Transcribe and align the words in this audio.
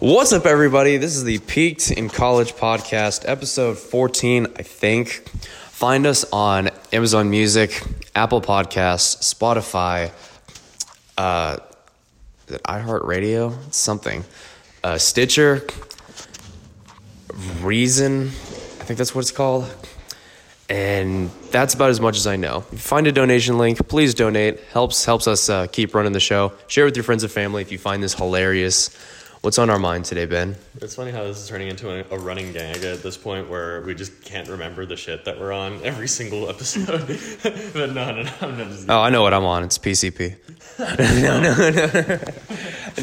What's 0.00 0.32
up, 0.32 0.46
everybody? 0.46 0.96
This 0.96 1.16
is 1.16 1.24
the 1.24 1.40
Peaked 1.40 1.90
in 1.90 2.08
College 2.08 2.52
podcast, 2.52 3.28
episode 3.28 3.76
14, 3.78 4.46
I 4.54 4.62
think. 4.62 5.28
Find 5.70 6.06
us 6.06 6.24
on 6.32 6.70
Amazon 6.92 7.30
Music, 7.30 7.82
Apple 8.14 8.40
Podcasts, 8.40 9.34
Spotify, 9.34 10.12
uh, 11.16 11.56
iHeartRadio, 12.46 13.74
something, 13.74 14.24
uh, 14.84 14.98
Stitcher, 14.98 15.66
Reason, 17.60 18.28
I 18.28 18.84
think 18.84 18.98
that's 18.98 19.16
what 19.16 19.22
it's 19.22 19.32
called. 19.32 19.68
And 20.68 21.28
that's 21.50 21.74
about 21.74 21.90
as 21.90 22.00
much 22.00 22.16
as 22.16 22.28
I 22.28 22.36
know. 22.36 22.58
If 22.68 22.72
you 22.72 22.78
find 22.78 23.08
a 23.08 23.12
donation 23.12 23.58
link, 23.58 23.88
please 23.88 24.14
donate. 24.14 24.60
Helps 24.72 25.04
helps 25.04 25.26
us 25.26 25.48
uh, 25.48 25.66
keep 25.66 25.92
running 25.92 26.12
the 26.12 26.20
show. 26.20 26.52
Share 26.68 26.84
with 26.84 26.96
your 26.96 27.02
friends 27.02 27.24
and 27.24 27.32
family 27.32 27.62
if 27.62 27.72
you 27.72 27.78
find 27.78 28.00
this 28.00 28.14
hilarious. 28.14 28.96
What's 29.40 29.56
on 29.58 29.70
our 29.70 29.78
mind 29.78 30.04
today, 30.04 30.26
Ben? 30.26 30.56
It's 30.82 30.96
funny 30.96 31.12
how 31.12 31.22
this 31.22 31.38
is 31.38 31.48
turning 31.48 31.68
into 31.68 31.88
a, 31.90 32.04
a 32.14 32.18
running 32.18 32.52
gag 32.52 32.82
at 32.82 33.04
this 33.04 33.16
point 33.16 33.48
where 33.48 33.80
we 33.82 33.94
just 33.94 34.20
can't 34.24 34.48
remember 34.48 34.84
the 34.84 34.96
shit 34.96 35.24
that 35.26 35.38
we're 35.38 35.52
on 35.52 35.80
every 35.84 36.08
single 36.08 36.48
episode. 36.50 37.06
but 37.72 37.92
no, 37.92 38.10
no, 38.12 38.22
no, 38.22 38.32
I'm 38.40 38.58
not 38.58 38.66
just. 38.68 38.90
Oh, 38.90 39.00
I 39.00 39.10
know 39.10 39.22
what 39.22 39.32
I'm 39.32 39.44
on. 39.44 39.62
It's 39.62 39.78
PCP. 39.78 40.34
no, 41.22 41.40
no, 41.40 41.70
no. 41.70 42.18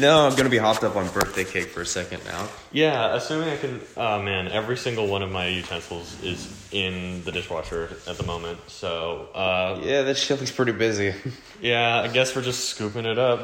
no, 0.00 0.26
I'm 0.28 0.36
gonna 0.36 0.50
be 0.50 0.58
hopped 0.58 0.84
up 0.84 0.94
on 0.94 1.08
birthday 1.08 1.44
cake 1.44 1.68
for 1.68 1.80
a 1.80 1.86
second 1.86 2.22
now. 2.26 2.48
Yeah, 2.70 3.14
assuming 3.14 3.48
I 3.48 3.56
can. 3.56 3.80
Oh 3.96 4.20
man, 4.22 4.48
every 4.48 4.76
single 4.76 5.06
one 5.06 5.22
of 5.22 5.30
my 5.32 5.48
utensils 5.48 6.22
is 6.22 6.52
in 6.70 7.24
the 7.24 7.32
dishwasher 7.32 7.96
at 8.06 8.18
the 8.18 8.24
moment. 8.24 8.58
So, 8.68 9.28
uh, 9.34 9.80
Yeah, 9.82 10.02
that 10.02 10.18
shit 10.18 10.38
looks 10.38 10.52
pretty 10.52 10.72
busy. 10.72 11.14
yeah, 11.62 12.00
I 12.02 12.08
guess 12.08 12.36
we're 12.36 12.42
just 12.42 12.68
scooping 12.68 13.06
it 13.06 13.18
up. 13.18 13.40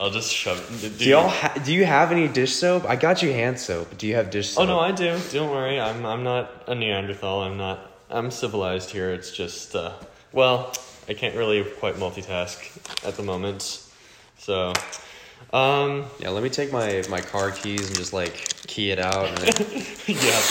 I'll 0.00 0.10
just 0.10 0.32
shove 0.32 0.58
it. 0.84 0.98
Do 0.98 1.04
y'all 1.08 1.28
ha- 1.28 1.54
do 1.64 1.72
you 1.72 1.84
have 1.86 2.12
any 2.12 2.28
dish 2.28 2.54
soap? 2.54 2.84
I 2.84 2.96
got 2.96 3.22
you 3.22 3.32
hand 3.32 3.58
soap. 3.58 3.96
Do 3.96 4.06
you 4.06 4.14
have 4.16 4.30
dish 4.30 4.50
soap? 4.50 4.64
Oh 4.64 4.66
no, 4.66 4.78
I 4.78 4.92
do. 4.92 5.18
Don't 5.32 5.50
worry. 5.50 5.80
I'm 5.80 6.04
I'm 6.04 6.22
not 6.22 6.64
a 6.66 6.74
Neanderthal. 6.74 7.42
I'm 7.42 7.56
not. 7.56 7.90
I'm 8.10 8.30
civilized 8.30 8.90
here. 8.90 9.10
It's 9.12 9.30
just. 9.30 9.74
Uh, 9.74 9.92
well, 10.32 10.74
I 11.08 11.14
can't 11.14 11.34
really 11.34 11.64
quite 11.64 11.94
multitask 11.94 12.58
at 13.06 13.16
the 13.16 13.22
moment. 13.22 13.82
So, 14.38 14.74
um, 15.52 16.04
Yeah, 16.20 16.28
let 16.30 16.42
me 16.42 16.50
take 16.50 16.72
my 16.72 17.02
my 17.08 17.20
car 17.22 17.50
keys 17.50 17.86
and 17.88 17.96
just 17.96 18.12
like 18.12 18.34
key 18.66 18.90
it 18.90 18.98
out 18.98 19.26
and 19.28 19.38
then 19.38 19.66
yeah. 20.06 20.42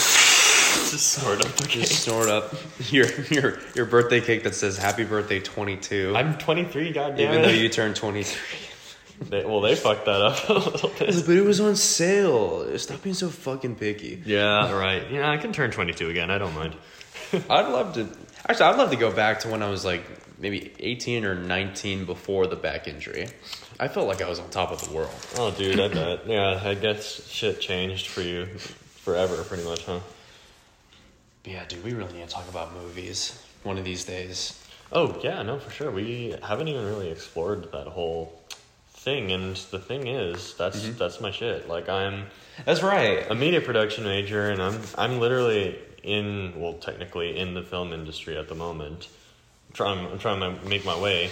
Just 0.75 1.07
sort 1.07 1.45
of. 1.45 1.53
Okay. 1.61 1.81
just 1.81 2.03
snort 2.03 2.27
up 2.30 2.53
your 2.91 3.07
your 3.30 3.59
your 3.75 3.85
birthday 3.85 4.21
cake 4.21 4.43
that 4.43 4.55
says 4.55 4.77
Happy 4.77 5.03
Birthday 5.03 5.39
22. 5.39 6.13
I'm 6.15 6.35
23. 6.37 6.91
Goddamn 6.93 7.19
even 7.19 7.39
it. 7.39 7.43
though 7.43 7.53
you 7.53 7.69
turned 7.69 7.95
23. 7.95 8.39
They, 9.21 9.45
well, 9.45 9.61
they 9.61 9.75
fucked 9.75 10.05
that 10.05 10.21
up 10.21 10.49
a 10.49 10.53
little 10.53 10.89
bit. 10.89 11.25
But 11.25 11.35
it 11.35 11.45
was 11.45 11.59
on 11.59 11.75
sale. 11.75 12.77
Stop 12.77 13.02
being 13.02 13.16
so 13.16 13.30
fucking 13.30 13.75
picky. 13.75 14.21
Yeah. 14.25 14.71
Right. 14.71 15.09
Yeah, 15.09 15.30
I 15.30 15.38
can 15.38 15.53
turn 15.53 15.71
22 15.71 16.09
again. 16.09 16.30
I 16.30 16.38
don't 16.38 16.53
mind. 16.53 16.75
I'd 17.49 17.69
love 17.69 17.93
to. 17.95 18.08
Actually, 18.47 18.66
I'd 18.66 18.77
love 18.77 18.91
to 18.91 18.97
go 18.97 19.11
back 19.11 19.39
to 19.41 19.49
when 19.49 19.63
I 19.63 19.69
was 19.69 19.86
like 19.86 20.03
maybe 20.38 20.73
18 20.80 21.25
or 21.25 21.36
19 21.36 22.05
before 22.05 22.47
the 22.47 22.55
back 22.55 22.88
injury. 22.88 23.27
I 23.80 23.88
felt 23.88 24.08
like 24.08 24.21
I 24.21 24.30
was 24.30 24.39
on 24.39 24.49
top 24.49 24.71
of 24.71 24.88
the 24.88 24.93
world. 24.93 25.09
Oh, 25.38 25.52
dude, 25.52 25.80
I 25.80 25.88
bet. 25.88 26.27
Yeah, 26.27 26.61
I 26.63 26.75
guess 26.75 27.27
shit 27.27 27.59
changed 27.59 28.08
for 28.08 28.21
you 28.21 28.45
forever, 28.47 29.43
pretty 29.43 29.63
much, 29.63 29.86
huh? 29.86 29.99
But 31.43 31.53
yeah, 31.53 31.66
dude, 31.66 31.83
we 31.83 31.93
really 31.93 32.13
need 32.13 32.27
to 32.27 32.33
talk 32.33 32.47
about 32.49 32.73
movies 32.73 33.41
one 33.63 33.77
of 33.77 33.86
these 33.86 34.03
days. 34.05 34.61
Oh 34.91 35.19
yeah, 35.23 35.41
no, 35.41 35.59
for 35.59 35.71
sure. 35.71 35.91
We 35.91 36.36
haven't 36.43 36.67
even 36.67 36.86
really 36.86 37.09
explored 37.09 37.71
that 37.71 37.88
whole 37.88 38.39
thing, 39.06 39.31
and 39.31 39.56
the 39.72 39.80
thing 39.80 40.08
is, 40.08 40.56
that's 40.56 40.81
Mm-hmm. 40.81 40.98
that's 40.98 41.22
my 41.22 41.31
shit. 41.31 41.70
Like 41.70 41.88
I'm 41.88 42.25
That's 42.66 42.84
right. 42.84 43.25
a 43.30 43.36
media 43.36 43.61
production 43.61 44.03
major, 44.03 44.50
and 44.50 44.61
I'm 44.61 44.81
I'm 44.98 45.20
literally 45.20 45.78
in 46.03 46.53
well, 46.58 46.73
technically 46.73 47.38
in 47.38 47.53
the 47.53 47.61
film 47.64 47.94
industry 47.94 48.36
at 48.38 48.49
the 48.49 48.55
moment. 48.55 49.08
I'm 49.70 49.73
trying 49.73 49.99
I'm 50.11 50.20
trying 50.20 50.42
to 50.42 50.67
make 50.67 50.83
my 50.83 50.99
way. 50.99 51.30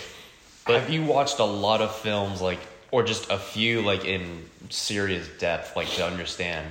But 0.65 0.79
Have 0.81 0.89
you 0.89 1.03
watched 1.03 1.39
a 1.39 1.43
lot 1.43 1.81
of 1.81 1.93
films 1.93 2.41
like, 2.41 2.59
or 2.91 3.03
just 3.03 3.29
a 3.29 3.37
few 3.37 3.81
like 3.81 4.05
in 4.05 4.45
serious 4.69 5.27
depth, 5.39 5.75
like 5.75 5.89
to 5.97 6.05
understand 6.05 6.65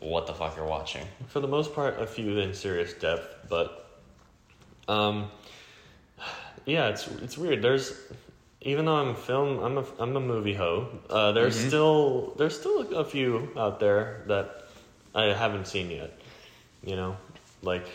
what 0.00 0.26
the 0.26 0.32
fuck 0.34 0.56
you're 0.56 0.66
watching? 0.66 1.04
for 1.28 1.40
the 1.40 1.48
most 1.48 1.74
part, 1.74 2.00
a 2.00 2.06
few 2.06 2.38
in 2.38 2.54
serious 2.54 2.92
depth, 2.94 3.48
but 3.50 3.90
um, 4.88 5.30
yeah, 6.64 6.88
it's 6.88 7.06
it's 7.24 7.36
weird. 7.36 7.60
There's 7.60 7.92
even 8.64 8.86
though 8.86 8.96
I'm 8.96 9.08
a 9.08 9.14
film, 9.14 9.58
I'm 9.60 9.78
a 9.78 9.84
I'm 9.98 10.16
a 10.16 10.20
movie 10.20 10.54
hoe. 10.54 10.88
Uh, 11.08 11.32
there's 11.32 11.58
still 11.58 12.34
there's 12.36 12.58
still 12.58 12.80
a 12.96 13.04
few 13.04 13.50
out 13.56 13.78
there 13.78 14.24
that 14.26 14.68
I 15.14 15.26
haven't 15.26 15.66
seen 15.66 15.90
yet. 15.90 16.18
You 16.82 16.96
know, 16.96 17.16
like 17.62 17.86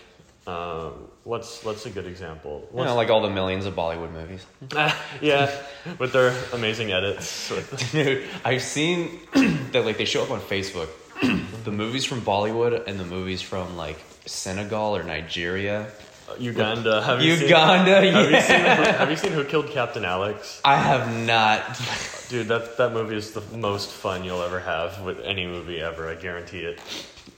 uh, 0.46 0.92
what's 1.24 1.64
what's 1.64 1.86
a 1.86 1.90
good 1.90 2.06
example? 2.06 2.70
You 2.74 2.84
know, 2.84 2.96
like 2.96 3.10
all 3.10 3.22
the 3.22 3.30
millions 3.30 3.66
of 3.66 3.76
Bollywood 3.76 4.12
movies. 4.12 4.46
yeah, 5.22 5.52
with 5.98 6.14
their 6.14 6.36
amazing 6.54 6.92
edits. 6.92 7.52
Dude, 7.92 8.28
I've 8.46 8.62
seen 8.62 9.20
that 9.72 9.86
like 9.86 9.98
they 9.98 10.06
show 10.06 10.24
up 10.24 10.32
on 10.32 10.40
Facebook. 10.40 10.90
the 11.66 11.72
movies 11.72 12.06
from 12.06 12.22
Bollywood 12.22 12.88
and 12.88 13.00
the 13.00 13.06
movies 13.06 13.42
from 13.42 13.76
like 13.76 14.00
Senegal 14.26 14.96
or 14.96 15.04
Nigeria. 15.04 15.92
Uganda. 16.38 17.02
Have 17.02 17.22
you 17.22 17.34
Uganda, 17.34 18.02
Seen, 18.02 18.14
have, 18.14 18.26
you 18.26 18.32
yeah. 18.32 18.42
seen, 18.42 18.96
have 18.96 19.10
you 19.10 19.18
seen 19.18 19.32
Who 19.32 19.44
Killed 19.44 19.68
Captain 19.70 20.06
Alex? 20.06 20.62
I 20.64 20.76
have 20.78 21.14
not. 21.26 21.80
Dude, 22.30 22.48
that 22.48 22.78
that 22.78 22.94
movie 22.94 23.16
is 23.16 23.32
the 23.32 23.42
most 23.58 23.90
fun 23.90 24.24
you'll 24.24 24.44
ever 24.44 24.60
have 24.60 25.02
with 25.02 25.20
any 25.22 25.48
movie 25.48 25.82
ever. 25.82 26.08
I 26.08 26.16
guarantee 26.16 26.60
it. 26.60 26.80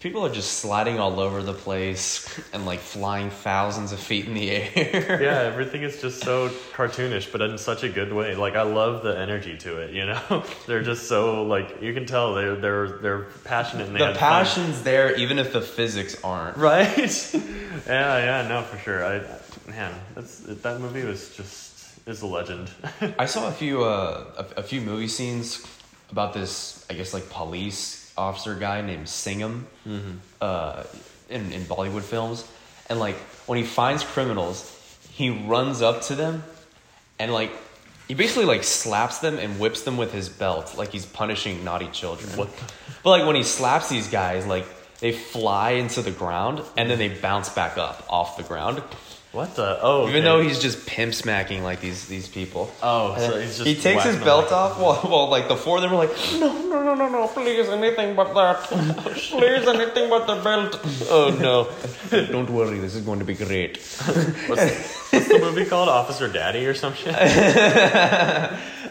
People 0.01 0.25
are 0.25 0.31
just 0.33 0.53
sliding 0.59 0.99
all 0.99 1.19
over 1.19 1.43
the 1.43 1.53
place 1.53 2.27
and 2.53 2.65
like 2.65 2.79
flying 2.79 3.29
thousands 3.29 3.91
of 3.91 3.99
feet 3.99 4.25
in 4.25 4.33
the 4.33 4.49
air. 4.51 5.19
Yeah, 5.21 5.41
everything 5.41 5.83
is 5.83 6.01
just 6.01 6.23
so 6.23 6.49
cartoonish, 6.73 7.31
but 7.31 7.41
in 7.41 7.57
such 7.57 7.83
a 7.83 7.89
good 7.89 8.11
way. 8.11 8.35
Like 8.35 8.55
I 8.55 8.63
love 8.63 9.03
the 9.03 9.17
energy 9.17 9.57
to 9.59 9.77
it. 9.77 9.91
You 9.91 10.07
know, 10.07 10.43
they're 10.67 10.83
just 10.83 11.07
so 11.07 11.43
like 11.43 11.81
you 11.81 11.93
can 11.93 12.05
tell 12.05 12.33
they're 12.35 12.55
they're 12.55 12.87
they're 12.99 13.21
passionate. 13.45 13.87
And 13.87 13.95
they 13.95 13.99
the 13.99 14.07
had 14.07 14.17
fun. 14.17 14.29
passion's 14.45 14.81
there 14.83 15.15
even 15.15 15.39
if 15.39 15.53
the 15.53 15.61
physics 15.61 16.21
aren't. 16.23 16.57
right? 16.57 16.97
yeah, 17.87 18.41
yeah, 18.41 18.47
no, 18.47 18.63
for 18.63 18.77
sure. 18.79 19.05
I 19.05 19.21
man, 19.69 19.93
that's 20.15 20.39
that 20.39 20.81
movie 20.81 21.03
was 21.05 21.33
just 21.35 21.70
is 22.05 22.21
a 22.21 22.27
legend. 22.27 22.71
I 23.19 23.25
saw 23.25 23.47
a 23.47 23.51
few 23.51 23.83
uh, 23.83 24.25
a, 24.37 24.59
a 24.59 24.63
few 24.63 24.81
movie 24.81 25.07
scenes 25.07 25.65
about 26.11 26.33
this, 26.33 26.85
I 26.89 26.93
guess 26.93 27.13
like 27.13 27.29
police 27.29 28.13
officer 28.17 28.55
guy 28.55 28.81
named 28.81 29.07
Singham, 29.07 29.65
uh, 30.41 30.83
in 31.29 31.51
in 31.51 31.61
Bollywood 31.63 32.03
films, 32.03 32.45
and 32.89 32.99
like 32.99 33.15
when 33.47 33.57
he 33.57 33.63
finds 33.63 34.03
criminals, 34.03 34.69
he 35.11 35.29
runs 35.29 35.81
up 35.81 36.01
to 36.03 36.15
them, 36.15 36.43
and 37.19 37.31
like 37.31 37.51
he 38.07 38.13
basically 38.13 38.45
like 38.45 38.63
slaps 38.63 39.19
them 39.19 39.37
and 39.39 39.59
whips 39.59 39.83
them 39.83 39.97
with 39.97 40.13
his 40.13 40.27
belt, 40.27 40.77
like 40.77 40.91
he's 40.91 41.05
punishing 41.05 41.63
naughty 41.63 41.87
children. 41.87 42.29
What 42.37 42.49
But 43.03 43.09
like 43.09 43.25
when 43.25 43.35
he 43.35 43.43
slaps 43.43 43.89
these 43.89 44.09
guys, 44.09 44.45
like 44.45 44.65
they 44.99 45.11
fly 45.11 45.71
into 45.71 46.01
the 46.01 46.11
ground 46.11 46.61
and 46.77 46.89
then 46.89 46.99
they 46.99 47.09
bounce 47.09 47.49
back 47.49 47.77
up 47.77 48.05
off 48.09 48.37
the 48.37 48.43
ground. 48.43 48.83
What 49.31 49.55
the? 49.55 49.79
Oh, 49.81 50.03
Even 50.09 50.15
okay. 50.17 50.21
though 50.25 50.41
he's 50.41 50.59
just 50.59 50.85
pimp 50.85 51.13
smacking 51.13 51.63
like 51.63 51.79
these 51.79 52.05
these 52.07 52.27
people. 52.27 52.69
oh, 52.83 53.17
so 53.17 53.39
he's 53.39 53.57
just 53.57 53.67
he 53.67 53.75
takes 53.75 54.03
his 54.03 54.17
belt 54.17 54.51
off 54.51 54.77
while, 54.79 54.95
while 55.11 55.29
like 55.29 55.47
the 55.47 55.55
four 55.55 55.77
of 55.77 55.83
them 55.83 55.93
are 55.93 55.97
like, 55.97 56.11
no, 56.33 56.51
no, 56.67 56.83
no, 56.83 56.93
no, 56.95 57.07
no, 57.07 57.27
please, 57.27 57.69
anything 57.69 58.15
but 58.15 58.33
that. 58.33 58.63
please, 59.15 59.67
anything 59.67 60.09
but 60.09 60.27
the 60.27 60.35
belt. 60.43 60.79
Oh 61.09 61.29
no. 61.39 61.69
Don't 62.27 62.49
worry, 62.49 62.79
this 62.79 62.93
is 62.95 63.03
going 63.03 63.19
to 63.19 63.25
be 63.25 63.33
great. 63.35 63.77
What's, 64.47 65.11
what's 65.11 65.27
the 65.27 65.39
movie 65.39 65.65
called? 65.65 65.87
Officer 65.89 66.27
Daddy 66.27 66.65
or 66.65 66.73
some 66.73 66.93
shit? 66.93 67.15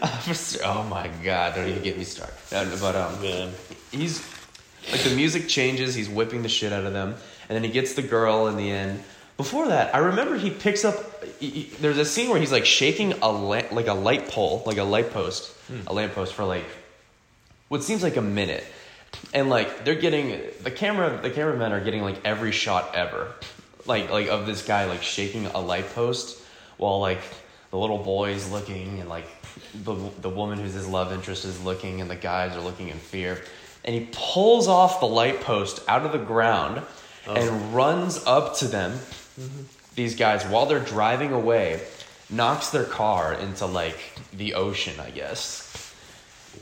Officer, 0.01 0.59
oh 0.65 0.83
my 0.83 1.09
god, 1.23 1.55
don't 1.55 1.67
even 1.67 1.83
get 1.83 1.97
me 1.97 2.03
started. 2.03 2.35
But 2.49 2.95
um 2.95 3.21
Man. 3.21 3.51
he's 3.91 4.23
like 4.91 5.01
the 5.01 5.15
music 5.15 5.47
changes, 5.47 5.93
he's 5.93 6.09
whipping 6.09 6.41
the 6.41 6.49
shit 6.49 6.73
out 6.73 6.85
of 6.85 6.93
them, 6.93 7.15
and 7.47 7.55
then 7.55 7.63
he 7.63 7.69
gets 7.69 7.93
the 7.93 8.01
girl 8.01 8.47
in 8.47 8.55
the 8.57 8.71
end. 8.71 9.03
Before 9.41 9.69
that, 9.69 9.95
I 9.95 9.97
remember 9.97 10.37
he 10.37 10.51
picks 10.51 10.85
up. 10.85 11.23
He, 11.39 11.49
he- 11.49 11.75
there's 11.81 11.97
a 11.97 12.05
scene 12.05 12.29
where 12.29 12.39
he's 12.39 12.51
like 12.51 12.63
shaking 12.63 13.13
a 13.23 13.31
la- 13.31 13.63
like 13.71 13.87
a 13.87 13.95
light 13.95 14.27
pole, 14.27 14.61
like 14.67 14.77
a 14.77 14.83
light 14.83 15.09
post, 15.09 15.49
hmm. 15.67 15.79
a 15.87 15.93
lamp 15.93 16.13
post 16.13 16.35
for 16.35 16.45
like 16.45 16.65
what 17.67 17.81
seems 17.81 18.03
like 18.03 18.17
a 18.17 18.21
minute, 18.21 18.63
and 19.33 19.49
like 19.49 19.83
they're 19.83 19.95
getting 19.95 20.39
the 20.61 20.69
camera. 20.69 21.19
The 21.19 21.31
cameramen 21.31 21.71
are 21.71 21.83
getting 21.83 22.03
like 22.03 22.23
every 22.23 22.51
shot 22.51 22.93
ever, 22.93 23.33
like 23.87 24.11
like 24.11 24.27
of 24.27 24.45
this 24.45 24.63
guy 24.63 24.85
like 24.85 25.01
shaking 25.01 25.47
a 25.47 25.59
light 25.59 25.89
post 25.95 26.39
while 26.77 26.99
like 26.99 27.21
the 27.71 27.79
little 27.79 27.97
boy 27.97 28.33
is 28.33 28.51
looking 28.51 28.99
and 28.99 29.09
like 29.09 29.25
the 29.73 29.95
the 30.21 30.29
woman 30.29 30.59
who's 30.59 30.75
his 30.75 30.87
love 30.87 31.11
interest 31.11 31.45
is 31.45 31.59
looking 31.63 31.99
and 31.99 32.11
the 32.11 32.15
guys 32.15 32.55
are 32.55 32.61
looking 32.61 32.89
in 32.89 32.97
fear, 32.99 33.41
and 33.83 33.95
he 33.95 34.07
pulls 34.11 34.67
off 34.67 34.99
the 34.99 35.07
light 35.07 35.41
post 35.41 35.81
out 35.87 36.05
of 36.05 36.11
the 36.11 36.23
ground 36.23 36.83
oh. 37.25 37.33
and 37.33 37.73
runs 37.73 38.23
up 38.27 38.55
to 38.57 38.67
them 38.67 38.99
these 39.95 40.15
guys 40.15 40.43
while 40.45 40.65
they're 40.65 40.79
driving 40.79 41.31
away 41.33 41.81
knocks 42.29 42.69
their 42.69 42.85
car 42.85 43.33
into 43.33 43.65
like 43.65 43.97
the 44.33 44.53
ocean 44.53 44.99
i 44.99 45.09
guess 45.09 45.67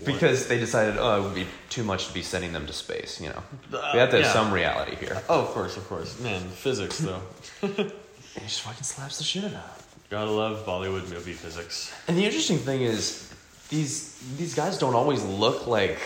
because 0.06 0.48
they 0.48 0.60
decided, 0.60 0.98
oh, 0.98 1.20
it 1.20 1.24
would 1.24 1.36
be 1.36 1.48
too 1.70 1.84
much 1.84 2.08
to 2.08 2.14
be 2.14 2.22
sending 2.22 2.54
them 2.54 2.66
to 2.68 2.74
space. 2.74 3.20
You 3.20 3.30
know, 3.30 3.44
uh, 3.74 3.90
we 3.94 4.00
have 4.00 4.12
to 4.12 4.22
have 4.22 4.32
some 4.32 4.52
reality 4.52 4.96
here. 4.96 5.22
Oh, 5.28 5.42
of 5.42 5.48
course, 5.48 5.78
of 5.78 5.88
course. 5.88 6.20
Man, 6.20 6.42
physics 6.42 7.00
though. 7.00 7.22
He 8.36 8.42
just 8.42 8.62
fucking 8.62 8.84
slaps 8.84 9.18
the 9.18 9.24
shit 9.24 9.44
out 9.44 9.54
of. 9.54 9.88
Gotta 10.12 10.30
love 10.30 10.64
Bollywood 10.66 11.10
movie 11.10 11.34
physics. 11.34 11.92
And 12.08 12.16
the 12.16 12.24
interesting 12.24 12.60
thing 12.60 12.84
is, 12.84 13.34
these 13.70 14.18
these 14.38 14.54
guys 14.54 14.78
don't 14.78 14.94
always 14.94 15.24
look 15.24 15.66
like, 15.66 16.00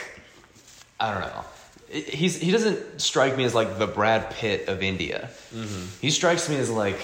I 1.01 1.11
don't 1.11 1.21
know. 1.21 1.43
He's 1.93 2.39
he 2.39 2.51
doesn't 2.51 2.99
strike 3.01 3.37
me 3.37 3.43
as 3.43 3.53
like 3.53 3.77
the 3.77 3.85
Brad 3.87 4.31
Pitt 4.31 4.67
of 4.67 4.81
India. 4.81 5.29
He 6.01 6.09
strikes 6.09 6.49
me 6.49 6.55
as 6.57 6.69
like, 6.69 6.99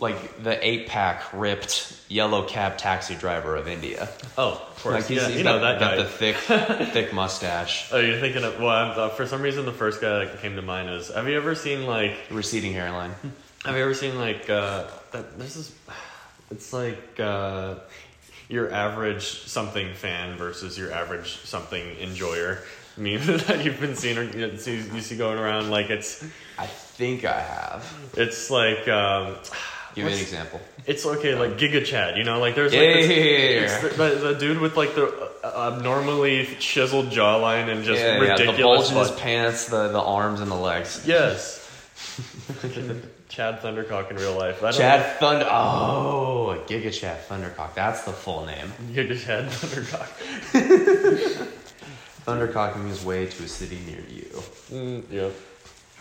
like 0.00 0.42
the 0.42 0.64
eight 0.66 0.86
pack 0.88 1.22
ripped 1.32 1.98
yellow 2.08 2.46
cab 2.46 2.76
taxi 2.76 3.14
driver 3.14 3.56
of 3.56 3.68
India. 3.68 4.08
Oh, 4.36 4.50
of 4.52 4.82
course. 4.82 4.94
Like 4.94 5.04
he's, 5.06 5.16
yeah, 5.22 5.28
he's 5.28 5.38
you 5.38 5.44
got, 5.44 5.52
know 5.56 5.60
that 5.62 5.80
got 5.80 5.96
guy. 5.96 6.02
the 6.02 6.08
thick 6.08 6.36
thick 6.92 7.12
mustache, 7.14 7.90
Oh, 7.92 7.98
you're 8.00 8.20
thinking 8.20 8.44
of 8.44 8.58
well. 8.58 8.68
I'm, 8.68 8.98
uh, 8.98 9.08
for 9.10 9.26
some 9.26 9.40
reason, 9.40 9.64
the 9.64 9.72
first 9.72 10.00
guy 10.00 10.24
that 10.24 10.40
came 10.40 10.56
to 10.56 10.62
mind 10.62 10.90
is. 10.90 11.08
Have 11.08 11.28
you 11.28 11.36
ever 11.36 11.54
seen 11.54 11.86
like? 11.86 12.14
receding 12.30 12.72
hairline. 12.72 13.12
Have 13.64 13.76
you 13.76 13.82
ever 13.82 13.94
seen 13.94 14.18
like? 14.18 14.50
Uh, 14.50 14.84
that, 15.12 15.38
this 15.38 15.56
is. 15.56 15.74
It's 16.50 16.70
like 16.74 17.18
uh, 17.18 17.76
your 18.50 18.70
average 18.70 19.24
something 19.46 19.94
fan 19.94 20.36
versus 20.36 20.76
your 20.76 20.92
average 20.92 21.38
something 21.46 21.96
enjoyer. 21.98 22.58
Meme 22.96 23.24
that 23.46 23.64
you've 23.64 23.80
been 23.80 23.96
seeing 23.96 24.18
or 24.18 24.22
you 24.24 24.56
see, 24.56 24.76
you 24.76 25.00
see 25.00 25.16
going 25.16 25.38
around. 25.38 25.70
Like 25.70 25.90
it's 25.90 26.24
I 26.58 26.66
think 26.66 27.24
I 27.24 27.40
have. 27.40 28.10
it's 28.16 28.50
like. 28.50 28.88
Um, 28.88 29.36
Give 29.94 30.06
me 30.06 30.12
an 30.14 30.18
example. 30.20 30.58
It's 30.86 31.04
okay, 31.04 31.34
like 31.34 31.58
Giga 31.58 31.84
Chad, 31.84 32.16
you 32.16 32.24
know, 32.24 32.40
like 32.40 32.54
there's 32.54 32.72
like 32.72 32.80
Yeah, 32.80 32.94
this, 32.94 33.08
yeah, 33.10 33.16
yeah, 33.16 33.60
yeah, 33.60 33.78
the, 33.80 33.88
the, 33.88 34.32
the 34.32 34.38
dude 34.38 34.58
with 34.58 34.74
like 34.74 34.94
the 34.94 35.30
uh, 35.44 35.70
abnormally 35.70 36.46
chiseled 36.58 37.10
jawline 37.10 37.68
and 37.68 37.84
just 37.84 38.00
yeah, 38.00 38.14
yeah, 38.14 38.30
ridiculous. 38.30 38.56
the 38.56 38.62
bulge 38.62 38.90
in 38.90 38.96
his 38.96 39.20
pants, 39.20 39.66
the, 39.66 39.88
the 39.88 40.00
arms 40.00 40.40
and 40.40 40.50
the 40.50 40.56
legs. 40.56 41.04
Yes. 41.06 41.58
Chad 43.28 43.60
Thundercock 43.60 44.10
in 44.10 44.16
real 44.16 44.36
life. 44.36 44.60
Chad 44.76 45.18
Thunder. 45.18 45.46
Oh, 45.50 46.62
Giga 46.66 46.92
Chad 46.92 47.26
Thundercock. 47.28 47.74
That's 47.74 48.02
the 48.02 48.12
full 48.12 48.44
name. 48.44 48.70
Giga 48.92 49.18
Chad 49.18 49.46
Thundercock. 49.46 50.08
Thundercocking 52.26 52.86
his 52.88 53.04
way 53.04 53.26
to 53.26 53.44
a 53.44 53.48
city 53.48 53.78
near 53.86 54.04
you. 54.08 54.42
Mm, 54.70 55.10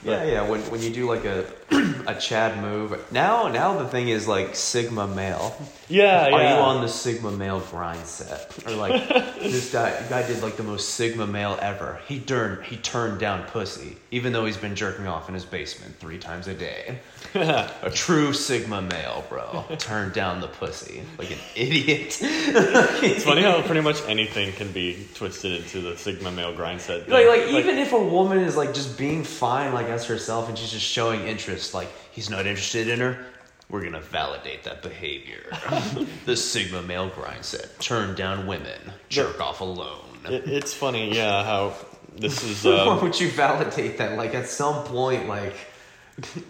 Yeah, 0.03 0.23
yeah. 0.23 0.47
When 0.47 0.61
when 0.71 0.81
you 0.81 0.89
do 0.89 1.07
like 1.07 1.25
a 1.25 1.45
a 2.07 2.15
Chad 2.15 2.61
move, 2.61 2.99
now 3.11 3.47
now 3.47 3.77
the 3.77 3.87
thing 3.87 4.09
is 4.09 4.27
like 4.27 4.55
Sigma 4.55 5.07
male. 5.07 5.55
Yeah, 5.87 6.27
yeah. 6.29 6.35
Are 6.35 6.41
you 6.41 6.61
on 6.61 6.81
the 6.81 6.87
Sigma 6.87 7.31
male 7.31 7.61
grindset? 7.61 8.67
Or 8.67 8.75
like 8.75 9.07
this 9.39 9.71
guy 9.71 9.91
guy 10.09 10.25
did 10.25 10.41
like 10.41 10.57
the 10.57 10.63
most 10.63 10.89
Sigma 10.89 11.27
male 11.27 11.57
ever. 11.61 11.99
He 12.07 12.19
turned 12.19 12.63
he 12.65 12.77
turned 12.77 13.19
down 13.19 13.43
pussy, 13.47 13.97
even 14.09 14.33
though 14.33 14.45
he's 14.45 14.57
been 14.57 14.75
jerking 14.75 15.07
off 15.07 15.27
in 15.27 15.35
his 15.35 15.45
basement 15.45 15.95
three 15.99 16.17
times 16.17 16.47
a 16.47 16.53
day. 16.53 16.99
a 17.35 17.91
true 17.93 18.33
Sigma 18.33 18.81
male, 18.81 19.23
bro. 19.29 19.65
Turned 19.77 20.13
down 20.13 20.41
the 20.41 20.47
pussy 20.47 21.03
like 21.17 21.31
an 21.31 21.37
idiot. 21.55 22.17
It's 22.21 23.23
funny 23.23 23.43
how 23.43 23.61
pretty 23.61 23.81
much 23.81 24.01
anything 24.07 24.51
can 24.53 24.71
be 24.71 25.07
twisted 25.13 25.61
into 25.61 25.81
the 25.81 25.95
Sigma 25.97 26.31
male 26.31 26.53
grindset. 26.53 27.05
thing. 27.05 27.13
Like, 27.13 27.27
like 27.27 27.47
even 27.49 27.77
if 27.77 27.93
a 27.93 28.03
woman 28.03 28.39
is 28.39 28.57
like 28.57 28.73
just 28.73 28.97
being 28.97 29.23
fine 29.23 29.73
like 29.73 29.90
as 29.91 30.05
herself 30.05 30.49
and 30.49 30.57
she's 30.57 30.71
just 30.71 30.85
showing 30.85 31.27
interest, 31.27 31.73
like 31.73 31.89
he's 32.11 32.29
not 32.29 32.45
interested 32.45 32.87
in 32.87 32.99
her, 32.99 33.25
we're 33.69 33.83
gonna 33.83 34.01
validate 34.01 34.63
that 34.63 34.81
behavior. 34.81 35.43
the 36.25 36.35
Sigma 36.35 36.81
male 36.81 37.09
grindset. 37.09 37.77
Turn 37.79 38.15
down 38.15 38.47
women. 38.47 38.79
Jerk 39.09 39.39
off 39.39 39.61
alone. 39.61 39.99
It, 40.25 40.47
it's 40.47 40.73
funny, 40.73 41.15
yeah, 41.15 41.43
how 41.43 41.73
this 42.15 42.43
is. 42.49 42.63
Why 42.65 42.71
Uh, 42.71 43.01
would 43.01 43.19
you 43.19 43.29
validate 43.29 43.97
that? 43.99 44.17
Like 44.17 44.33
at 44.35 44.47
some 44.47 44.83
point, 44.85 45.27
like 45.27 45.55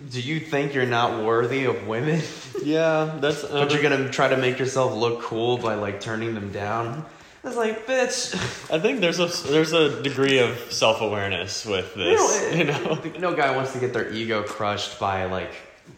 do 0.10 0.20
you 0.20 0.40
think 0.40 0.74
you're 0.74 0.86
not 0.88 1.24
worthy 1.24 1.66
of 1.66 1.88
women? 1.88 2.22
yeah, 2.64 3.18
that's. 3.22 3.44
uh, 3.44 3.50
But 3.52 3.72
you're 3.72 3.84
gonna 3.84 4.10
try 4.10 4.28
to 4.30 4.38
make 4.38 4.58
yourself 4.60 4.96
look 4.96 5.22
cool 5.22 5.58
by 5.58 5.76
like 5.76 6.02
turning 6.02 6.34
them 6.34 6.52
down? 6.52 7.06
It's 7.44 7.56
like, 7.56 7.88
bitch. 7.88 8.36
I 8.72 8.80
think 8.80 9.02
there's 9.02 9.20
a 9.20 9.26
there's 9.48 9.74
a 9.74 10.02
degree 10.04 10.38
of 10.40 10.56
self 10.72 11.02
awareness 11.02 11.66
with 11.66 11.94
this. 11.96 12.56
You 12.56 12.66
know. 12.66 13.02
no 13.20 13.34
guy 13.36 13.56
wants 13.56 13.74
to 13.74 13.80
get 13.80 13.94
their 13.94 14.12
ego 14.12 14.44
crushed 14.44 15.00
by 15.00 15.26
like 15.26 15.52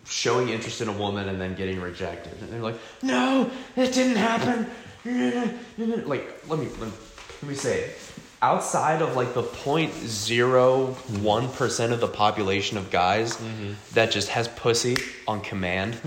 showing 0.05 0.49
interest 0.49 0.81
in 0.81 0.87
a 0.87 0.91
woman 0.93 1.29
and 1.29 1.39
then 1.39 1.55
getting 1.55 1.79
rejected. 1.81 2.33
And 2.41 2.51
they're 2.51 2.61
like, 2.61 2.79
no, 3.01 3.49
it 3.75 3.93
didn't 3.93 4.17
happen. 4.17 4.67
Like, 5.05 6.25
let 6.47 6.59
me 6.59 6.67
let 6.79 6.87
me, 6.87 6.93
let 7.41 7.49
me 7.49 7.55
say 7.55 7.81
it. 7.81 7.97
Outside 8.41 9.01
of 9.01 9.17
like 9.17 9.33
the 9.33 9.43
0.01 9.43 11.55
percent 11.57 11.91
of 11.91 11.99
the 11.99 12.07
population 12.07 12.77
of 12.77 12.89
guys 12.89 13.35
mm-hmm. 13.35 13.73
that 13.95 14.11
just 14.11 14.29
has 14.29 14.47
pussy 14.47 14.95
on 15.27 15.41
command, 15.41 15.97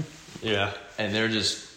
Yeah. 0.41 0.73
and 0.99 1.15
they're 1.15 1.29
just 1.29 1.69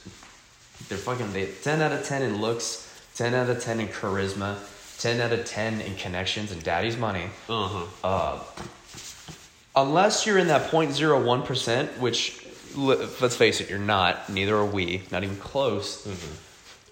they're 0.87 0.97
fucking 0.97 1.33
they 1.33 1.47
10 1.47 1.81
out 1.81 1.91
of 1.91 2.05
10 2.05 2.21
in 2.21 2.39
looks, 2.39 2.88
10 3.19 3.33
out 3.33 3.49
of 3.49 3.61
10 3.61 3.81
in 3.81 3.87
charisma, 3.89 4.55
10 4.99 5.19
out 5.19 5.33
of 5.33 5.43
10 5.43 5.81
in 5.81 5.93
connections 5.97 6.53
and 6.53 6.63
daddy's 6.63 6.95
money 6.95 7.25
Uh 7.49 7.67
huh. 7.67 7.85
uh, 8.01 8.39
unless 9.75 10.25
you're 10.25 10.37
in 10.37 10.47
that 10.47 10.71
0.01%, 10.71 11.97
which 11.97 12.45
let's 12.77 13.35
face 13.35 13.59
it, 13.59 13.69
you're 13.69 13.77
not. 13.77 14.29
Neither 14.29 14.55
are 14.55 14.65
we. 14.65 15.01
Not 15.11 15.25
even 15.25 15.35
close. 15.35 16.07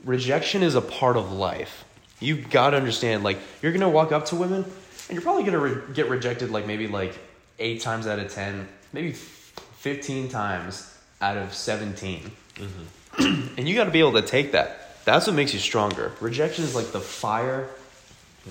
Rejection 0.03 0.63
is 0.63 0.75
a 0.75 0.81
part 0.81 1.15
of 1.15 1.31
life. 1.31 1.85
You've 2.19 2.49
got 2.49 2.71
to 2.71 2.77
understand. 2.77 3.23
Like 3.23 3.37
you're 3.61 3.71
gonna 3.71 3.87
walk 3.87 4.11
up 4.11 4.25
to 4.25 4.35
women, 4.35 4.65
and 4.65 5.11
you're 5.13 5.21
probably 5.21 5.43
gonna 5.43 5.59
re- 5.59 5.93
get 5.93 6.09
rejected. 6.09 6.49
Like 6.51 6.67
maybe 6.67 6.87
like 6.89 7.17
eight 7.57 7.79
times 7.79 8.05
out 8.05 8.19
of 8.19 8.33
ten, 8.33 8.67
maybe 8.91 9.13
fifteen 9.13 10.27
times 10.27 10.93
out 11.21 11.37
of 11.37 11.53
17 11.53 12.29
and 13.17 13.67
you 13.67 13.75
got 13.75 13.85
to 13.85 13.91
be 13.91 13.99
able 13.99 14.13
to 14.13 14.21
take 14.21 14.51
that. 14.51 14.86
That's 15.07 15.25
what 15.25 15.37
makes 15.37 15.53
you 15.53 15.59
stronger. 15.61 16.11
Rejection 16.19 16.65
is 16.65 16.75
like 16.75 16.91
the 16.91 16.99
fire 16.99 17.69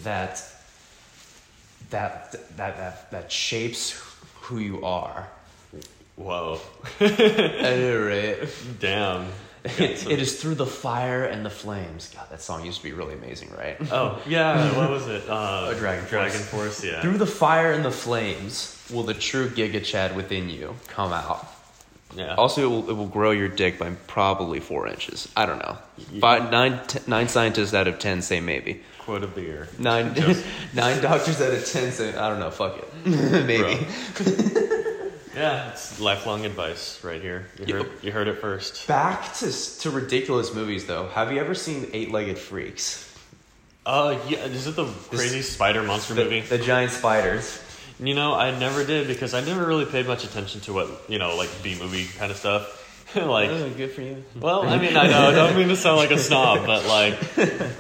that 0.04 0.42
that 1.90 2.32
that 2.56 2.78
that 2.78 3.10
that 3.10 3.30
shapes 3.30 4.02
who 4.40 4.58
you 4.58 4.82
are. 4.82 5.28
Whoa. 6.16 6.58
I 7.00 7.08
know, 7.76 8.06
right? 8.08 8.48
Damn. 8.80 9.26
It, 9.64 10.10
it 10.10 10.18
is 10.18 10.40
through 10.40 10.54
the 10.54 10.64
fire 10.64 11.26
and 11.26 11.44
the 11.44 11.50
flames. 11.50 12.10
God, 12.14 12.30
that 12.30 12.40
song 12.40 12.64
used 12.64 12.78
to 12.78 12.84
be 12.84 12.92
really 12.94 13.12
amazing, 13.12 13.50
right? 13.54 13.76
Oh 13.92 14.22
yeah. 14.26 14.74
What 14.78 14.88
was 14.88 15.08
it? 15.08 15.28
Uh, 15.28 15.72
Oh, 15.72 15.74
DragonForce. 15.78 16.08
Dragon 16.08 16.40
Force. 16.40 16.82
Yeah. 16.82 17.02
Through 17.02 17.18
the 17.18 17.26
fire 17.26 17.72
and 17.72 17.84
the 17.84 17.90
flames 17.90 18.82
will 18.90 19.02
the 19.02 19.12
true 19.12 19.50
Giga 19.50 19.84
Chad 19.84 20.16
within 20.16 20.48
you 20.48 20.74
come 20.86 21.12
out. 21.12 21.46
Yeah. 22.14 22.34
Also, 22.36 22.62
it 22.62 22.68
will, 22.70 22.90
it 22.90 22.92
will 22.94 23.06
grow 23.08 23.30
your 23.32 23.48
dick 23.48 23.78
by 23.78 23.90
probably 24.06 24.60
four 24.60 24.86
inches. 24.86 25.28
I 25.36 25.46
don't 25.46 25.58
know. 25.58 25.76
Five, 26.20 26.50
nine, 26.50 26.80
t- 26.86 27.00
nine 27.06 27.28
scientists 27.28 27.74
out 27.74 27.88
of 27.88 27.98
ten 27.98 28.22
say 28.22 28.40
maybe. 28.40 28.82
Quote 29.00 29.22
a 29.24 29.26
beer. 29.26 29.68
Nine, 29.78 30.14
nine 30.74 31.02
doctors 31.02 31.40
out 31.40 31.52
of 31.52 31.64
ten 31.66 31.90
say 31.92 32.16
I 32.16 32.28
don't 32.28 32.38
know. 32.40 32.50
Fuck 32.50 32.78
it, 32.78 33.06
maybe. 33.46 33.86
Yeah, 35.36 35.70
it's 35.70 36.00
lifelong 36.00 36.46
advice 36.46 37.04
right 37.04 37.20
here. 37.20 37.48
You 37.66 37.74
heard, 37.74 37.90
you 38.00 38.10
heard 38.10 38.26
it 38.26 38.40
first. 38.40 38.88
Back 38.88 39.34
to 39.34 39.52
to 39.80 39.90
ridiculous 39.90 40.54
movies 40.54 40.86
though. 40.86 41.08
Have 41.08 41.30
you 41.30 41.38
ever 41.40 41.54
seen 41.54 41.90
Eight 41.92 42.10
Legged 42.10 42.38
Freaks? 42.38 43.14
Uh, 43.84 44.18
yeah. 44.28 44.38
Is 44.46 44.66
it 44.66 44.76
the 44.76 44.86
crazy 44.86 45.42
spider 45.42 45.82
monster 45.82 46.14
The, 46.14 46.24
movie? 46.24 46.40
the 46.40 46.56
giant 46.56 46.90
spiders. 46.90 47.60
You 47.98 48.14
know, 48.14 48.34
I 48.34 48.56
never 48.58 48.84
did 48.84 49.06
because 49.08 49.32
I 49.34 49.40
never 49.42 49.64
really 49.66 49.86
paid 49.86 50.06
much 50.06 50.24
attention 50.24 50.60
to 50.62 50.72
what 50.72 50.88
you 51.08 51.18
know, 51.18 51.36
like 51.36 51.48
B 51.62 51.76
movie 51.78 52.06
kind 52.18 52.30
of 52.30 52.36
stuff. 52.36 52.82
like, 53.16 53.48
Oh, 53.50 53.70
good 53.70 53.92
for 53.92 54.02
you. 54.02 54.24
well, 54.38 54.68
I 54.68 54.78
mean, 54.78 54.96
I 54.96 55.06
know 55.08 55.28
I 55.28 55.32
don't 55.32 55.56
mean 55.56 55.68
to 55.68 55.76
sound 55.76 55.96
like 55.96 56.10
a 56.10 56.18
snob, 56.18 56.66
but 56.66 56.84
like, 56.86 57.14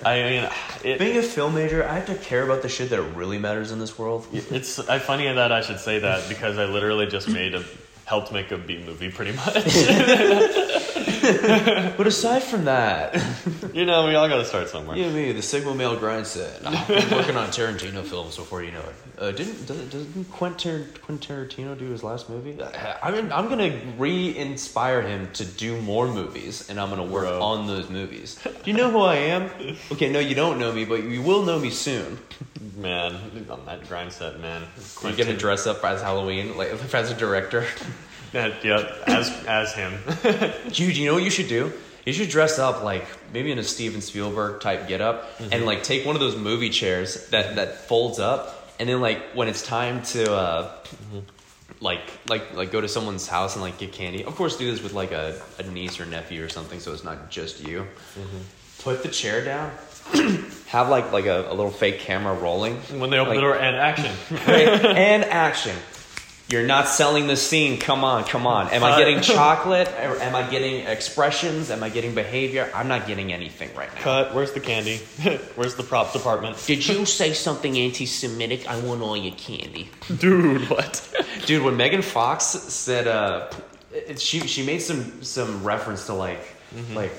I 0.06 0.22
mean, 0.22 0.50
it, 0.84 0.98
Being 0.98 1.18
a 1.18 1.22
film 1.22 1.54
major, 1.54 1.84
I 1.86 1.94
have 1.96 2.06
to 2.06 2.14
care 2.14 2.42
about 2.44 2.62
the 2.62 2.68
shit 2.68 2.90
that 2.90 3.02
really 3.02 3.38
matters 3.38 3.72
in 3.72 3.78
this 3.80 3.98
world. 3.98 4.26
it's 4.32 4.78
I 4.78 4.98
funny 5.00 5.30
that 5.30 5.52
I 5.52 5.60
should 5.62 5.80
say 5.80 5.98
that 5.98 6.28
because 6.28 6.56
I 6.58 6.64
literally 6.66 7.06
just 7.06 7.28
made 7.28 7.54
a 7.54 7.64
helped 8.04 8.32
make 8.32 8.52
a 8.52 8.56
B 8.56 8.82
movie 8.86 9.10
pretty 9.10 9.32
much. 9.32 9.54
But 11.96 12.06
aside 12.06 12.42
from 12.42 12.66
that, 12.66 13.14
you 13.72 13.84
know, 13.84 14.06
we 14.06 14.14
all 14.14 14.28
got 14.28 14.36
to 14.36 14.44
start 14.44 14.68
somewhere. 14.68 14.96
you 14.96 15.04
and 15.04 15.14
me, 15.14 15.32
the 15.32 15.42
Sigma 15.42 15.74
male 15.74 15.96
grindset. 15.96 16.64
I've 16.64 16.86
been 16.88 17.10
working 17.10 17.36
on 17.36 17.48
Tarantino 17.48 18.02
films 18.04 18.36
before 18.36 18.62
you 18.62 18.70
know 18.72 18.80
it. 18.80 18.94
Uh, 19.18 19.30
didn't 19.32 19.66
doesn't, 19.66 19.90
doesn't 19.90 20.30
Quentin, 20.30 20.86
Quentin 21.02 21.36
Tarantino 21.36 21.78
do 21.78 21.86
his 21.90 22.02
last 22.02 22.28
movie? 22.28 22.62
I, 22.62 22.98
I'm 23.02 23.32
I'm 23.32 23.48
gonna 23.48 23.74
re-inspire 23.96 25.02
him 25.02 25.30
to 25.32 25.44
do 25.44 25.80
more 25.80 26.06
movies, 26.06 26.68
and 26.68 26.78
I'm 26.78 26.90
gonna 26.90 27.04
work 27.04 27.24
Bro. 27.26 27.42
on 27.42 27.66
those 27.66 27.88
movies. 27.88 28.38
Do 28.44 28.70
you 28.70 28.76
know 28.76 28.90
who 28.90 29.00
I 29.00 29.16
am? 29.16 29.50
Okay, 29.92 30.10
no, 30.12 30.18
you 30.18 30.34
don't 30.34 30.58
know 30.58 30.72
me, 30.72 30.84
but 30.84 31.02
you 31.02 31.22
will 31.22 31.44
know 31.44 31.58
me 31.58 31.70
soon. 31.70 32.18
Man, 32.76 33.14
on 33.48 33.64
that 33.64 33.84
grindset, 33.84 34.38
man. 34.40 34.62
You're 35.02 35.12
gonna 35.16 35.36
dress 35.36 35.66
up 35.66 35.82
as 35.82 36.02
Halloween, 36.02 36.56
like 36.56 36.72
as 36.94 37.10
a 37.10 37.14
director. 37.14 37.66
Yeah, 38.62 38.92
as 39.06 39.30
as 39.46 39.72
him. 39.74 39.98
Dude, 40.72 40.96
you 40.96 41.06
know 41.06 41.14
what 41.14 41.22
you 41.22 41.30
should 41.30 41.48
do? 41.48 41.72
You 42.04 42.12
should 42.12 42.28
dress 42.28 42.58
up 42.58 42.84
like 42.84 43.06
maybe 43.32 43.50
in 43.50 43.58
a 43.58 43.64
Steven 43.64 44.00
Spielberg 44.00 44.60
type 44.60 44.86
getup 44.88 45.28
and 45.40 45.50
mm-hmm. 45.50 45.64
like 45.64 45.82
take 45.82 46.06
one 46.06 46.14
of 46.14 46.20
those 46.20 46.36
movie 46.36 46.70
chairs 46.70 47.28
that 47.30 47.56
that 47.56 47.78
folds 47.88 48.18
up, 48.18 48.72
and 48.78 48.88
then 48.88 49.00
like 49.00 49.32
when 49.34 49.48
it's 49.48 49.62
time 49.62 50.02
to 50.02 50.32
uh, 50.32 50.70
mm-hmm. 50.84 51.18
like 51.80 52.02
like 52.28 52.54
like 52.54 52.70
go 52.70 52.80
to 52.80 52.88
someone's 52.88 53.26
house 53.26 53.54
and 53.54 53.62
like 53.62 53.78
get 53.78 53.92
candy. 53.92 54.24
Of 54.24 54.36
course, 54.36 54.56
do 54.56 54.70
this 54.70 54.82
with 54.82 54.92
like 54.92 55.12
a, 55.12 55.40
a 55.58 55.64
niece 55.64 55.98
or 55.98 56.06
nephew 56.06 56.44
or 56.44 56.48
something, 56.48 56.78
so 56.78 56.92
it's 56.92 57.04
not 57.04 57.30
just 57.30 57.66
you. 57.66 57.86
Mm-hmm. 58.18 58.82
Put 58.82 59.02
the 59.02 59.08
chair 59.08 59.44
down. 59.44 59.72
have 60.68 60.88
like 60.88 61.10
like 61.10 61.26
a, 61.26 61.50
a 61.50 61.54
little 61.54 61.70
fake 61.70 61.98
camera 61.98 62.34
rolling 62.34 62.76
When 63.00 63.10
they 63.10 63.18
open 63.18 63.30
Like- 63.30 63.36
the 63.38 63.40
door 63.40 63.58
and 63.58 63.76
action. 63.76 64.14
Right? 64.46 64.68
and 64.68 65.24
action. 65.46 65.76
You're 66.48 66.66
not 66.66 66.86
selling 66.86 67.26
the 67.26 67.36
scene. 67.36 67.78
Come 67.78 68.04
on, 68.04 68.22
come 68.22 68.46
on. 68.46 68.68
Am 68.68 68.84
I 68.84 68.96
getting 68.98 69.20
chocolate? 69.36 69.88
Am 69.88 70.34
I 70.36 70.48
getting 70.48 70.86
expressions? 70.86 71.70
Am 71.72 71.82
I 71.82 71.88
getting 71.88 72.14
behavior? 72.14 72.70
I'm 72.72 72.86
not 72.86 73.08
getting 73.08 73.32
anything 73.32 73.74
right 73.74 73.92
now. 73.96 74.00
Cut. 74.00 74.34
Where's 74.34 74.52
the 74.52 74.60
candy? 74.60 74.98
Where's 75.56 75.74
the 75.74 75.82
props 75.82 76.12
department? 76.12 76.62
Did 76.64 76.86
you 76.86 77.04
say 77.04 77.32
something 77.32 77.76
anti-Semitic? 77.76 78.68
I 78.68 78.78
want 78.80 79.02
all 79.02 79.16
your 79.16 79.34
candy. 79.34 79.88
Dude, 80.18 80.70
what? 80.70 81.02
Dude, 81.46 81.64
when 81.64 81.76
Megan 81.76 82.02
Fox 82.02 82.44
said, 82.44 83.08
uh, 83.08 83.50
she 84.16 84.40
she 84.46 84.64
made 84.64 84.80
some 84.82 85.22
some 85.24 85.64
reference 85.64 86.06
to 86.06 86.14
like 86.14 86.40
like 86.94 87.12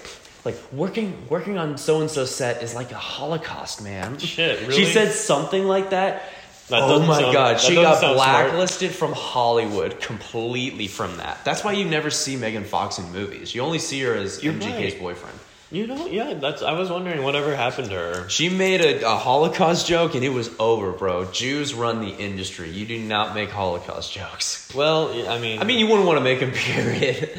like 0.45 0.55
working 0.71 1.27
working 1.29 1.57
on 1.57 1.77
so 1.77 1.99
and 1.99 2.09
so 2.09 2.23
set 2.23 2.63
is 2.63 2.73
like 2.75 2.91
a 2.91 2.95
Holocaust, 2.97 3.83
man. 3.83 4.17
Shit, 4.19 4.71
She 4.71 4.85
said 4.85 5.11
something 5.11 5.65
like 5.65 5.89
that. 5.89 6.23
That 6.69 6.81
oh 6.83 6.99
my 7.05 7.21
sound- 7.21 7.33
god, 7.33 7.59
she 7.61 7.75
got 7.75 7.99
sound 8.01 8.17
smart. 8.19 8.47
blacklisted 8.51 8.91
from 8.91 9.13
Hollywood 9.13 10.01
completely 10.01 10.87
from 10.87 11.15
that. 11.17 11.43
That's 11.45 11.63
why 11.63 11.71
you 11.73 11.85
never 11.85 12.09
see 12.09 12.35
Megan 12.35 12.65
Fox 12.65 12.99
in 12.99 13.11
movies. 13.13 13.55
You 13.55 13.61
only 13.61 13.79
see 13.79 14.01
her 14.01 14.13
as 14.13 14.43
You're 14.43 14.53
MGK's 14.53 14.93
right. 14.93 14.99
boyfriend. 14.99 15.39
You 15.69 15.85
know, 15.85 16.07
yeah, 16.07 16.33
that's. 16.35 16.61
I 16.61 16.71
was 16.73 16.89
wondering 16.89 17.23
whatever 17.23 17.53
happened 17.53 17.89
to 17.89 17.95
her. 17.95 18.29
She 18.29 18.47
made 18.49 18.79
a, 18.79 19.05
a 19.05 19.15
Holocaust 19.17 19.85
joke 19.85 20.15
and 20.15 20.23
it 20.23 20.29
was 20.29 20.49
over, 20.59 20.93
bro. 20.93 21.25
Jews 21.31 21.73
run 21.73 21.99
the 21.99 22.15
industry. 22.15 22.69
You 22.69 22.85
do 22.85 22.97
not 22.99 23.35
make 23.35 23.49
Holocaust 23.49 24.13
jokes. 24.13 24.71
Well, 24.73 25.09
I 25.29 25.39
mean, 25.39 25.59
I 25.59 25.65
mean, 25.65 25.79
you 25.79 25.87
wouldn't 25.87 26.07
want 26.07 26.19
to 26.19 26.23
make 26.23 26.39
them, 26.39 26.51
period. 26.53 27.31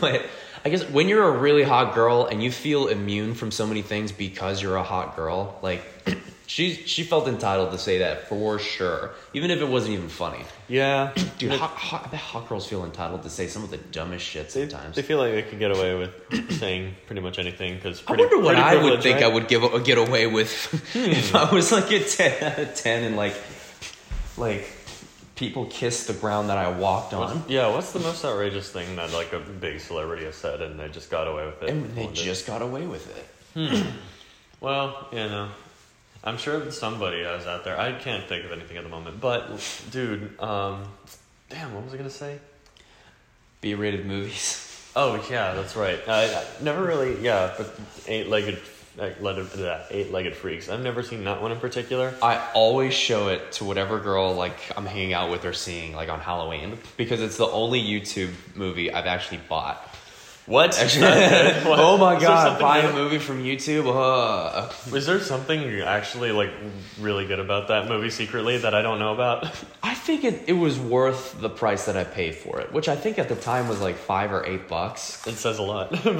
but 0.00 0.26
I 0.64 0.68
guess 0.68 0.84
when 0.90 1.08
you're 1.08 1.24
a 1.28 1.38
really 1.38 1.62
hot 1.62 1.94
girl 1.94 2.26
and 2.26 2.42
you 2.42 2.52
feel 2.52 2.88
immune 2.88 3.32
from 3.34 3.50
so 3.50 3.66
many 3.66 3.80
things 3.80 4.12
because 4.12 4.60
you're 4.62 4.76
a 4.76 4.82
hot 4.82 5.16
girl, 5.16 5.58
like 5.62 5.82
she 6.50 6.74
she 6.84 7.04
felt 7.04 7.28
entitled 7.28 7.70
to 7.70 7.78
say 7.78 7.98
that 7.98 8.26
for 8.28 8.58
sure, 8.58 9.12
even 9.32 9.52
if 9.52 9.60
it 9.60 9.68
wasn't 9.68 9.94
even 9.94 10.08
funny. 10.08 10.44
yeah, 10.66 11.12
Dude, 11.38 11.52
hot, 11.52 11.70
hot, 11.70 12.06
I 12.06 12.10
bet 12.10 12.18
hot 12.18 12.48
girls 12.48 12.68
feel 12.68 12.84
entitled 12.84 13.22
to 13.22 13.30
say 13.30 13.46
some 13.46 13.62
of 13.62 13.70
the 13.70 13.76
dumbest 13.76 14.24
shit 14.26 14.50
sometimes. 14.50 14.96
they 14.96 15.02
feel 15.02 15.18
like 15.18 15.32
they 15.32 15.42
can 15.42 15.60
get 15.60 15.70
away 15.70 15.94
with 15.94 16.52
saying 16.58 16.96
pretty 17.06 17.22
much 17.22 17.38
anything 17.38 17.76
because 17.76 18.02
I 18.04 18.16
wonder 18.16 18.40
what 18.40 18.56
I 18.56 18.82
would 18.82 19.00
think 19.00 19.22
I 19.22 19.28
would 19.28 19.46
give 19.46 19.62
get 19.84 19.96
away 19.96 20.26
with 20.26 20.74
if 20.96 21.30
hmm. 21.30 21.36
I 21.36 21.54
was 21.54 21.70
like 21.70 21.88
a 21.92 22.02
ten 22.02 22.42
out 22.42 22.58
of 22.58 22.74
ten 22.74 23.04
and 23.04 23.16
like 23.16 23.36
like 24.36 24.68
people 25.36 25.66
kissed 25.66 26.08
the 26.08 26.14
ground 26.14 26.48
that 26.48 26.58
I 26.58 26.72
walked 26.72 27.14
on. 27.14 27.44
Yeah, 27.46 27.68
what's 27.68 27.92
the 27.92 28.00
most 28.00 28.24
outrageous 28.24 28.68
thing 28.72 28.96
that 28.96 29.12
like 29.12 29.32
a 29.32 29.38
big 29.38 29.78
celebrity 29.78 30.24
has 30.24 30.34
said 30.34 30.62
and 30.62 30.80
they 30.80 30.88
just 30.88 31.12
got 31.12 31.28
away 31.28 31.46
with 31.46 31.62
it? 31.62 31.70
And 31.70 31.94
they 31.94 32.08
just 32.08 32.44
got 32.44 32.60
away 32.60 32.88
with 32.88 33.06
it. 33.16 33.26
Hmm. 33.54 33.88
Well, 34.60 35.08
you 35.12 35.18
know, 35.18 35.48
I'm 36.22 36.36
sure 36.36 36.70
somebody 36.70 37.18
is 37.18 37.46
out 37.46 37.64
there. 37.64 37.78
I 37.78 37.92
can't 37.92 38.26
think 38.28 38.44
of 38.44 38.52
anything 38.52 38.76
at 38.76 38.82
the 38.84 38.90
moment, 38.90 39.20
but 39.20 39.48
dude, 39.90 40.38
um, 40.40 40.84
damn, 41.48 41.74
what 41.74 41.84
was 41.84 41.94
I 41.94 41.96
gonna 41.96 42.10
say? 42.10 42.38
B-rated 43.60 44.06
movies. 44.06 44.66
Oh 44.96 45.24
yeah, 45.30 45.54
that's 45.54 45.76
right. 45.76 46.00
I, 46.08 46.24
I 46.34 46.44
never 46.62 46.84
really, 46.84 47.22
yeah, 47.22 47.54
but 47.56 47.78
eight-legged, 48.08 48.58
like, 48.96 49.20
legged, 49.20 49.46
yeah, 49.56 49.84
eight-legged 49.88 50.34
freaks. 50.34 50.68
I've 50.68 50.82
never 50.82 51.04
seen 51.04 51.22
that 51.26 51.40
one 51.40 51.52
in 51.52 51.60
particular. 51.60 52.12
I 52.20 52.44
always 52.54 52.92
show 52.92 53.28
it 53.28 53.52
to 53.52 53.64
whatever 53.64 54.00
girl 54.00 54.34
like 54.34 54.56
I'm 54.76 54.86
hanging 54.86 55.12
out 55.12 55.30
with 55.30 55.44
or 55.44 55.52
seeing 55.52 55.94
like 55.94 56.08
on 56.08 56.18
Halloween 56.18 56.76
because 56.96 57.20
it's 57.20 57.36
the 57.36 57.46
only 57.46 57.80
YouTube 57.80 58.32
movie 58.56 58.92
I've 58.92 59.06
actually 59.06 59.38
bought. 59.48 59.94
What? 60.50 60.74
What? 61.70 61.78
oh 61.78 61.96
my 61.96 62.16
Is 62.16 62.20
there 62.22 62.28
god, 62.28 62.44
something 62.44 62.62
buy 62.62 62.78
a 62.78 62.92
movie 62.92 63.18
from 63.18 63.44
YouTube. 63.44 63.86
Uh. 63.86 64.72
Is 64.96 65.06
there 65.06 65.20
something 65.20 65.80
actually 65.82 66.32
like 66.32 66.50
really 66.98 67.24
good 67.24 67.38
about 67.38 67.68
that 67.68 67.88
movie 67.88 68.10
secretly 68.10 68.58
that 68.58 68.74
I 68.74 68.82
don't 68.82 68.98
know 68.98 69.14
about? 69.14 69.44
I 69.82 69.94
think 69.94 70.24
it, 70.24 70.48
it 70.48 70.54
was 70.54 70.76
worth 70.76 71.40
the 71.40 71.50
price 71.50 71.86
that 71.86 71.96
I 71.96 72.02
paid 72.02 72.34
for 72.34 72.60
it, 72.60 72.72
which 72.72 72.88
I 72.88 72.96
think 72.96 73.20
at 73.20 73.28
the 73.28 73.36
time 73.36 73.68
was 73.68 73.80
like 73.80 73.94
five 73.94 74.32
or 74.32 74.44
eight 74.44 74.66
bucks. 74.66 75.24
It 75.24 75.36
says 75.36 75.58
a 75.58 75.62
lot, 75.62 75.90
but 76.04 76.14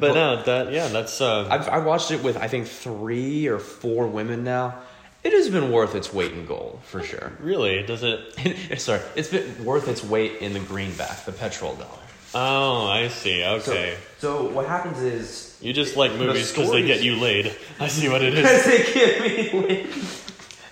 but 0.00 0.14
no, 0.14 0.42
that 0.44 0.72
yeah, 0.72 0.88
that's 0.88 1.20
uh, 1.20 1.46
I've, 1.50 1.68
I 1.68 1.78
watched 1.78 2.12
it 2.12 2.22
with 2.22 2.38
I 2.38 2.48
think 2.48 2.66
three 2.66 3.46
or 3.46 3.58
four 3.58 4.06
women 4.06 4.44
now. 4.44 4.78
It 5.22 5.32
has 5.32 5.50
been 5.50 5.70
worth 5.70 5.94
its 5.94 6.12
weight 6.12 6.32
in 6.32 6.46
gold 6.46 6.80
for 6.84 7.02
sure. 7.02 7.32
really 7.40 7.82
does 7.82 8.02
it. 8.02 8.78
Sorry, 8.80 9.02
it's 9.16 9.28
been 9.28 9.64
worth 9.66 9.86
its 9.88 10.02
weight 10.02 10.40
in 10.40 10.54
the 10.54 10.60
greenback, 10.60 11.26
the 11.26 11.32
petrol 11.32 11.74
dollar. 11.74 12.03
Oh, 12.34 12.86
I 12.86 13.08
see. 13.08 13.44
Okay, 13.44 13.96
So 14.18 14.48
what 14.50 14.66
happens 14.66 14.98
is 15.00 15.56
you 15.60 15.72
just 15.72 15.96
like 15.96 16.12
movies 16.16 16.50
because 16.50 16.70
they 16.70 16.82
get 16.84 17.02
you 17.02 17.16
laid. 17.16 17.54
I 17.80 17.88
see 17.88 18.08
what 18.08 18.22
it 18.22 18.34
is. 18.34 18.44
Because 18.44 18.64
they 18.64 18.92
give 18.92 19.64
me 19.68 19.86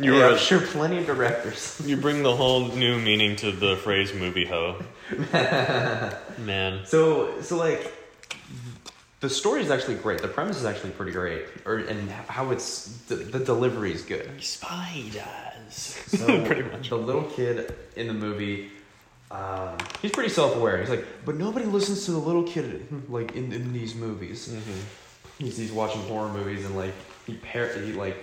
You 0.01 0.15
You 0.15 0.19
were 0.21 0.27
I'm 0.31 0.39
sure 0.39 0.61
plenty 0.61 0.99
of 0.99 1.07
directors. 1.07 1.81
you 1.85 1.97
bring 1.97 2.23
the 2.25 2.35
whole 2.35 2.69
new 2.75 2.99
meaning 3.01 3.37
to 3.37 3.53
the 3.53 3.77
phrase 3.77 4.13
"movie 4.13 4.45
hoe." 4.47 4.83
Man, 6.39 6.85
So 6.87 7.41
so 7.43 7.57
like 7.57 7.93
the 9.21 9.31
story 9.31 9.61
is 9.63 9.71
actually 9.71 9.95
great. 9.97 10.21
The 10.21 10.27
premise 10.29 10.57
is 10.57 10.65
actually 10.65 10.91
pretty 10.91 11.13
great, 11.13 11.45
or 11.65 11.77
and 11.79 12.11
how 12.11 12.51
it's 12.51 12.89
the, 13.09 13.15
the 13.17 13.39
delivery 13.39 13.93
is 13.93 14.03
good. 14.03 14.29
spiders. 14.43 15.23
So 16.09 16.45
Pretty 16.47 16.63
much. 16.65 16.89
the 16.91 16.97
little 16.99 17.25
kid 17.31 17.73
in 17.95 18.09
the 18.09 18.15
movie, 18.15 18.71
um, 19.33 19.79
he's 20.03 20.13
pretty 20.13 20.29
self-aware. 20.29 20.79
He's 20.79 20.91
like, 20.91 21.05
but 21.25 21.37
nobody 21.37 21.65
listens 21.65 22.05
to 22.05 22.13
the 22.13 22.19
little 22.19 22.43
kid 22.45 22.87
like 23.09 23.33
in, 23.35 23.53
in 23.53 23.73
these 23.73 23.95
movies. 23.95 24.49
Mm-hmm. 24.49 24.81
He's, 25.45 25.57
he's 25.57 25.73
watching 25.73 26.03
horror 26.03 26.33
movies 26.33 26.65
and 26.65 26.77
like 26.77 26.93
he 27.27 27.35
par- 27.35 27.69
he 27.75 27.93
like 27.93 28.17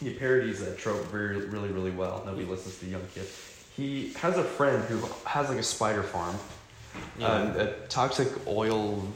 he 0.00 0.12
parodies 0.14 0.60
that 0.64 0.76
trope 0.78 1.04
very 1.06 1.46
really 1.46 1.68
really 1.70 1.90
well. 1.92 2.22
Nobody 2.26 2.44
listens 2.46 2.78
to 2.78 2.84
the 2.86 2.90
young 2.90 3.06
kid. 3.14 3.26
He 3.76 4.12
has 4.14 4.36
a 4.36 4.42
friend 4.44 4.82
who 4.84 4.98
has 5.24 5.48
like 5.48 5.58
a 5.58 5.62
spider 5.62 6.02
farm, 6.02 6.34
um, 7.22 7.56
a 7.56 7.72
toxic 7.88 8.28
oil, 8.48 9.06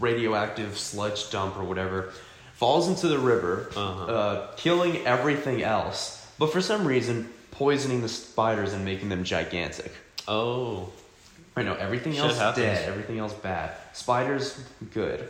radioactive 0.00 0.78
sludge 0.78 1.30
dump 1.30 1.56
or 1.56 1.64
whatever, 1.64 2.12
falls 2.54 2.88
into 2.88 3.08
the 3.08 3.18
river, 3.18 3.70
Uh-huh. 3.76 4.04
uh, 4.04 4.46
killing 4.56 4.96
everything 5.06 5.62
else. 5.62 6.26
But 6.38 6.52
for 6.52 6.60
some 6.60 6.86
reason, 6.86 7.28
poisoning 7.52 8.02
the 8.02 8.08
spiders 8.08 8.72
and 8.72 8.84
making 8.84 9.08
them 9.10 9.22
gigantic. 9.24 9.92
Oh, 10.28 10.90
I 11.56 11.62
know 11.62 11.74
everything 11.74 12.12
Shit 12.12 12.22
else 12.22 12.38
happens. 12.38 12.64
dead, 12.64 12.88
everything 12.88 13.18
else 13.18 13.34
bad. 13.34 13.72
Spiders 13.92 14.58
good. 14.92 15.28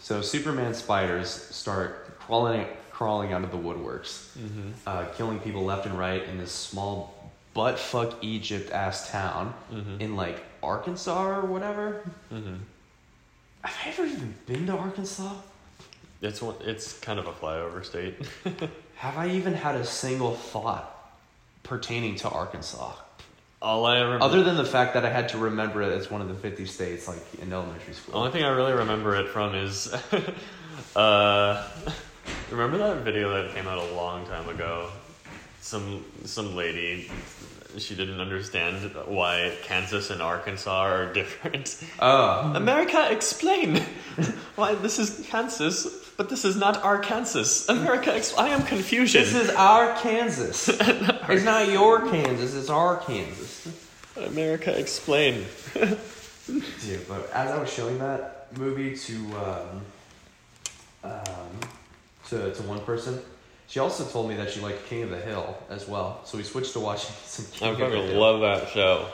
So 0.00 0.20
Superman 0.22 0.74
spiders 0.74 1.28
start 1.30 2.18
crawling 2.20 2.66
crawling 2.90 3.32
out 3.32 3.44
of 3.44 3.52
the 3.52 3.56
woodworks, 3.56 4.36
Mm-hmm. 4.36 4.70
uh, 4.86 5.04
killing 5.16 5.38
people 5.38 5.64
left 5.64 5.86
and 5.86 5.96
right 5.96 6.22
in 6.24 6.36
this 6.38 6.50
small 6.50 7.30
butt 7.54 7.78
fuck 7.78 8.16
Egypt 8.22 8.72
ass 8.72 9.10
town 9.10 9.54
Mhm. 9.72 10.00
in 10.00 10.16
like 10.16 10.42
Arkansas 10.62 11.28
or 11.38 11.42
whatever. 11.46 12.02
mm-hmm. 12.32 12.56
Have 13.62 13.76
I 13.84 13.88
ever 13.90 14.04
even 14.06 14.34
been 14.46 14.66
to 14.66 14.72
Arkansas? 14.76 15.32
it's 16.20 16.42
one. 16.42 16.56
It's 16.62 16.98
kind 16.98 17.18
of 17.20 17.26
a 17.28 17.32
flyover 17.32 17.84
state. 17.84 18.16
Have 18.96 19.16
I 19.16 19.28
even 19.30 19.54
had 19.54 19.76
a 19.76 19.84
single 19.86 20.34
thought 20.34 21.12
pertaining 21.62 22.16
to 22.16 22.28
Arkansas? 22.28 22.92
All 23.60 23.86
I 23.86 23.98
ever 23.98 24.22
Other 24.22 24.44
than 24.44 24.56
the 24.56 24.64
fact 24.64 24.94
that 24.94 25.04
I 25.04 25.10
had 25.10 25.30
to 25.30 25.38
remember 25.38 25.82
it 25.82 25.92
as 25.92 26.10
one 26.10 26.20
of 26.20 26.28
the 26.28 26.34
50 26.34 26.64
states, 26.66 27.08
like 27.08 27.22
in 27.42 27.52
elementary 27.52 27.92
school. 27.92 28.12
The 28.12 28.18
Only 28.18 28.30
thing 28.30 28.44
I 28.44 28.50
really 28.50 28.72
remember 28.72 29.16
it 29.16 29.28
from 29.28 29.54
is, 29.56 29.92
uh, 30.96 31.68
remember 32.50 32.78
that 32.78 32.98
video 32.98 33.30
that 33.30 33.54
came 33.54 33.66
out 33.66 33.78
a 33.78 33.94
long 33.94 34.26
time 34.26 34.48
ago? 34.48 34.90
Some 35.60 36.04
some 36.24 36.54
lady, 36.54 37.10
she 37.78 37.96
didn't 37.96 38.20
understand 38.20 38.92
why 39.06 39.56
Kansas 39.64 40.10
and 40.10 40.22
Arkansas 40.22 40.82
are 40.84 41.12
different. 41.12 41.82
Oh. 41.98 42.52
America, 42.54 43.10
explain 43.10 43.82
why 44.54 44.76
this 44.76 45.00
is 45.00 45.26
Kansas, 45.28 46.07
but 46.18 46.28
this 46.28 46.44
is 46.44 46.56
not 46.56 46.82
Arkansas. 46.82 47.72
America, 47.72 48.12
ex- 48.12 48.36
I 48.36 48.48
am 48.48 48.64
confusion. 48.64 49.22
This 49.22 49.34
is 49.34 49.50
our 49.50 49.94
Kansas. 49.98 50.68
it's 50.68 51.44
not 51.44 51.68
your 51.70 52.06
Kansas, 52.10 52.54
it's 52.54 52.68
our 52.68 52.98
Kansas. 52.98 53.66
America, 54.16 54.76
explain. 54.76 55.46
Dude, 55.74 57.08
but 57.08 57.30
as 57.32 57.50
I 57.52 57.58
was 57.58 57.72
showing 57.72 57.98
that 58.00 58.48
movie 58.58 58.96
to 58.96 59.16
um, 59.36 59.82
um, 61.04 61.60
to 62.28 62.52
to 62.52 62.62
one 62.64 62.80
person, 62.80 63.22
she 63.68 63.78
also 63.78 64.04
told 64.04 64.28
me 64.28 64.34
that 64.36 64.50
she 64.50 64.60
liked 64.60 64.86
King 64.86 65.04
of 65.04 65.10
the 65.10 65.20
Hill 65.20 65.56
as 65.70 65.86
well. 65.86 66.20
So 66.24 66.36
we 66.36 66.42
switched 66.42 66.72
to 66.72 66.80
watching 66.80 67.14
some 67.24 67.44
King 67.52 67.68
I 67.68 67.70
of 67.72 67.78
the 67.78 67.84
Hill. 67.84 67.96
I 67.96 68.00
fucking 68.06 68.18
love 68.18 68.40
that 68.40 68.70
show. 68.70 69.06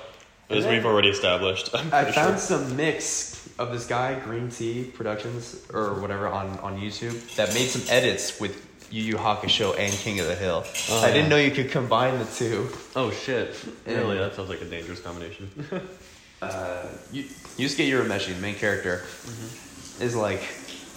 as 0.49 0.64
we've 0.64 0.87
already 0.87 1.11
established. 1.11 1.68
I'm 1.75 1.92
I 1.92 2.04
found 2.04 2.38
sure. 2.38 2.38
some 2.38 2.76
mix 2.76 3.34
of 3.59 3.73
this 3.73 3.87
guy 3.87 4.19
Green 4.21 4.49
Tea 4.51 4.85
Productions 4.85 5.65
or 5.73 5.95
whatever 5.95 6.27
on 6.29 6.59
on 6.61 6.81
YouTube 6.81 7.35
that 7.37 7.55
made 7.55 7.69
some 7.69 7.83
edits 7.89 8.41
with 8.41 8.67
Yu 8.91 9.03
Yu 9.03 9.17
Hakusho 9.17 9.79
and 9.79 9.93
King 9.93 10.21
of 10.21 10.27
the 10.27 10.35
Hill. 10.35 10.65
Oh, 10.91 11.01
I 11.03 11.11
didn't 11.11 11.29
know 11.29 11.37
you 11.37 11.51
could 11.51 11.71
combine 11.71 12.19
the 12.19 12.25
two. 12.27 12.69
Oh 12.95 13.11
shit! 13.11 13.57
Yeah. 13.87 13.99
Really, 13.99 14.19
that 14.19 14.35
sounds 14.35 14.49
like 14.49 14.61
a 14.61 14.67
dangerous 14.67 15.01
combination. 15.01 15.51
Uh, 16.43 16.87
Yu- 17.11 17.23
Yusuke 17.57 17.89
Urameshi, 17.89 18.35
the 18.35 18.41
main 18.41 18.55
character, 18.55 19.03
is 19.99 20.15
like, 20.15 20.43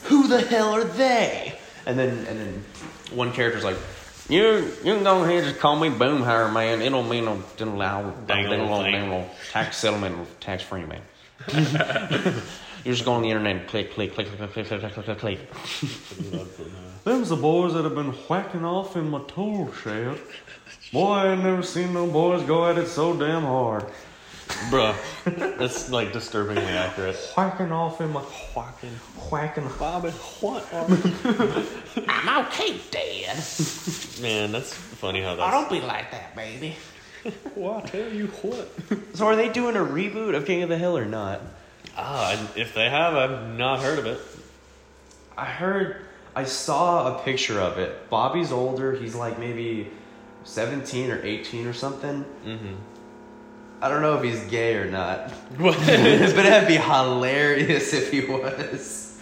"Who 0.06 0.27
the 0.27 0.42
hell 0.42 0.74
are 0.74 0.84
they?" 0.84 1.58
And 1.86 1.98
then 1.98 2.10
and 2.27 2.39
then 2.39 2.66
one 3.12 3.32
character's 3.32 3.63
like. 3.63 3.77
You 4.30 4.44
you 4.84 4.96
can 4.96 5.04
go 5.06 5.24
ahead 5.24 5.38
and 5.38 5.48
just 5.48 5.60
call 5.62 5.80
me 5.80 5.88
Boomhauer, 5.88 6.51
man. 6.51 6.82
It'll 6.82 7.01
mean 7.01 7.24
no 7.24 7.42
allow 7.62 8.12
Dangle 8.25 8.84
thing. 8.84 9.30
tax 9.54 9.77
settlement 9.77 10.42
tax 10.42 10.63
free, 10.63 10.84
man. 10.84 11.01
you 11.53 12.94
just 12.94 13.06
go 13.06 13.13
on 13.13 13.22
the 13.22 13.29
internet 13.29 13.56
and 13.58 13.67
click 13.67 13.94
click 13.94 14.13
click 14.13 14.27
click 14.27 14.51
click 14.51 14.67
click 14.67 14.94
click 14.94 15.06
click 15.06 15.17
click. 15.20 15.39
Them's 17.03 17.29
the 17.29 17.36
boys 17.36 17.74
that 17.74 17.84
have 17.84 17.96
been 17.96 18.12
whacking 18.12 18.65
off 18.65 18.96
in 18.96 19.10
my 19.10 19.22
tool 19.27 19.72
shed. 19.74 20.17
Boy, 20.91 21.13
I 21.13 21.34
ain't 21.34 21.44
never 21.44 21.63
seen 21.63 21.94
no 21.94 22.08
boys 22.08 22.44
go 22.44 22.70
at 22.70 22.77
it 22.77 22.88
so 22.88 23.15
damn 23.15 23.44
hard. 23.44 23.86
Bruh, 24.70 24.96
that's 25.58 25.89
like 25.91 26.13
disturbingly 26.13 26.63
accurate. 26.63 27.15
Whacking 27.36 27.72
off 27.72 28.01
in 28.01 28.12
my 28.12 28.22
Whacking. 28.22 28.89
whacking. 29.29 29.70
Bobby, 29.77 30.10
what? 30.41 30.65
I'm 32.08 32.46
okay, 32.46 32.79
Dad. 32.89 33.36
Man, 34.22 34.51
that's 34.51 34.74
funny 34.74 35.22
how 35.22 35.39
I 35.39 35.51
don't 35.51 35.70
be 35.70 35.82
like 35.82 36.12
that, 36.12 36.36
baby. 36.36 36.75
Well, 37.55 37.81
I 37.83 37.88
tell 37.88 38.12
you 38.13 38.27
what. 38.27 38.69
So 39.15 39.25
are 39.27 39.36
they 39.36 39.50
doing 39.50 39.75
a 39.75 39.79
reboot 39.79 40.36
of 40.36 40.45
King 40.45 40.63
of 40.63 40.69
the 40.69 40.77
Hill 40.77 40.97
or 40.97 41.05
not? 41.05 41.41
Ah, 41.97 42.29
I- 42.31 42.59
if 42.59 42.74
they 42.74 42.89
have, 42.89 43.15
I've 43.15 43.57
not 43.57 43.79
heard 43.79 44.00
of 44.00 44.05
it. 44.05 44.19
I 45.38 45.45
heard, 45.45 45.97
I 46.36 46.43
saw 46.45 47.15
a 47.17 47.24
picture 47.24 47.59
of 47.59 47.77
it. 47.79 48.09
Bobby's 48.09 48.51
older. 48.51 48.93
He's 48.93 49.15
like 49.15 49.39
maybe 49.39 49.88
17 50.43 51.12
or 51.12 51.21
18 51.24 51.67
or 51.67 51.74
something. 51.74 52.24
Mm-hmm. 52.45 52.75
I 53.81 53.89
don't 53.89 54.01
know 54.01 54.15
if 54.17 54.24
he's 54.24 54.39
gay 54.45 54.75
or 54.75 54.89
not. 54.89 55.31
But 55.59 55.77
it'd 55.89 56.67
be 56.67 56.77
hilarious 56.77 57.93
if 57.93 58.12
he 58.12 58.21
was. 58.21 59.19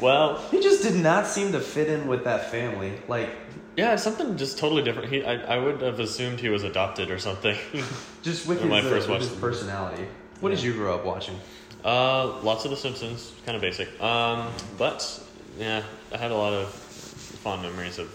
well, 0.00 0.38
He 0.50 0.60
just 0.60 0.82
did 0.82 0.96
not 0.96 1.26
seem 1.26 1.52
to 1.52 1.60
fit 1.60 1.88
in 1.88 2.06
with 2.08 2.24
that 2.24 2.50
family. 2.50 2.92
Like, 3.08 3.30
yeah, 3.76 3.96
something 3.96 4.36
just 4.36 4.58
totally 4.58 4.82
different. 4.82 5.10
He, 5.10 5.24
I, 5.24 5.56
I 5.56 5.58
would 5.58 5.80
have 5.80 6.00
assumed 6.00 6.40
he 6.40 6.48
was 6.48 6.64
adopted 6.64 7.10
or 7.10 7.18
something. 7.18 7.56
just 8.22 8.46
with, 8.46 8.60
his, 8.60 8.70
uh, 8.70 9.10
with 9.10 9.20
his 9.20 9.30
personality. 9.30 10.06
What 10.40 10.50
did 10.50 10.62
you 10.62 10.72
grow 10.72 10.94
up 10.94 11.04
watching? 11.04 11.38
Uh, 11.84 12.40
lots 12.42 12.64
of 12.64 12.70
The 12.70 12.76
Simpsons, 12.76 13.32
kind 13.46 13.56
of 13.56 13.62
basic. 13.62 14.00
Um, 14.02 14.52
but 14.76 15.22
yeah, 15.58 15.82
I 16.12 16.16
had 16.18 16.30
a 16.30 16.36
lot 16.36 16.52
of 16.52 16.70
fond 16.70 17.62
memories 17.62 17.98
of 17.98 18.12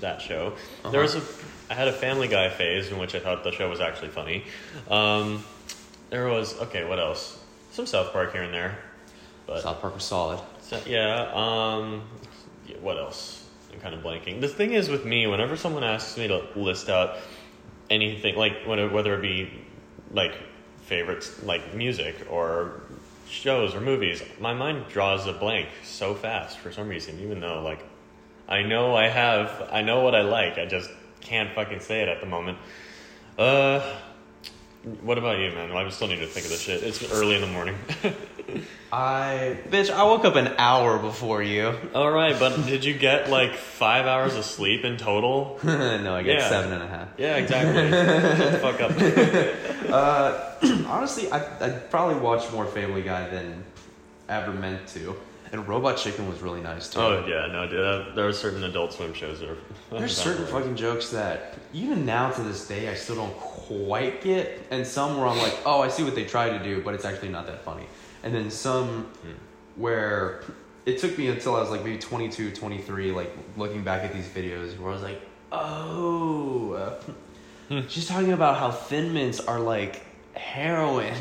that 0.00 0.20
show. 0.20 0.54
There 0.90 1.00
was 1.00 1.14
a, 1.14 1.22
I 1.70 1.74
had 1.74 1.88
a 1.88 1.92
Family 1.92 2.28
Guy 2.28 2.48
phase 2.50 2.90
in 2.90 2.98
which 2.98 3.14
I 3.14 3.20
thought 3.20 3.44
the 3.44 3.52
show 3.52 3.70
was 3.70 3.80
actually 3.80 4.08
funny. 4.08 4.44
Um, 4.90 5.44
there 6.10 6.28
was 6.28 6.58
okay, 6.62 6.84
what 6.84 6.98
else? 6.98 7.38
Some 7.70 7.86
South 7.86 8.12
Park 8.12 8.32
here 8.32 8.42
and 8.42 8.52
there, 8.52 8.78
but 9.46 9.62
South 9.62 9.80
Park 9.80 9.94
was 9.94 10.04
solid. 10.04 10.40
so, 10.60 10.80
yeah. 10.86 11.30
Um, 11.34 12.02
yeah, 12.66 12.76
what 12.78 12.98
else? 12.98 13.43
I'm 13.74 13.80
kind 13.80 13.94
of 13.94 14.02
blanking. 14.02 14.40
The 14.40 14.48
thing 14.48 14.72
is 14.72 14.88
with 14.88 15.04
me, 15.04 15.26
whenever 15.26 15.56
someone 15.56 15.84
asks 15.84 16.16
me 16.16 16.28
to 16.28 16.46
list 16.54 16.88
out 16.88 17.16
anything, 17.90 18.36
like 18.36 18.64
whether 18.66 18.88
whether 18.88 19.14
it 19.14 19.22
be 19.22 19.50
like 20.12 20.34
favorites, 20.82 21.42
like 21.42 21.74
music 21.74 22.14
or 22.30 22.82
shows 23.28 23.74
or 23.74 23.80
movies, 23.80 24.22
my 24.40 24.54
mind 24.54 24.86
draws 24.88 25.26
a 25.26 25.32
blank 25.32 25.68
so 25.82 26.14
fast 26.14 26.58
for 26.58 26.70
some 26.72 26.88
reason. 26.88 27.20
Even 27.20 27.40
though 27.40 27.62
like 27.62 27.84
I 28.48 28.62
know 28.62 28.94
I 28.94 29.08
have, 29.08 29.68
I 29.72 29.82
know 29.82 30.02
what 30.02 30.14
I 30.14 30.22
like, 30.22 30.58
I 30.58 30.66
just 30.66 30.90
can't 31.20 31.52
fucking 31.54 31.80
say 31.80 32.02
it 32.02 32.08
at 32.08 32.20
the 32.20 32.26
moment. 32.26 32.58
Uh. 33.38 33.98
What 35.02 35.16
about 35.16 35.38
you, 35.38 35.50
man? 35.52 35.72
I 35.72 35.88
still 35.88 36.08
need 36.08 36.18
to 36.18 36.26
think 36.26 36.44
of 36.44 36.50
this 36.52 36.60
shit. 36.60 36.82
It's 36.82 37.10
early 37.12 37.36
in 37.36 37.40
the 37.40 37.46
morning. 37.46 37.74
I 38.92 39.56
bitch, 39.70 39.90
I 39.90 40.04
woke 40.04 40.24
up 40.26 40.36
an 40.36 40.54
hour 40.58 40.98
before 40.98 41.42
you. 41.42 41.74
All 41.94 42.10
right, 42.10 42.38
but 42.38 42.66
did 42.66 42.84
you 42.84 42.92
get 42.92 43.30
like 43.30 43.54
five 43.54 44.04
hours 44.06 44.36
of 44.36 44.44
sleep 44.44 44.84
in 44.84 44.98
total? 44.98 45.58
no, 45.64 46.14
I 46.14 46.22
get 46.22 46.38
Yeah. 46.38 46.48
seven 46.50 46.72
and 46.72 46.82
a 46.82 46.86
half. 46.86 47.08
Yeah, 47.16 47.36
exactly. 47.36 47.90
Shut 48.38 48.52
the 48.52 48.58
fuck 48.58 49.90
up. 49.90 49.90
Uh, 49.90 50.84
honestly, 50.88 51.32
I 51.32 51.38
I'd 51.64 51.90
probably 51.90 52.20
watched 52.20 52.52
more 52.52 52.66
Family 52.66 53.02
Guy 53.02 53.28
than 53.30 53.64
ever 54.28 54.52
meant 54.52 54.86
to. 54.88 55.16
And 55.54 55.68
Robot 55.68 55.96
Chicken 55.96 56.28
was 56.28 56.40
really 56.42 56.60
nice 56.60 56.88
too. 56.88 56.98
Oh 56.98 57.24
yeah, 57.28 57.46
no, 57.46 57.68
dude. 57.68 57.78
Uh, 57.78 58.12
there 58.16 58.26
are 58.26 58.32
certain 58.32 58.64
Adult 58.64 58.92
Swim 58.92 59.14
shows 59.14 59.38
that 59.38 59.50
are. 59.50 59.58
There's 59.92 60.16
certain 60.16 60.44
fucking 60.46 60.74
jokes 60.74 61.10
that 61.10 61.54
even 61.72 62.04
now 62.04 62.32
to 62.32 62.42
this 62.42 62.66
day 62.66 62.88
I 62.88 62.94
still 62.94 63.14
don't 63.14 63.36
quite 63.36 64.20
get, 64.20 64.66
and 64.72 64.84
some 64.84 65.16
where 65.16 65.28
I'm 65.28 65.38
like, 65.38 65.56
oh, 65.64 65.80
I 65.80 65.86
see 65.86 66.02
what 66.02 66.16
they 66.16 66.24
tried 66.24 66.58
to 66.58 66.64
do, 66.64 66.82
but 66.82 66.92
it's 66.92 67.04
actually 67.04 67.28
not 67.28 67.46
that 67.46 67.64
funny. 67.64 67.86
And 68.24 68.34
then 68.34 68.50
some 68.50 69.12
where 69.76 70.42
it 70.86 70.98
took 70.98 71.16
me 71.16 71.28
until 71.28 71.54
I 71.54 71.60
was 71.60 71.70
like 71.70 71.84
maybe 71.84 71.98
22, 71.98 72.50
23, 72.50 73.12
like 73.12 73.30
looking 73.56 73.84
back 73.84 74.02
at 74.02 74.12
these 74.12 74.26
videos 74.26 74.76
where 74.76 74.90
I 74.90 74.92
was 74.92 75.04
like, 75.04 75.22
oh, 75.52 76.98
she's 77.86 78.08
talking 78.08 78.32
about 78.32 78.56
how 78.58 78.72
Thin 78.72 79.14
Mints 79.14 79.38
are 79.38 79.60
like 79.60 80.04
heroin. 80.34 81.14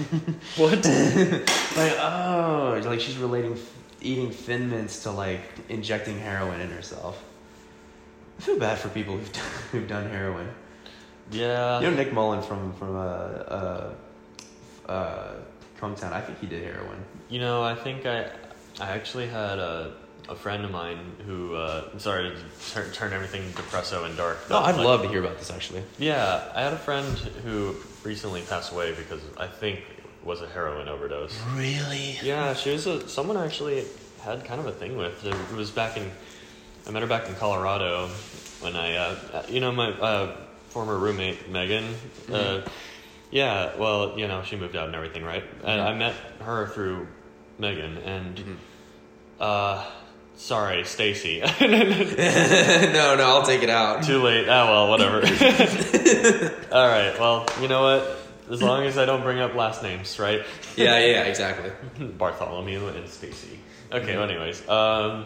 What? 0.58 0.84
like 1.78 1.93
oh, 2.00 2.82
like 2.84 3.00
she's 3.00 3.17
relating 3.17 3.56
eating 4.03 4.31
Thin 4.31 4.69
Mints 4.69 5.03
to 5.03 5.11
like 5.11 5.41
injecting 5.69 6.19
heroin 6.19 6.59
in 6.59 6.69
herself. 6.69 7.23
I 8.37 8.41
feel 8.41 8.59
bad 8.59 8.77
for 8.77 8.89
people 8.89 9.17
who've 9.17 9.33
done, 9.33 9.51
who've 9.71 9.87
done 9.87 10.09
heroin. 10.09 10.49
Yeah. 11.31 11.79
You 11.79 11.89
know 11.89 11.95
Nick 11.95 12.13
Mullen 12.13 12.41
from 12.41 12.73
from 12.73 12.95
uh 12.95 12.99
uh 12.99 13.93
uh. 14.87 15.33
I 15.85 16.21
think 16.21 16.39
he 16.39 16.47
did 16.47 16.63
heroin. 16.63 17.03
You 17.27 17.41
know, 17.41 17.61
I 17.61 17.75
think 17.75 18.05
I, 18.05 18.31
I 18.79 18.91
actually 18.91 19.27
had 19.27 19.59
a, 19.59 19.93
a 20.29 20.35
friend 20.35 20.63
of 20.63 20.71
mine 20.71 21.11
who. 21.25 21.55
Uh, 21.55 21.97
sorry 21.97 22.29
to 22.29 22.37
turn, 22.71 22.89
turn 22.93 23.11
everything 23.11 23.51
depresso 23.51 24.05
and 24.05 24.15
dark. 24.15 24.49
No, 24.49 24.59
I'd 24.59 24.77
like, 24.77 24.85
love 24.85 25.01
to 25.01 25.09
hear 25.09 25.19
about 25.21 25.39
this 25.39 25.51
actually. 25.51 25.83
Yeah, 25.99 26.41
I 26.55 26.61
had 26.61 26.71
a 26.71 26.77
friend 26.77 27.17
who 27.43 27.75
recently 28.03 28.43
passed 28.43 28.71
away 28.71 28.93
because 28.93 29.19
I 29.37 29.47
think 29.47 29.83
was 30.23 30.41
a 30.41 30.47
heroin 30.47 30.88
overdose. 30.88 31.38
Really? 31.53 32.17
Yeah, 32.21 32.53
she 32.53 32.71
was 32.71 32.88
a 32.88 33.07
someone 33.07 33.38
I 33.38 33.45
actually 33.45 33.86
had 34.21 34.45
kind 34.45 34.59
of 34.59 34.67
a 34.67 34.71
thing 34.71 34.97
with. 34.97 35.25
It 35.25 35.55
was 35.55 35.71
back 35.71 35.97
in 35.97 36.09
I 36.88 36.91
met 36.91 37.01
her 37.01 37.07
back 37.07 37.27
in 37.29 37.36
Colorado 37.36 38.07
when 38.59 38.75
I 38.75 38.95
uh, 38.95 39.43
you 39.47 39.59
know 39.59 39.71
my 39.71 39.89
uh, 39.91 40.38
former 40.69 40.97
roommate 40.97 41.49
Megan. 41.49 41.95
Uh, 42.31 42.62
yeah, 43.31 43.75
well, 43.77 44.17
you 44.17 44.27
know 44.27 44.43
she 44.43 44.55
moved 44.55 44.75
out 44.75 44.88
and 44.88 44.95
everything, 44.95 45.23
right? 45.23 45.43
And 45.63 45.81
I 45.81 45.93
met 45.93 46.15
her 46.41 46.67
through 46.67 47.07
Megan, 47.57 47.97
and 47.99 48.57
uh, 49.39 49.86
sorry, 50.36 50.83
Stacy. 50.83 51.39
no, 51.62 53.15
no, 53.15 53.23
I'll 53.23 53.45
take 53.45 53.63
it 53.63 53.69
out. 53.69 54.03
Too 54.03 54.21
late. 54.21 54.47
Ah, 54.49 54.69
well, 54.69 54.89
whatever. 54.89 55.17
All 56.71 56.88
right. 56.88 57.17
Well, 57.19 57.47
you 57.62 57.67
know 57.67 57.81
what? 57.83 58.19
As 58.51 58.62
long 58.62 58.84
as 58.86 58.97
I 58.97 59.06
don't 59.06 59.21
bring 59.21 59.39
up 59.39 59.56
last 59.56 59.84
names, 59.84 60.19
right? 60.19 60.43
Yeah, 60.75 60.99
yeah, 60.99 61.23
exactly. 61.23 61.71
Bartholomew 62.17 62.88
and 62.88 63.08
Stacy. 63.08 63.60
Okay. 63.91 64.17
Well, 64.17 64.29
anyways, 64.29 64.67
um, 64.67 65.25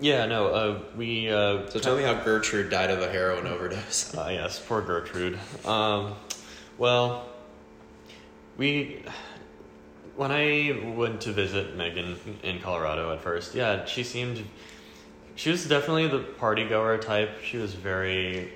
yeah, 0.00 0.26
no, 0.26 0.46
uh, 0.48 0.80
we. 0.96 1.30
Uh, 1.30 1.68
So 1.70 1.80
tell 1.80 1.96
me 1.96 2.02
how 2.04 2.14
Gertrude 2.14 2.70
died 2.70 2.90
of 2.90 3.00
a 3.00 3.10
heroin 3.10 3.46
overdose. 3.46 4.14
uh, 4.14 4.28
yes, 4.30 4.62
poor 4.64 4.82
Gertrude. 4.82 5.38
Um, 5.64 6.14
well, 6.78 7.28
we. 8.56 9.02
When 10.16 10.32
I 10.32 10.92
went 10.96 11.20
to 11.22 11.32
visit 11.32 11.76
Megan 11.76 12.18
in 12.42 12.60
Colorado 12.60 13.12
at 13.12 13.20
first, 13.20 13.54
yeah, 13.54 13.84
she 13.84 14.02
seemed. 14.04 14.44
She 15.34 15.50
was 15.50 15.66
definitely 15.68 16.08
the 16.08 16.18
party 16.18 16.68
goer 16.68 16.98
type. 16.98 17.42
She 17.44 17.56
was 17.58 17.74
very 17.74 18.52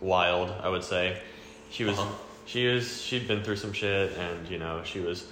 wild, 0.00 0.50
I 0.62 0.68
would 0.68 0.84
say. 0.84 1.20
She 1.70 1.84
was. 1.84 1.98
Uh-huh. 1.98 2.12
She 2.50 2.66
was. 2.66 3.00
She'd 3.00 3.28
been 3.28 3.44
through 3.44 3.58
some 3.58 3.72
shit, 3.72 4.12
and 4.16 4.48
you 4.48 4.58
know, 4.58 4.82
she 4.82 4.98
was 4.98 5.24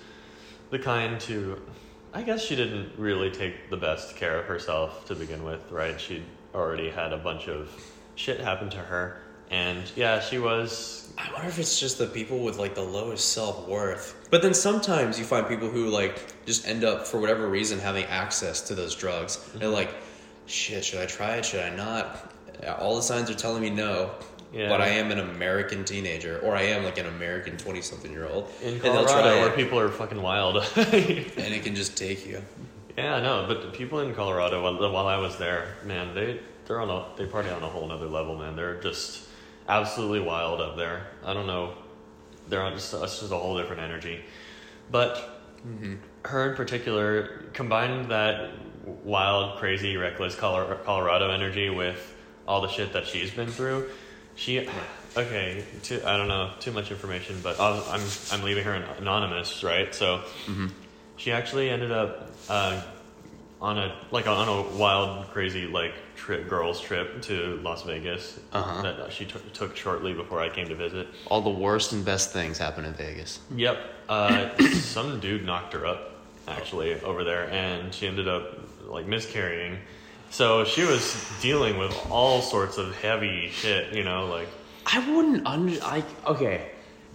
the 0.71 0.79
kind 0.79 1.19
to. 1.23 1.61
I 2.15 2.23
guess 2.23 2.45
she 2.45 2.55
didn't 2.55 2.93
really 2.97 3.29
take 3.33 3.71
the 3.71 3.77
best 3.77 4.15
care 4.15 4.39
of 4.39 4.45
herself 4.45 5.05
to 5.07 5.17
begin 5.17 5.43
with, 5.43 5.69
right? 5.73 6.01
She'd 6.01 6.23
already 6.55 6.91
had 6.91 7.13
a 7.13 7.17
bunch 7.17 7.49
of 7.49 7.71
shit 8.15 8.39
happen 8.39 8.71
to 8.71 8.77
her, 8.77 9.21
and 9.51 9.83
yeah, 9.97 10.21
she 10.21 10.39
was. 10.39 11.13
I 11.19 11.33
wonder 11.33 11.49
if 11.49 11.59
it's 11.59 11.81
just 11.81 11.99
the 11.99 12.07
people 12.07 12.39
with 12.39 12.57
like 12.57 12.77
the 12.77 12.85
lowest 12.85 13.33
self 13.33 13.67
worth. 13.67 14.29
But 14.31 14.43
then 14.43 14.55
sometimes 14.55 15.19
you 15.19 15.25
find 15.25 15.45
people 15.49 15.69
who 15.69 15.89
like 15.89 16.23
just 16.47 16.69
end 16.69 16.85
up 16.85 17.05
for 17.05 17.19
whatever 17.19 17.49
reason 17.49 17.81
having 17.81 18.05
access 18.05 18.61
to 18.69 18.77
those 18.77 18.95
drugs. 18.95 19.39
They're 19.55 19.63
mm-hmm. 19.63 19.73
like, 19.73 19.93
shit, 20.47 20.85
should 20.85 21.01
I 21.01 21.07
try 21.07 21.35
it? 21.35 21.45
Should 21.45 21.65
I 21.65 21.75
not? 21.75 22.33
All 22.79 22.95
the 22.95 23.03
signs 23.03 23.29
are 23.29 23.35
telling 23.35 23.63
me 23.63 23.71
no. 23.71 24.13
Yeah. 24.53 24.69
but 24.69 24.81
I 24.81 24.89
am 24.89 25.11
an 25.11 25.19
American 25.19 25.85
teenager, 25.85 26.39
or 26.41 26.57
I 26.57 26.63
am 26.63 26.85
like 26.85 26.99
an 26.99 27.07
American 27.07 27.57
twenty 27.57 27.83
something 27.83 28.11
year 28.11 28.27
old, 28.27 28.51
In 28.63 28.75
and 28.75 28.81
they'll 28.81 29.05
Colorado, 29.05 29.13
try 29.13 29.41
where 29.41 29.51
it, 29.51 29.57
people 29.57 29.79
are 29.79 29.91
fucking 29.91 30.21
wild. 30.23 30.57
and 30.77 30.97
it 30.97 31.65
can 31.65 31.75
just 31.75 31.97
take 31.99 32.27
you. 32.27 32.43
yeah, 32.97 33.17
I 33.17 33.21
know, 33.21 33.45
but 33.47 33.63
the 33.63 33.69
people 33.69 34.01
in 34.01 34.15
Colorado, 34.15 34.63
while, 34.63 34.93
while 34.93 35.07
I 35.07 35.19
was 35.19 35.37
there, 35.37 35.77
man, 35.85 36.15
they 36.15 36.41
they're 36.67 36.81
on 36.81 36.89
a 36.89 37.07
they 37.17 37.27
party 37.27 37.51
on 37.51 37.63
a 37.63 37.69
whole 37.69 37.87
nother 37.87 38.07
level, 38.07 38.37
man. 38.37 38.57
They're 38.57 38.81
just 38.81 39.27
absolutely 39.69 40.21
wild 40.21 40.61
up 40.61 40.77
there. 40.77 41.07
I 41.25 41.35
don't 41.35 41.47
know, 41.47 41.75
they're 42.49 42.63
on 42.63 42.75
just 42.75 42.95
it's 42.95 43.21
just 43.21 43.33
a 43.33 43.37
whole 43.37 43.59
different 43.59 43.83
energy. 43.83 44.21
But 44.91 45.17
mm-hmm. 45.67 45.97
her 46.25 46.51
in 46.51 46.57
particular 46.57 47.45
combined 47.53 48.11
that 48.11 48.51
wild, 49.05 49.59
crazy, 49.59 49.97
reckless 49.97 50.35
Colorado 50.35 51.31
energy 51.31 51.69
with 51.69 52.15
all 52.47 52.63
the 52.63 52.69
shit 52.69 52.93
that 52.95 53.07
she's 53.07 53.31
been 53.31 53.49
through. 53.49 53.91
She, 54.39 54.67
okay, 55.17 55.65
too, 55.83 56.01
I 56.07 56.17
don't 56.17 56.29
know 56.29 56.53
too 56.61 56.71
much 56.71 56.93
information, 56.93 57.41
but 57.43 57.59
I'll, 57.59 57.83
I'm 57.91 58.01
I'm 58.31 58.43
leaving 58.45 58.63
her 58.65 58.73
an- 58.73 58.85
anonymous, 58.99 59.65
right? 59.65 59.93
So 59.93 60.23
she 61.17 61.33
actually 61.33 61.69
ended 61.71 61.91
up 61.91 62.31
uh, 62.49 62.81
on 63.61 63.79
a 63.79 63.97
like 64.13 64.29
on 64.29 64.49
a 64.49 64.63
wild, 64.77 65.27
crazy 65.31 65.67
like 65.67 65.93
trip, 66.15 66.49
girls 66.49 66.81
trip 66.81 67.21
to 67.23 67.59
Las 67.65 67.83
Vegas 67.83 68.39
Uh-huh. 68.53 68.83
that 68.83 69.13
she 69.13 69.25
took 69.25 69.53
took 69.53 69.77
shortly 69.77 70.13
before 70.15 70.41
I 70.41 70.49
came 70.51 70.69
to 70.69 70.77
visit. 70.77 71.09
All 71.27 71.41
the 71.41 71.51
worst 71.51 71.93
and 71.93 72.05
best 72.05 72.33
things 72.33 72.59
happen 72.59 72.85
in 72.85 72.95
Vegas. 72.95 73.41
Yep. 73.57 73.79
Uh, 74.09 74.57
some 74.75 75.19
dude 75.19 75.45
knocked 75.45 75.73
her 75.73 75.85
up 75.85 76.13
actually 76.47 76.95
over 77.03 77.25
there, 77.25 77.51
and 77.51 77.93
she 77.93 78.07
ended 78.07 78.29
up 78.29 78.57
like 78.87 79.07
miscarrying. 79.07 79.79
So 80.31 80.65
she 80.65 80.83
was 80.85 81.17
dealing 81.41 81.79
with 81.79 81.97
all 82.11 82.43
sorts 82.43 82.79
of 82.79 82.95
heavy 83.01 83.51
shit, 83.51 83.93
you 83.95 84.05
know, 84.05 84.27
like 84.27 84.49
I 84.87 84.99
wouldn't 85.11 85.47
under 85.47 85.79
I 85.83 86.05
okay. 86.27 86.71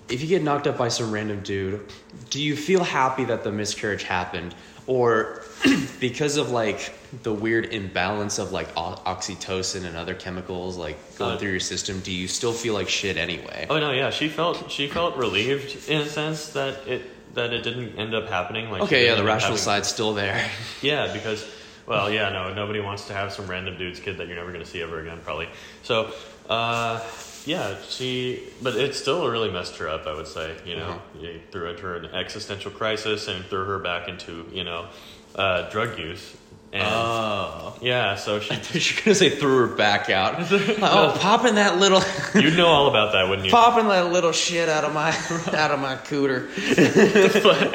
If 0.09 0.21
you 0.21 0.27
get 0.27 0.43
knocked 0.43 0.67
up 0.67 0.77
by 0.77 0.89
some 0.89 1.11
random 1.11 1.41
dude, 1.41 1.81
do 2.29 2.41
you 2.41 2.55
feel 2.57 2.83
happy 2.83 3.23
that 3.25 3.43
the 3.43 3.51
miscarriage 3.51 4.03
happened, 4.03 4.53
or 4.85 5.43
because 6.01 6.35
of 6.37 6.51
like 6.51 6.93
the 7.23 7.31
weird 7.33 7.67
imbalance 7.73 8.37
of 8.39 8.51
like 8.51 8.67
o- 8.75 8.99
oxytocin 9.05 9.85
and 9.85 9.95
other 9.95 10.13
chemicals 10.15 10.75
like 10.75 10.97
going 11.17 11.35
Uh, 11.35 11.37
through 11.37 11.51
your 11.51 11.59
system, 11.61 11.99
do 12.01 12.11
you 12.11 12.27
still 12.27 12.51
feel 12.51 12.73
like 12.73 12.89
shit 12.89 13.15
anyway? 13.15 13.65
oh 13.69 13.79
no, 13.79 13.91
yeah, 13.91 14.09
she 14.09 14.27
felt 14.27 14.69
she 14.69 14.87
felt 14.87 15.15
relieved 15.15 15.87
in 15.87 16.01
a 16.01 16.09
sense 16.09 16.49
that 16.49 16.85
it 16.87 17.01
that 17.35 17.53
it 17.53 17.63
didn't 17.63 17.97
end 17.97 18.13
up 18.13 18.27
happening. 18.27 18.69
Like 18.69 18.81
Okay, 18.83 19.05
yeah, 19.05 19.15
the 19.15 19.23
rational 19.23 19.57
side's 19.57 19.87
still 19.87 20.13
there. 20.13 20.43
Yeah, 20.81 21.13
because 21.13 21.45
well, 21.85 22.09
yeah, 22.11 22.29
no, 22.29 22.53
nobody 22.53 22.79
wants 22.79 23.07
to 23.07 23.13
have 23.13 23.33
some 23.33 23.47
random 23.47 23.77
dude's 23.77 23.99
kid 23.99 24.17
that 24.17 24.27
you're 24.27 24.37
never 24.37 24.51
going 24.51 24.63
to 24.63 24.69
see 24.69 24.81
ever 24.81 24.99
again, 24.99 25.19
probably. 25.23 25.49
So, 25.83 26.13
uh, 26.49 27.01
yeah, 27.45 27.75
she, 27.87 28.43
but 28.61 28.75
it 28.75 28.95
still 28.95 29.27
really 29.29 29.51
messed 29.51 29.77
her 29.77 29.89
up. 29.89 30.07
I 30.07 30.15
would 30.15 30.27
say, 30.27 30.55
you 30.65 30.77
know, 30.77 31.01
it 31.19 31.51
threw 31.51 31.69
into 31.69 31.83
her 31.83 31.95
an 31.97 32.05
existential 32.05 32.71
crisis 32.71 33.27
and 33.27 33.43
threw 33.45 33.65
her 33.65 33.79
back 33.79 34.07
into 34.07 34.45
you 34.51 34.63
know 34.63 34.87
uh, 35.35 35.69
drug 35.69 35.99
use. 35.99 36.37
And 36.73 36.81
Oh. 36.83 37.75
yeah, 37.81 38.15
so 38.15 38.39
she, 38.39 38.51
You're 38.95 39.03
gonna 39.05 39.13
say 39.13 39.29
threw 39.29 39.67
her 39.67 39.75
back 39.75 40.09
out. 40.09 40.37
oh, 40.51 41.15
popping 41.19 41.55
that 41.55 41.77
little, 41.77 42.01
you'd 42.41 42.57
know 42.57 42.65
all 42.65 42.87
about 42.87 43.13
that, 43.13 43.29
wouldn't 43.29 43.45
you? 43.45 43.51
popping 43.51 43.87
that 43.89 44.11
little 44.11 44.31
shit 44.31 44.67
out 44.67 44.83
of 44.83 44.91
my, 44.91 45.09
out 45.55 45.69
of 45.69 45.79
my 45.79 45.95
cooter. 45.97 46.49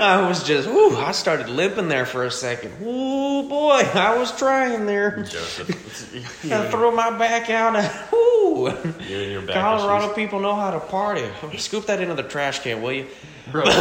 I 0.00 0.26
was 0.28 0.42
just, 0.42 0.68
ooh, 0.68 0.96
I 0.96 1.12
started 1.12 1.48
limping 1.48 1.86
there 1.88 2.06
for 2.06 2.24
a 2.24 2.30
second. 2.30 2.72
Ooh, 2.82 3.48
boy, 3.48 3.82
I 3.94 4.16
was 4.18 4.36
trying 4.36 4.86
there. 4.86 5.22
Joseph, 5.22 6.44
you, 6.44 6.52
I 6.54 6.68
threw 6.68 6.90
my 6.90 7.16
back 7.16 7.50
out. 7.50 7.74
Whoo. 8.12 8.66
you 8.66 8.72
and 8.72 9.32
your 9.32 9.42
back 9.42 9.54
Colorado 9.54 10.06
issues. 10.06 10.16
people 10.16 10.40
know 10.40 10.56
how 10.56 10.72
to 10.72 10.80
party. 10.80 11.24
Scoop 11.58 11.86
that 11.86 12.00
into 12.00 12.14
the 12.14 12.24
trash 12.24 12.58
can, 12.64 12.82
will 12.82 12.92
you? 12.92 13.06
Bro, 13.50 13.64
Bro, 13.64 13.72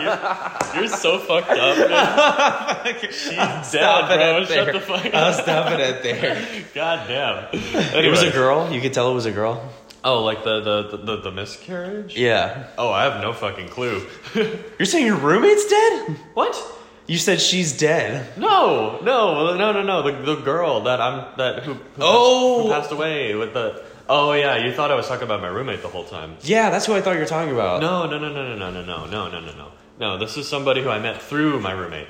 you're, 0.00 0.80
you're 0.82 0.88
so 0.88 1.18
fucked 1.18 1.50
up, 1.50 1.76
man. 1.90 2.96
She's 3.10 3.30
dead, 3.72 4.06
bro. 4.08 4.44
Shut 4.44 4.48
there. 4.48 4.72
the 4.72 4.80
fuck 4.80 5.06
up. 5.06 5.14
I'll 5.14 5.32
stop 5.32 5.72
it 5.72 5.80
at 5.80 6.02
there. 6.02 6.64
God 6.74 7.08
damn. 7.08 7.48
It 7.52 8.10
was 8.10 8.22
a 8.22 8.30
girl. 8.30 8.72
You 8.72 8.80
could 8.80 8.92
tell 8.92 9.10
it 9.10 9.14
was 9.14 9.26
a 9.26 9.32
girl. 9.32 9.68
Oh, 10.02 10.22
like 10.24 10.44
the 10.44 10.60
the, 10.60 10.96
the, 10.96 11.16
the 11.22 11.30
miscarriage? 11.30 12.16
Yeah. 12.16 12.68
Oh, 12.78 12.90
I 12.90 13.04
have 13.04 13.20
no 13.20 13.32
fucking 13.32 13.68
clue. 13.68 14.06
You're 14.34 14.86
saying 14.86 15.06
your 15.06 15.16
roommate's 15.16 15.66
dead? 15.66 16.16
what? 16.34 16.76
You 17.06 17.18
said 17.18 17.40
she's 17.40 17.76
dead. 17.76 18.38
No, 18.38 19.00
no, 19.02 19.56
no, 19.56 19.72
no, 19.72 19.82
no. 19.82 20.02
The, 20.02 20.12
the 20.36 20.40
girl 20.42 20.82
that 20.84 21.00
I'm 21.00 21.36
that 21.38 21.64
who, 21.64 21.74
who, 21.74 21.80
Oh! 21.98 22.62
who 22.64 22.70
passed 22.70 22.92
away 22.92 23.34
with 23.34 23.52
the. 23.52 23.82
Oh 24.12 24.32
yeah, 24.32 24.56
you 24.56 24.72
thought 24.72 24.90
I 24.90 24.96
was 24.96 25.06
talking 25.06 25.22
about 25.22 25.40
my 25.40 25.46
roommate 25.46 25.82
the 25.82 25.88
whole 25.88 26.02
time. 26.04 26.36
Yeah, 26.42 26.68
that's 26.70 26.86
who 26.86 26.94
I 26.94 27.00
thought 27.00 27.12
you 27.14 27.20
were 27.20 27.26
talking 27.26 27.54
about. 27.54 27.80
No, 27.80 28.06
no, 28.06 28.18
no, 28.18 28.28
no, 28.32 28.56
no, 28.56 28.70
no, 28.70 28.82
no, 28.82 29.06
no, 29.06 29.06
no, 29.06 29.28
no, 29.28 29.40
no. 29.40 29.52
No, 29.52 29.68
No, 30.00 30.18
this 30.18 30.36
is 30.36 30.48
somebody 30.48 30.82
who 30.82 30.88
I 30.90 30.98
met 30.98 31.22
through 31.22 31.60
my 31.60 31.70
roommate. 31.70 32.08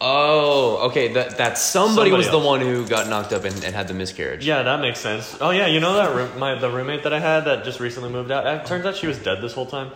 Oh, 0.00 0.88
okay. 0.88 1.12
That 1.12 1.36
that 1.38 1.56
somebody, 1.58 2.10
Somebody 2.10 2.12
was 2.12 2.26
the 2.28 2.32
else. 2.38 2.46
one 2.46 2.60
who 2.60 2.84
got 2.88 3.08
knocked 3.08 3.32
up 3.32 3.44
and, 3.44 3.54
and 3.64 3.74
had 3.74 3.86
the 3.86 3.94
miscarriage. 3.94 4.44
Yeah, 4.44 4.62
that 4.62 4.80
makes 4.80 4.98
sense. 4.98 5.36
Oh 5.40 5.50
yeah, 5.50 5.66
you 5.68 5.78
know 5.78 5.94
that 5.94 6.14
room, 6.16 6.36
my 6.38 6.54
the 6.56 6.70
roommate 6.70 7.02
that 7.04 7.12
I 7.12 7.20
had 7.20 7.44
that 7.44 7.64
just 7.64 7.78
recently 7.80 8.10
moved 8.10 8.30
out. 8.32 8.44
It 8.46 8.66
turns 8.66 8.84
out 8.86 8.96
she 8.96 9.06
was 9.06 9.18
dead 9.18 9.40
this 9.40 9.52
whole 9.52 9.66
time. 9.66 9.90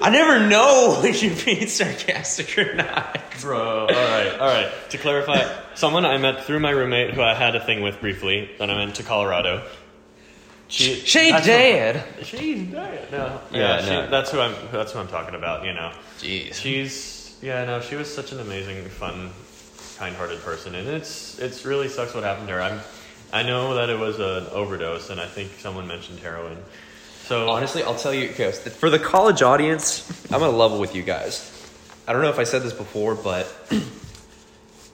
I 0.00 0.10
never 0.10 0.46
know 0.46 1.00
if 1.04 1.22
you're 1.22 1.34
being 1.44 1.68
sarcastic 1.68 2.56
or 2.58 2.74
not. 2.74 3.20
Bro, 3.40 3.80
all 3.82 3.86
right, 3.88 4.32
all 4.38 4.48
right. 4.48 4.72
To 4.90 4.98
clarify, 4.98 5.46
someone 5.74 6.04
I 6.04 6.18
met 6.18 6.44
through 6.44 6.60
my 6.60 6.70
roommate 6.70 7.14
who 7.14 7.22
I 7.22 7.34
had 7.34 7.56
a 7.56 7.64
thing 7.64 7.82
with 7.82 8.00
briefly 8.00 8.50
that 8.58 8.70
I 8.70 8.76
went 8.76 8.96
to 8.96 9.02
Colorado. 9.02 9.66
She, 10.68 10.94
She 10.94 11.32
that's 11.32 11.46
dead. 11.46 12.04
She's 12.22 12.70
dead. 12.70 13.10
No, 13.10 13.40
Yeah, 13.50 13.58
yeah, 13.58 14.04
she, 14.04 14.10
that's 14.10 14.30
who 14.30 14.38
I'm. 14.40 14.54
That's 14.70 14.92
who 14.92 15.00
I'm 15.00 15.08
talking 15.08 15.34
about. 15.34 15.64
You 15.64 15.72
know, 15.72 15.92
Jeez. 16.18 16.54
she's 16.54 17.38
yeah. 17.42 17.64
No, 17.64 17.80
she 17.80 17.96
was 17.96 18.12
such 18.12 18.30
an 18.30 18.38
amazing, 18.38 18.84
fun, 18.84 19.30
kind-hearted 19.98 20.40
person, 20.42 20.76
and 20.76 20.86
it's 20.86 21.40
it's 21.40 21.64
really 21.64 21.88
sucks 21.88 22.14
what 22.14 22.22
happened 22.22 22.46
to 22.48 22.54
her. 22.54 22.62
I'm, 22.62 22.80
I 23.32 23.42
know 23.42 23.74
that 23.74 23.90
it 23.90 23.98
was 23.98 24.20
an 24.20 24.46
overdose, 24.52 25.10
and 25.10 25.20
I 25.20 25.26
think 25.26 25.50
someone 25.58 25.88
mentioned 25.88 26.20
heroin. 26.20 26.58
So 27.30 27.48
Honestly, 27.48 27.84
I'll 27.84 27.94
tell 27.94 28.12
you, 28.12 28.30
okay, 28.30 28.50
for 28.50 28.90
the 28.90 28.98
college 28.98 29.40
audience, 29.40 30.04
I'm 30.32 30.40
gonna 30.40 30.50
level 30.50 30.80
with 30.80 30.96
you 30.96 31.04
guys. 31.04 31.48
I 32.08 32.12
don't 32.12 32.22
know 32.22 32.28
if 32.28 32.40
I 32.40 32.42
said 32.42 32.62
this 32.62 32.72
before, 32.72 33.14
but 33.14 33.46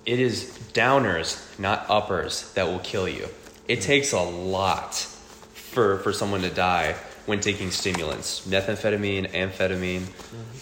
it 0.05 0.21
is 0.21 0.51
downers, 0.75 1.59
not 1.59 1.87
uppers, 1.89 2.53
that 2.53 2.67
will 2.67 2.81
kill 2.81 3.09
you. 3.09 3.27
It 3.69 3.81
takes 3.81 4.13
a 4.13 4.21
lot 4.21 4.97
for 4.97 5.97
for 6.01 6.13
someone 6.13 6.43
to 6.43 6.51
die 6.51 6.97
when 7.25 7.41
taking 7.41 7.71
stimulants, 7.71 8.47
methamphetamine, 8.47 9.31
amphetamine, 9.31 10.03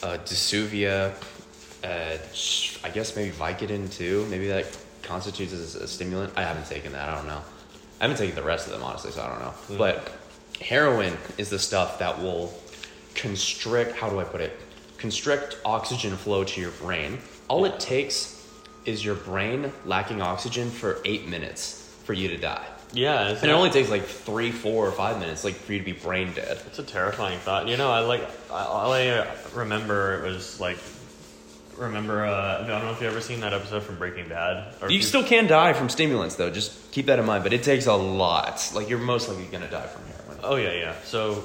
uh, 0.04 0.18
dysuvia, 0.18 1.12
uh, 1.82 2.86
I 2.86 2.90
guess 2.90 3.16
maybe 3.16 3.32
Vicodin 3.32 3.92
too. 3.92 4.24
Maybe 4.30 4.46
that 4.46 4.78
constitutes 5.02 5.52
as 5.52 5.74
a 5.74 5.88
stimulant. 5.88 6.34
I 6.36 6.42
haven't 6.42 6.66
taken 6.66 6.92
that. 6.92 7.08
I 7.08 7.16
don't 7.16 7.26
know. 7.26 7.42
I 8.00 8.04
haven't 8.04 8.18
taken 8.18 8.36
the 8.36 8.44
rest 8.44 8.68
of 8.68 8.74
them 8.74 8.84
honestly, 8.84 9.10
so 9.10 9.22
I 9.22 9.28
don't 9.28 9.40
know. 9.40 9.76
But 9.76 10.23
heroin 10.60 11.16
is 11.38 11.50
the 11.50 11.58
stuff 11.58 11.98
that 11.98 12.20
will 12.20 12.52
constrict. 13.14 13.96
How 13.96 14.08
do 14.10 14.18
I 14.20 14.24
put 14.24 14.40
it? 14.40 14.58
Constrict 14.98 15.58
oxygen 15.64 16.16
flow 16.16 16.44
to 16.44 16.60
your 16.60 16.70
brain. 16.72 17.18
All 17.48 17.64
it 17.64 17.78
takes 17.78 18.46
is 18.84 19.04
your 19.04 19.14
brain 19.14 19.72
lacking 19.84 20.20
oxygen 20.22 20.70
for 20.70 20.98
eight 21.04 21.26
minutes 21.28 21.94
for 22.04 22.12
you 22.12 22.28
to 22.28 22.36
die. 22.36 22.66
yeah, 22.92 23.28
And 23.28 23.44
it 23.44 23.50
only 23.50 23.70
takes 23.70 23.88
like 23.90 24.04
three, 24.04 24.50
four, 24.50 24.86
or 24.86 24.92
five 24.92 25.18
minutes, 25.18 25.42
like 25.44 25.54
for 25.54 25.72
you 25.72 25.78
to 25.78 25.84
be 25.84 25.92
brain 25.92 26.32
dead. 26.34 26.58
It's 26.66 26.78
a 26.78 26.82
terrifying 26.82 27.38
thought. 27.40 27.66
You 27.68 27.76
know, 27.76 27.90
I 27.90 28.00
like. 28.00 28.22
I, 28.50 28.64
all 28.64 28.92
I 28.92 29.26
remember 29.54 30.22
it 30.24 30.28
was 30.28 30.60
like. 30.60 30.78
Remember, 31.76 32.24
uh, 32.24 32.62
I 32.62 32.66
don't 32.68 32.84
know 32.84 32.92
if 32.92 33.00
you 33.00 33.08
ever 33.08 33.20
seen 33.20 33.40
that 33.40 33.52
episode 33.52 33.82
from 33.82 33.96
Breaking 33.98 34.28
Bad. 34.28 34.74
You 34.88 35.02
still 35.02 35.24
can 35.24 35.48
die 35.48 35.72
from 35.72 35.88
stimulants, 35.88 36.36
though. 36.36 36.48
Just 36.48 36.92
keep 36.92 37.06
that 37.06 37.18
in 37.18 37.26
mind. 37.26 37.42
But 37.42 37.52
it 37.52 37.64
takes 37.64 37.86
a 37.86 37.94
lot. 37.94 38.70
Like 38.74 38.88
you're 38.88 39.00
most 39.00 39.28
likely 39.28 39.46
gonna 39.46 39.68
die 39.68 39.86
from. 39.88 40.03
Oh 40.44 40.56
yeah, 40.56 40.72
yeah. 40.72 40.94
So, 41.04 41.42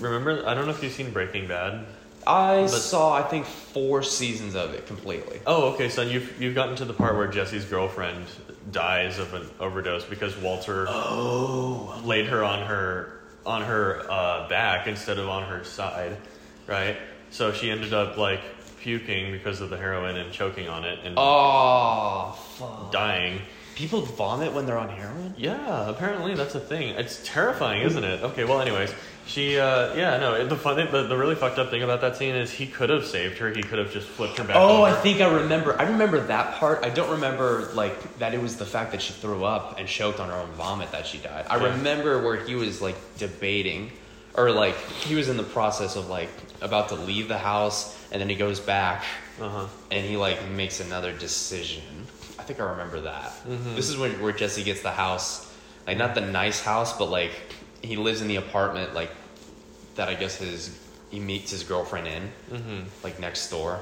remember, 0.00 0.46
I 0.46 0.54
don't 0.54 0.66
know 0.66 0.72
if 0.72 0.82
you've 0.82 0.92
seen 0.92 1.10
Breaking 1.12 1.46
Bad. 1.48 1.86
I 2.26 2.62
But- 2.62 2.68
saw, 2.68 3.14
I 3.14 3.22
think, 3.22 3.46
four 3.46 4.02
seasons 4.02 4.54
of 4.54 4.74
it 4.74 4.86
completely. 4.86 5.40
Oh, 5.46 5.68
okay. 5.72 5.88
So 5.88 6.02
you've 6.02 6.40
you've 6.40 6.54
gotten 6.54 6.76
to 6.76 6.84
the 6.84 6.92
part 6.92 7.16
where 7.16 7.26
Jesse's 7.28 7.64
girlfriend 7.64 8.26
dies 8.70 9.18
of 9.18 9.32
an 9.34 9.48
overdose 9.58 10.04
because 10.04 10.36
Walter 10.36 10.86
Oh. 10.88 11.98
laid 12.04 12.26
her 12.26 12.44
on 12.44 12.66
her 12.66 13.20
on 13.46 13.62
her 13.62 14.04
uh, 14.10 14.48
back 14.48 14.86
instead 14.86 15.18
of 15.18 15.28
on 15.28 15.44
her 15.44 15.64
side, 15.64 16.16
right? 16.66 16.96
So 17.30 17.52
she 17.52 17.70
ended 17.70 17.94
up 17.94 18.18
like 18.18 18.40
puking 18.82 19.32
because 19.32 19.60
of 19.62 19.70
the 19.70 19.76
heroin 19.78 20.16
and 20.16 20.30
choking 20.32 20.68
on 20.68 20.84
it 20.84 20.98
and 21.04 21.14
Oh, 21.16 22.32
fuck. 22.58 22.92
dying. 22.92 23.40
People 23.80 24.02
vomit 24.02 24.52
when 24.52 24.66
they're 24.66 24.76
on 24.76 24.90
heroin. 24.90 25.32
Yeah, 25.38 25.88
apparently 25.88 26.34
that's 26.34 26.54
a 26.54 26.60
thing. 26.60 26.90
It's 26.96 27.18
terrifying, 27.24 27.80
isn't 27.82 28.04
it? 28.04 28.22
Okay, 28.22 28.44
well, 28.44 28.60
anyways, 28.60 28.92
she, 29.26 29.58
uh, 29.58 29.94
yeah, 29.94 30.18
no, 30.18 30.46
the 30.46 30.54
funny, 30.54 30.84
the, 30.86 31.04
the 31.04 31.16
really 31.16 31.34
fucked 31.34 31.58
up 31.58 31.70
thing 31.70 31.82
about 31.82 32.02
that 32.02 32.16
scene 32.16 32.34
is 32.34 32.50
he 32.50 32.66
could 32.66 32.90
have 32.90 33.06
saved 33.06 33.38
her. 33.38 33.48
He 33.50 33.62
could 33.62 33.78
have 33.78 33.90
just 33.90 34.06
flipped 34.06 34.36
her 34.36 34.44
back. 34.44 34.56
Oh, 34.56 34.84
over. 34.84 34.94
I 34.94 35.00
think 35.00 35.22
I 35.22 35.32
remember. 35.34 35.80
I 35.80 35.84
remember 35.84 36.20
that 36.26 36.56
part. 36.56 36.84
I 36.84 36.90
don't 36.90 37.10
remember 37.12 37.70
like 37.72 38.18
that. 38.18 38.34
It 38.34 38.42
was 38.42 38.58
the 38.58 38.66
fact 38.66 38.92
that 38.92 39.00
she 39.00 39.14
threw 39.14 39.44
up 39.44 39.78
and 39.78 39.88
choked 39.88 40.20
on 40.20 40.28
her 40.28 40.34
own 40.36 40.50
vomit 40.52 40.92
that 40.92 41.06
she 41.06 41.16
died. 41.16 41.46
I 41.48 41.56
Yeah. 41.56 41.70
remember 41.76 42.22
where 42.22 42.36
he 42.36 42.56
was 42.56 42.82
like 42.82 42.96
debating, 43.16 43.92
or 44.34 44.50
like 44.50 44.76
he 44.76 45.14
was 45.14 45.30
in 45.30 45.38
the 45.38 45.42
process 45.42 45.96
of 45.96 46.10
like 46.10 46.28
about 46.60 46.90
to 46.90 46.96
leave 46.96 47.28
the 47.28 47.38
house, 47.38 47.96
and 48.12 48.20
then 48.20 48.28
he 48.28 48.36
goes 48.36 48.60
back 48.60 49.04
Uh 49.40 49.48
huh. 49.48 49.66
and 49.90 50.04
he 50.04 50.18
like 50.18 50.46
makes 50.50 50.80
another 50.80 51.12
decision. 51.14 51.82
I 52.50 52.52
think 52.52 52.66
I 52.66 52.70
remember 52.72 53.02
that. 53.02 53.30
Mm-hmm. 53.46 53.76
This 53.76 53.88
is 53.88 53.96
when 53.96 54.20
where 54.20 54.32
Jesse 54.32 54.64
gets 54.64 54.82
the 54.82 54.90
house, 54.90 55.48
like 55.86 55.96
not 55.96 56.16
the 56.16 56.20
nice 56.20 56.60
house, 56.60 56.98
but 56.98 57.04
like 57.08 57.30
he 57.80 57.94
lives 57.94 58.22
in 58.22 58.26
the 58.26 58.36
apartment 58.36 58.92
like 58.92 59.12
that. 59.94 60.08
I 60.08 60.14
guess 60.14 60.34
his 60.34 60.76
he 61.12 61.20
meets 61.20 61.52
his 61.52 61.62
girlfriend 61.62 62.08
in 62.08 62.30
Mm-hmm. 62.50 62.80
like 63.04 63.20
next 63.20 63.50
door, 63.50 63.78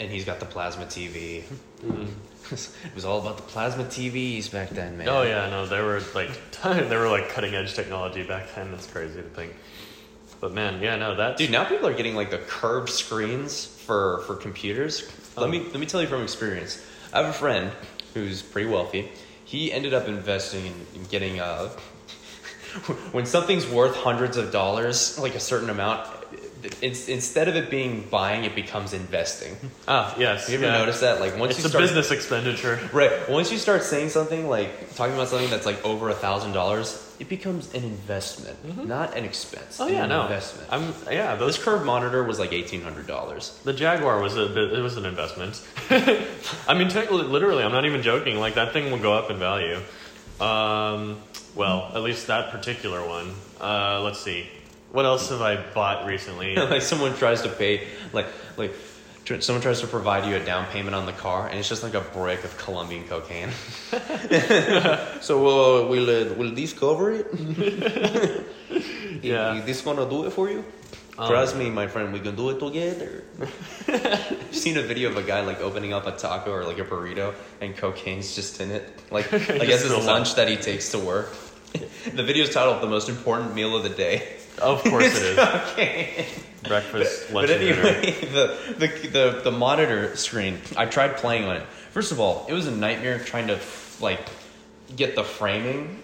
and 0.00 0.10
he's 0.10 0.24
got 0.24 0.40
the 0.40 0.46
plasma 0.46 0.86
TV. 0.86 1.42
Mm-hmm. 1.84 2.04
it 2.54 2.94
was 2.94 3.04
all 3.04 3.20
about 3.20 3.36
the 3.36 3.42
plasma 3.42 3.84
TVs 3.84 4.50
back 4.50 4.70
then, 4.70 4.96
man. 4.96 5.10
Oh 5.10 5.20
yeah, 5.22 5.50
no, 5.50 5.66
they 5.66 5.82
were 5.82 6.00
like 6.14 6.30
they 6.62 6.96
were 6.96 7.10
like 7.10 7.28
cutting 7.28 7.54
edge 7.54 7.74
technology 7.74 8.22
back 8.22 8.54
then. 8.54 8.70
That's 8.70 8.86
crazy 8.86 9.16
to 9.20 9.28
think. 9.28 9.54
But 10.40 10.54
man, 10.54 10.80
yeah, 10.80 10.96
no, 10.96 11.14
that 11.16 11.36
Dude, 11.36 11.50
now 11.50 11.64
people 11.64 11.88
are 11.88 11.94
getting 11.94 12.14
like 12.16 12.30
the 12.30 12.38
curved 12.38 12.88
screens 12.88 13.66
for 13.66 14.22
for 14.26 14.34
computers. 14.34 15.02
Let 15.36 15.48
Oh. 15.48 15.50
me 15.50 15.58
let 15.60 15.78
me 15.78 15.84
tell 15.84 16.00
you 16.00 16.08
from 16.08 16.22
experience. 16.22 16.82
I 17.12 17.22
have 17.22 17.26
a 17.26 17.32
friend 17.32 17.72
who's 18.14 18.42
pretty 18.42 18.68
wealthy. 18.68 19.10
He 19.44 19.72
ended 19.72 19.94
up 19.94 20.08
investing 20.08 20.66
in, 20.66 20.86
in 20.94 21.04
getting 21.04 21.40
uh 21.40 21.68
when 23.12 23.26
something's 23.26 23.66
worth 23.66 23.96
hundreds 23.96 24.36
of 24.36 24.52
dollars, 24.52 25.18
like 25.18 25.34
a 25.34 25.40
certain 25.40 25.70
amount, 25.70 26.06
it's, 26.82 27.08
instead 27.08 27.48
of 27.48 27.56
it 27.56 27.70
being 27.70 28.02
buying, 28.10 28.44
it 28.44 28.54
becomes 28.54 28.92
investing. 28.92 29.56
ah 29.88 30.14
yes, 30.18 30.48
You 30.48 30.56
ever 30.56 30.66
yeah. 30.66 30.78
notice 30.78 31.00
that? 31.00 31.20
Like 31.20 31.36
once 31.38 31.58
It's 31.58 31.72
you 31.72 31.78
a 31.78 31.82
business 31.82 32.10
expenditure. 32.10 32.78
Right. 32.92 33.28
Once 33.28 33.50
you 33.52 33.58
start 33.58 33.82
saying 33.82 34.10
something 34.10 34.48
like 34.48 34.94
talking 34.94 35.14
about 35.14 35.28
something 35.28 35.50
that's 35.50 35.66
like 35.66 35.84
over 35.84 36.08
a 36.08 36.14
thousand 36.14 36.52
dollars, 36.52 37.02
it 37.18 37.28
becomes 37.28 37.72
an 37.74 37.82
investment, 37.82 38.86
not 38.86 39.16
an 39.16 39.24
expense. 39.24 39.80
Oh 39.80 39.86
an 39.88 39.94
yeah, 39.94 40.06
no, 40.06 40.22
investment. 40.22 40.68
I'm 40.70 40.92
yeah. 41.10 41.34
this 41.36 41.56
Those 41.56 41.64
curved 41.64 41.84
monitor 41.86 42.22
was 42.24 42.38
like 42.38 42.52
eighteen 42.52 42.82
hundred 42.82 43.06
dollars. 43.06 43.58
the 43.64 43.72
Jaguar 43.72 44.20
was 44.20 44.36
a 44.36 44.76
it 44.76 44.82
was 44.82 44.96
an 44.96 45.06
investment. 45.06 45.62
I 45.90 46.74
mean, 46.74 46.88
technically, 46.88 47.24
literally, 47.24 47.62
I'm 47.64 47.72
not 47.72 47.84
even 47.86 48.02
joking. 48.02 48.38
Like 48.38 48.54
that 48.54 48.72
thing 48.72 48.90
will 48.90 48.98
go 48.98 49.14
up 49.14 49.30
in 49.30 49.38
value. 49.38 49.80
Um, 50.40 51.18
well, 51.54 51.90
at 51.94 52.02
least 52.02 52.26
that 52.26 52.50
particular 52.50 53.06
one. 53.06 53.32
Uh, 53.60 54.02
let's 54.02 54.20
see. 54.20 54.46
What 54.92 55.04
else 55.04 55.30
have 55.30 55.42
I 55.42 55.56
bought 55.74 56.06
recently? 56.06 56.56
like 56.72 56.82
someone 56.82 57.14
tries 57.14 57.42
to 57.42 57.48
pay, 57.48 57.86
like 58.12 58.26
like 58.56 58.74
someone 59.40 59.60
tries 59.60 59.80
to 59.80 59.86
provide 59.86 60.24
you 60.28 60.36
a 60.36 60.44
down 60.44 60.66
payment 60.66 60.94
on 60.94 61.06
the 61.06 61.12
car, 61.12 61.48
and 61.48 61.58
it's 61.58 61.68
just 61.68 61.82
like 61.82 61.94
a 61.94 62.00
brick 62.00 62.44
of 62.44 62.56
Colombian 62.56 63.06
cocaine. 63.08 63.50
so 65.20 65.46
uh, 65.46 65.86
will 65.88 66.08
uh, 66.08 66.34
will 66.34 66.52
this 66.54 66.72
cover 66.72 67.12
it? 67.12 67.26
Yeah. 69.22 69.54
Is 69.54 69.64
this 69.64 69.80
gonna 69.80 70.08
do 70.08 70.26
it 70.26 70.30
for 70.32 70.48
you? 70.50 70.64
Um, 71.18 71.28
Trust 71.28 71.56
me, 71.56 71.70
my 71.70 71.86
friend, 71.86 72.12
we 72.12 72.20
can 72.20 72.36
do 72.36 72.50
it 72.50 72.60
together. 72.60 73.24
You've 73.88 74.54
seen 74.54 74.76
a 74.76 74.82
video 74.82 75.08
of 75.08 75.16
a 75.16 75.22
guy 75.22 75.40
like 75.40 75.60
opening 75.60 75.92
up 75.92 76.06
a 76.06 76.12
taco 76.12 76.52
or 76.52 76.64
like 76.64 76.78
a 76.78 76.84
burrito 76.84 77.34
and 77.60 77.74
cocaine's 77.76 78.34
just 78.36 78.60
in 78.60 78.70
it. 78.70 79.00
Like 79.10 79.32
I 79.32 79.38
guess 79.38 79.80
it's 79.80 79.84
spills 79.86 80.06
lunch 80.06 80.30
out. 80.30 80.36
that 80.36 80.48
he 80.48 80.56
takes 80.56 80.90
to 80.92 80.98
work. 80.98 81.34
the 81.72 82.22
video's 82.22 82.52
titled 82.52 82.82
"The 82.82 82.86
Most 82.86 83.08
Important 83.08 83.54
Meal 83.54 83.74
of 83.76 83.82
the 83.82 83.88
Day." 83.88 84.36
Of 84.58 84.82
course 84.84 85.04
it 85.04 85.22
is. 85.22 85.38
okay. 85.72 86.26
Breakfast, 86.66 87.30
lunch, 87.32 87.48
But 87.48 87.56
anyway, 87.56 88.10
the, 88.32 88.58
the 88.78 89.08
the 89.08 89.40
the 89.44 89.50
monitor 89.52 90.16
screen. 90.16 90.58
I 90.76 90.86
tried 90.86 91.16
playing 91.16 91.44
on 91.44 91.56
it. 91.56 91.62
First 91.92 92.12
of 92.12 92.18
all, 92.20 92.44
it 92.48 92.52
was 92.52 92.66
a 92.66 92.72
nightmare 92.72 93.18
trying 93.18 93.46
to 93.48 93.58
like 94.00 94.20
get 94.94 95.14
the 95.14 95.24
framing 95.24 96.02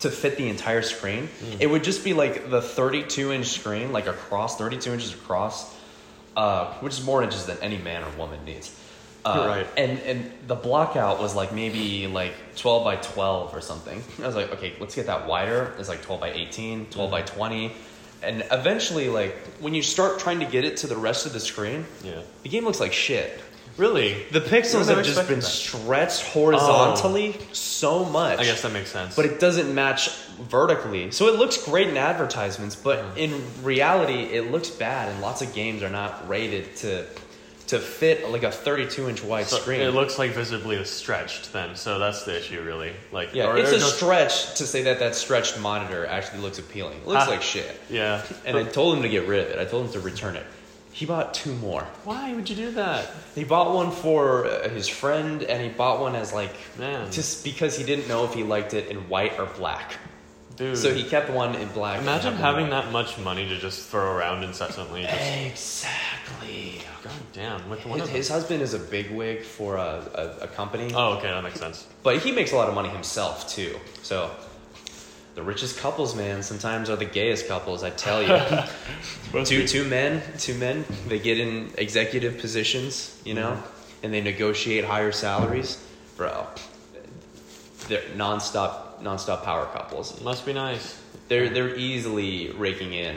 to 0.00 0.10
fit 0.10 0.36
the 0.36 0.48
entire 0.48 0.82
screen. 0.82 1.28
It 1.58 1.66
would 1.66 1.84
just 1.84 2.04
be 2.04 2.12
like 2.14 2.50
the 2.50 2.60
32 2.62 3.32
inch 3.32 3.46
screen, 3.46 3.92
like 3.92 4.06
across 4.06 4.56
32 4.56 4.92
inches 4.92 5.14
across, 5.14 5.74
uh, 6.36 6.74
which 6.80 6.94
is 6.94 7.04
more 7.04 7.22
inches 7.22 7.46
than 7.46 7.58
any 7.60 7.78
man 7.78 8.02
or 8.04 8.10
woman 8.18 8.44
needs. 8.44 8.74
Uh, 9.24 9.44
Right. 9.46 9.66
And 9.76 9.98
and 10.00 10.32
the 10.46 10.56
blockout 10.56 11.20
was 11.20 11.34
like 11.34 11.52
maybe 11.52 12.06
like 12.06 12.32
12 12.56 12.84
by 12.84 12.96
12 12.96 13.54
or 13.54 13.60
something. 13.60 14.02
I 14.22 14.26
was 14.26 14.34
like, 14.36 14.50
okay, 14.52 14.72
let's 14.80 14.94
get 14.94 15.06
that 15.06 15.26
wider. 15.26 15.74
It's 15.78 15.88
like 15.88 16.02
12 16.02 16.20
by 16.20 16.30
18, 16.32 16.86
12 16.86 17.10
by 17.10 17.22
20. 17.22 17.72
And 18.22 18.44
eventually, 18.50 19.08
like 19.08 19.34
when 19.60 19.74
you 19.74 19.82
start 19.82 20.18
trying 20.18 20.40
to 20.40 20.46
get 20.46 20.64
it 20.64 20.76
to 20.78 20.86
the 20.86 20.96
rest 20.96 21.26
of 21.26 21.32
the 21.32 21.40
screen, 21.40 21.86
Yeah. 22.02 22.20
the 22.42 22.48
game 22.48 22.64
looks 22.64 22.80
like 22.80 22.92
shit. 22.92 23.40
Really? 23.76 24.24
The 24.30 24.40
pixels 24.40 24.88
have 24.94 25.04
just 25.04 25.26
been 25.28 25.40
that. 25.40 25.46
stretched 25.46 26.22
horizontally 26.22 27.38
so 27.52 28.04
much. 28.04 28.38
I 28.38 28.44
guess 28.44 28.60
that 28.62 28.72
makes 28.72 28.90
sense. 28.90 29.16
But 29.16 29.24
it 29.24 29.40
doesn't 29.40 29.74
match 29.74 30.10
vertically. 30.50 31.10
So 31.12 31.28
it 31.28 31.36
looks 31.38 31.56
great 31.64 31.88
in 31.88 31.96
advertisements, 31.96 32.76
but 32.76 33.04
in 33.16 33.40
reality, 33.62 34.22
it 34.24 34.50
looks 34.50 34.68
bad, 34.68 35.08
and 35.10 35.20
lots 35.22 35.40
of 35.40 35.54
games 35.54 35.82
are 35.82 35.88
not 35.88 36.28
rated 36.28 36.76
to 36.76 37.06
to 37.70 37.78
fit 37.78 38.28
like 38.30 38.42
a 38.42 38.50
32 38.50 39.08
inch 39.08 39.22
wide 39.22 39.46
So 39.46 39.56
screen. 39.58 39.80
It 39.80 39.94
looks 39.94 40.18
like 40.18 40.32
visibly 40.32 40.84
stretched 40.84 41.52
then, 41.52 41.76
so 41.76 41.98
that's 42.00 42.24
the 42.24 42.36
issue, 42.38 42.62
really. 42.62 42.92
Like, 43.12 43.32
yeah, 43.34 43.54
it's 43.56 43.70
it 43.70 43.76
a 43.76 43.80
stretch 43.80 44.54
to 44.56 44.66
say 44.66 44.82
that 44.82 44.98
that 44.98 45.14
stretched 45.14 45.58
monitor 45.60 46.04
actually 46.06 46.40
looks 46.42 46.58
appealing. 46.58 46.98
It 46.98 47.06
looks 47.06 47.26
Ah. 47.26 47.30
like 47.30 47.42
shit. 47.42 47.80
Yeah, 47.88 48.22
And 48.44 48.56
I 48.56 48.64
told 48.64 48.96
him 48.96 49.02
to 49.02 49.08
get 49.08 49.26
rid 49.28 49.44
of 49.46 49.50
it. 49.52 49.58
I 49.60 49.64
told 49.64 49.86
him 49.86 49.92
to 49.92 50.00
return 50.00 50.34
it. 50.36 50.44
He 50.92 51.06
bought 51.06 51.32
two 51.32 51.54
more. 51.54 51.82
why 52.04 52.32
would 52.34 52.50
you 52.50 52.56
do 52.56 52.72
that? 52.72 53.08
He 53.36 53.44
bought 53.44 53.72
one 53.72 53.92
for 53.92 54.46
uh, 54.46 54.68
his 54.68 54.88
friend, 54.88 55.44
and 55.44 55.62
he 55.62 55.68
bought 55.68 56.00
one 56.00 56.16
as 56.16 56.32
like 56.32 56.52
Man. 56.76 57.10
just 57.12 57.44
because 57.44 57.76
he 57.78 57.84
didn't 57.84 58.08
know 58.08 58.24
if 58.24 58.34
he 58.34 58.42
liked 58.42 58.74
it 58.74 58.88
in 58.88 59.08
white 59.08 59.38
or 59.38 59.46
black. 59.46 59.92
Dude, 60.60 60.76
So 60.76 60.92
he 60.94 61.02
kept 61.04 61.30
one 61.30 61.54
in 61.54 61.68
black. 61.68 62.00
imagine 62.02 62.34
having 62.34 62.68
white. 62.68 62.82
that 62.84 62.92
much 62.92 63.18
money 63.18 63.48
to 63.48 63.56
just 63.58 63.88
throw 63.88 64.12
around 64.12 64.44
incessantly. 64.44 65.02
Just, 65.02 65.84
Exactly. 65.84 66.82
God 67.02 67.12
damn, 67.32 67.70
with 67.70 67.84
one 67.86 67.98
His, 68.00 68.08
his 68.10 68.28
husband 68.28 68.60
is 68.62 68.74
a 68.74 68.78
bigwig 68.78 69.42
for 69.42 69.76
a, 69.76 70.02
a, 70.14 70.44
a 70.44 70.48
company, 70.48 70.92
Oh, 70.94 71.14
okay, 71.14 71.28
that 71.28 71.42
makes 71.42 71.58
sense. 71.58 71.86
but 72.02 72.18
he 72.18 72.30
makes 72.30 72.52
a 72.52 72.56
lot 72.56 72.68
of 72.68 72.74
money 72.74 72.90
himself 72.90 73.48
too. 73.48 73.80
So 74.02 74.30
the 75.34 75.42
richest 75.42 75.78
couples, 75.78 76.14
man, 76.14 76.42
sometimes 76.42 76.90
are 76.90 76.96
the 76.96 77.06
gayest 77.06 77.48
couples. 77.48 77.82
I 77.82 77.88
tell 77.90 78.22
you, 78.22 79.44
two 79.46 79.66
two 79.66 79.84
men, 79.84 80.22
two 80.38 80.54
men, 80.54 80.84
they 81.08 81.18
get 81.18 81.38
in 81.40 81.70
executive 81.78 82.38
positions, 82.38 83.18
you 83.24 83.32
know, 83.32 83.52
Mm-hmm. 83.52 84.04
and 84.04 84.12
they 84.14 84.20
negotiate 84.20 84.84
higher 84.84 85.12
salaries, 85.12 85.82
bro. 86.18 86.46
They're 87.88 88.02
nonstop, 88.14 88.89
nonstop 89.02 89.42
power 89.44 89.66
couples. 89.66 90.20
Must 90.22 90.44
be 90.46 90.52
nice. 90.52 91.00
They're 91.28 91.48
they're 91.48 91.76
easily 91.76 92.50
raking 92.52 92.92
in 92.94 93.16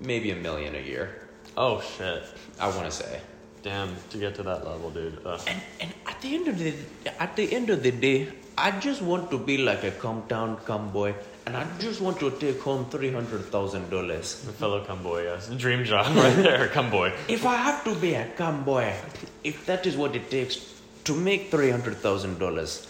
maybe 0.00 0.30
a 0.30 0.36
million 0.36 0.74
a 0.74 0.80
year. 0.80 1.28
Oh 1.56 1.80
shit, 1.80 2.22
I 2.60 2.68
want 2.68 2.84
to 2.84 2.90
say. 2.92 3.20
damn! 3.62 3.90
To 4.10 4.18
get 4.18 4.34
to 4.36 4.42
that 4.44 4.64
level, 4.64 4.90
dude. 4.90 5.18
Ugh. 5.24 5.40
And, 5.46 5.60
and 5.80 5.90
at 6.06 6.20
the 6.20 6.34
end 6.34 6.48
of 6.48 6.58
the 6.58 6.74
at 7.18 7.34
the 7.36 7.46
end 7.52 7.70
of 7.70 7.82
the 7.82 7.90
day, 7.90 8.28
I 8.58 8.70
just 8.78 9.00
want 9.02 9.30
to 9.30 9.38
be 9.38 9.56
like 9.58 9.82
a 9.84 9.90
come 9.90 10.22
down 10.28 10.56
come 10.68 10.90
boy, 10.92 11.14
and 11.46 11.56
I 11.56 11.64
just 11.78 12.00
want 12.00 12.20
to 12.20 12.30
take 12.44 12.60
home 12.60 12.84
three 12.90 13.10
hundred 13.12 13.46
thousand 13.54 13.88
dollars. 13.90 14.44
A 14.48 14.52
fellow 14.52 14.84
come 14.84 15.02
boy, 15.02 15.24
yes, 15.24 15.48
dream 15.64 15.84
job 15.84 16.14
right 16.16 16.36
there, 16.48 16.68
come 16.68 16.90
boy. 16.90 17.12
If 17.28 17.44
I 17.46 17.56
have 17.56 17.82
to 17.84 17.94
be 17.94 18.14
a 18.14 18.26
come 18.36 18.64
boy, 18.64 18.92
if 19.44 19.64
that 19.66 19.86
is 19.86 19.96
what 19.96 20.14
it 20.14 20.30
takes 20.30 20.60
to 21.04 21.14
make 21.14 21.50
three 21.50 21.70
hundred 21.70 21.96
thousand 21.96 22.38
dollars, 22.38 22.86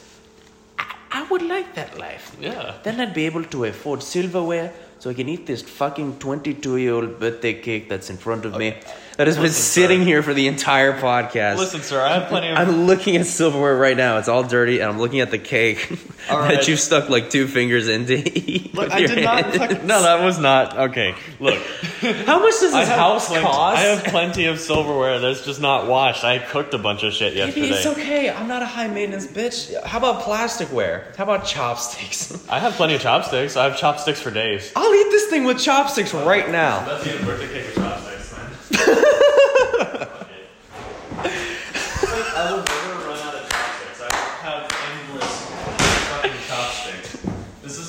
I, 1.26 1.32
would 1.32 1.42
like 1.42 1.74
that 1.74 1.98
life. 1.98 2.36
Yeah. 2.40 2.74
Then 2.82 3.00
I'd 3.00 3.14
be 3.14 3.26
able 3.26 3.44
to 3.44 3.64
afford 3.64 4.02
silverware 4.02 4.72
so 4.98 5.10
I 5.10 5.14
can 5.14 5.28
eat 5.28 5.46
this 5.46 5.62
fucking 5.62 6.18
22 6.18 6.76
year 6.76 6.94
old 6.94 7.18
birthday 7.20 7.54
cake 7.60 7.88
that's 7.88 8.10
in 8.10 8.16
front 8.16 8.44
of 8.44 8.56
me. 8.56 8.76
That 9.16 9.29
has 9.29 9.37
been 9.37 9.44
Listen, 9.44 9.62
sitting 9.62 10.00
sir. 10.00 10.05
here 10.05 10.22
for 10.22 10.35
the 10.35 10.46
entire 10.46 10.92
podcast. 10.92 11.57
Listen, 11.57 11.81
sir, 11.81 12.02
I 12.02 12.18
have 12.18 12.29
plenty 12.29 12.48
of. 12.48 12.59
I'm 12.59 12.85
looking 12.87 13.16
at 13.16 13.24
silverware 13.24 13.74
right 13.74 13.96
now. 13.96 14.18
It's 14.18 14.29
all 14.29 14.42
dirty, 14.42 14.81
and 14.81 14.90
I'm 14.90 14.98
looking 14.98 15.20
at 15.20 15.31
the 15.31 15.38
cake 15.38 15.88
All 16.31 16.38
that 16.42 16.55
right. 16.55 16.68
you've 16.68 16.81
stuck 16.81 17.09
like 17.09 17.31
two 17.31 17.46
fingers 17.48 17.88
into. 17.88 18.16
Look, 18.74 18.90
I 18.92 19.07
did 19.07 19.24
not. 19.24 19.55
no, 19.85 20.02
that 20.02 20.22
was 20.22 20.38
not 20.38 20.76
okay. 20.90 21.14
Look, 21.40 21.55
How 22.26 22.40
much 22.40 22.61
does 22.61 22.72
this 22.72 22.88
house 22.88 23.29
plenty, 23.29 23.42
cost? 23.42 23.79
I 23.79 23.81
have 23.83 24.05
plenty 24.05 24.44
of 24.46 24.61
silverware 24.61 25.18
that's 25.18 25.46
just 25.46 25.62
not 25.62 25.87
washed. 25.87 26.22
I 26.22 26.38
cooked 26.38 26.74
a 26.74 26.79
bunch 26.79 27.02
of 27.02 27.14
shit 27.14 27.33
yesterday. 27.35 27.68
it's 27.68 27.87
okay. 27.87 28.29
I'm 28.29 28.48
not 28.48 28.61
a 28.61 28.66
high 28.66 28.88
maintenance 28.88 29.26
bitch. 29.26 29.72
How 29.85 29.96
about 29.96 30.24
plasticware? 30.24 31.16
How 31.16 31.24
about 31.24 31.46
chopsticks? 31.46 32.46
I 32.50 32.59
have 32.59 32.74
plenty 32.74 32.94
of 32.96 33.00
chopsticks. 33.00 33.57
I 33.57 33.64
have 33.64 33.79
chopsticks 33.79 34.20
for 34.20 34.31
days. 34.31 34.72
I'll 34.76 34.94
eat 34.94 35.11
this 35.11 35.31
thing 35.31 35.44
with 35.44 35.59
chopsticks 35.59 36.12
right 36.12 36.50
now. 36.50 36.87
Let's 36.87 37.07
eat 37.07 37.14
a 37.18 37.24
birthday 37.24 37.48
cake 37.48 37.66
with 37.66 37.76
chopsticks. 37.76 38.15
I 42.38 42.50
will 42.50 42.64
never 42.64 43.07
run 43.07 43.18
out 43.18 43.35
of 43.35 43.48
chopsticks. 43.48 44.00
I 44.02 44.12
have 44.42 45.11
endless 45.11 45.46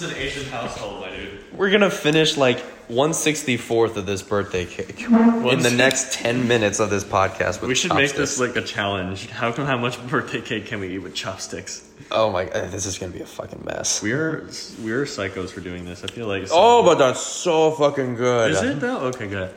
is 0.02 0.12
an 0.12 0.16
Asian 0.16 0.46
household, 0.46 1.02
my 1.02 1.10
dude. 1.10 1.40
We're 1.54 1.72
gonna 1.72 1.90
finish 1.90 2.38
like 2.38 2.60
one 2.88 3.14
sixty 3.14 3.58
fourth 3.58 3.98
of 3.98 4.06
this 4.06 4.22
birthday 4.22 4.66
cake 4.66 5.02
in 5.02 5.60
the 5.60 5.74
next 5.76 6.14
ten 6.14 6.48
minutes 6.48 6.80
of 6.80 6.90
this 6.90 7.04
podcast. 7.04 7.62
With 7.62 7.70
We 7.70 7.76
should 7.76 7.94
make 7.94 8.14
this 8.14 8.38
chopsticks. 8.38 8.56
like 8.56 8.64
a 8.64 8.68
challenge. 8.68 9.28
How 9.30 9.52
come 9.52 9.66
how 9.66 9.78
much 9.78 10.06
birthday 10.08 10.42
cake 10.42 10.68
can 10.68 10.80
we 10.80 10.90
eat 10.96 11.00
with 11.00 11.16
chopsticks? 11.16 11.90
Oh 12.12 12.32
my! 12.32 12.46
god, 12.46 12.72
This 12.72 12.86
is 12.86 12.98
gonna 12.98 13.12
be 13.12 13.22
a 13.22 13.26
fucking 13.26 13.64
mess. 13.66 14.02
We're 14.02 14.48
we're 14.82 15.06
psychos 15.06 15.50
for 15.50 15.62
doing 15.62 15.86
this. 15.86 16.04
I 16.04 16.08
feel 16.08 16.28
like. 16.28 16.48
Oh, 16.52 16.84
but 16.84 17.00
that's 17.00 17.22
so 17.22 17.72
fucking 17.72 18.16
good. 18.16 18.52
is 18.52 18.62
it 18.62 18.80
though? 18.80 19.00
Okay, 19.08 19.28
good. 19.28 19.54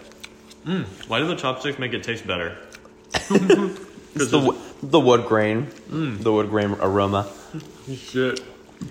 Mm, 0.66 0.85
why 1.09 1.18
do 1.18 1.27
the 1.27 1.37
chopsticks 1.37 1.79
make 1.79 1.92
it 1.92 2.03
taste 2.03 2.27
better? 2.27 2.57
It's 4.12 4.33
the 4.33 4.57
the 4.83 4.99
wood 4.99 5.27
grain, 5.27 5.68
the 5.88 6.33
wood 6.33 6.51
grain 6.51 6.73
aroma. 6.81 7.29
Shit. 7.94 8.40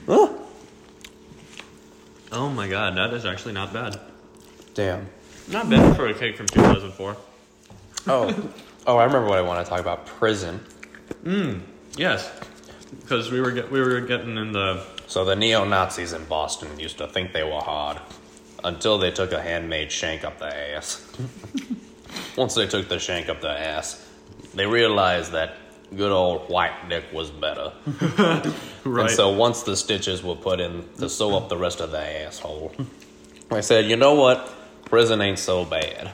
Oh, 0.08 0.40
Oh 2.32 2.50
my 2.50 2.68
god, 2.70 2.96
that 2.96 3.14
is 3.14 3.26
actually 3.26 3.54
not 3.54 3.74
bad. 3.74 4.00
damn. 4.74 5.08
Not 5.50 5.70
bad 5.70 5.96
for 5.96 6.08
a 6.08 6.14
cake 6.14 6.38
from 6.38 6.46
2004. 6.48 7.18
Oh, 8.08 8.52
oh, 8.88 8.98
I 8.98 9.04
remember 9.04 9.28
what 9.28 9.40
I 9.40 9.42
want 9.42 9.66
to 9.66 9.70
talk 9.70 9.80
about. 9.82 10.06
Prison. 10.06 10.60
Mmm. 11.24 11.62
Yes, 11.98 12.32
because 13.02 13.30
we 13.32 13.42
were 13.42 13.52
get, 13.52 13.70
we 13.72 13.82
were 13.82 14.00
getting 14.00 14.38
in 14.38 14.54
the 14.54 14.86
So 15.08 15.26
the 15.26 15.36
neo 15.36 15.66
Nazis 15.66 16.14
in 16.14 16.24
Boston 16.26 16.80
used 16.80 16.98
to 17.00 17.08
think 17.08 17.34
they 17.34 17.44
were 17.44 17.60
hard 17.60 18.00
until 18.64 18.98
they 18.98 19.12
took 19.12 19.32
a 19.32 19.42
handmade 19.42 19.92
shank 19.92 20.24
up 20.24 20.40
the 20.40 20.76
ass. 20.76 21.06
Once 22.36 22.56
they 22.56 22.68
took 22.68 22.90
the 22.90 23.00
shank 23.00 23.30
up 23.30 23.42
the 23.42 23.50
ass, 23.50 24.06
they 24.54 24.66
realized 24.66 25.32
that 25.32 25.56
good 25.96 26.12
old 26.12 26.50
white 26.50 26.90
dick 26.90 27.06
was 27.14 27.32
better. 27.32 27.72
right. 28.84 29.08
And 29.08 29.12
so 29.12 29.30
once 29.30 29.64
the 29.64 29.76
stitches 29.76 30.24
were 30.24 30.36
put 30.36 30.60
in 30.60 30.88
to 30.98 31.10
sew 31.10 31.36
up 31.36 31.50
the 31.50 31.58
rest 31.58 31.82
of 31.82 31.92
the 31.92 32.00
asshole, 32.26 32.74
I 33.52 33.62
said, 33.62 33.86
you 33.86 33.96
know 33.96 34.14
what? 34.14 34.54
Prison 34.86 35.22
ain't 35.22 35.40
so 35.40 35.66
bad. 35.66 36.12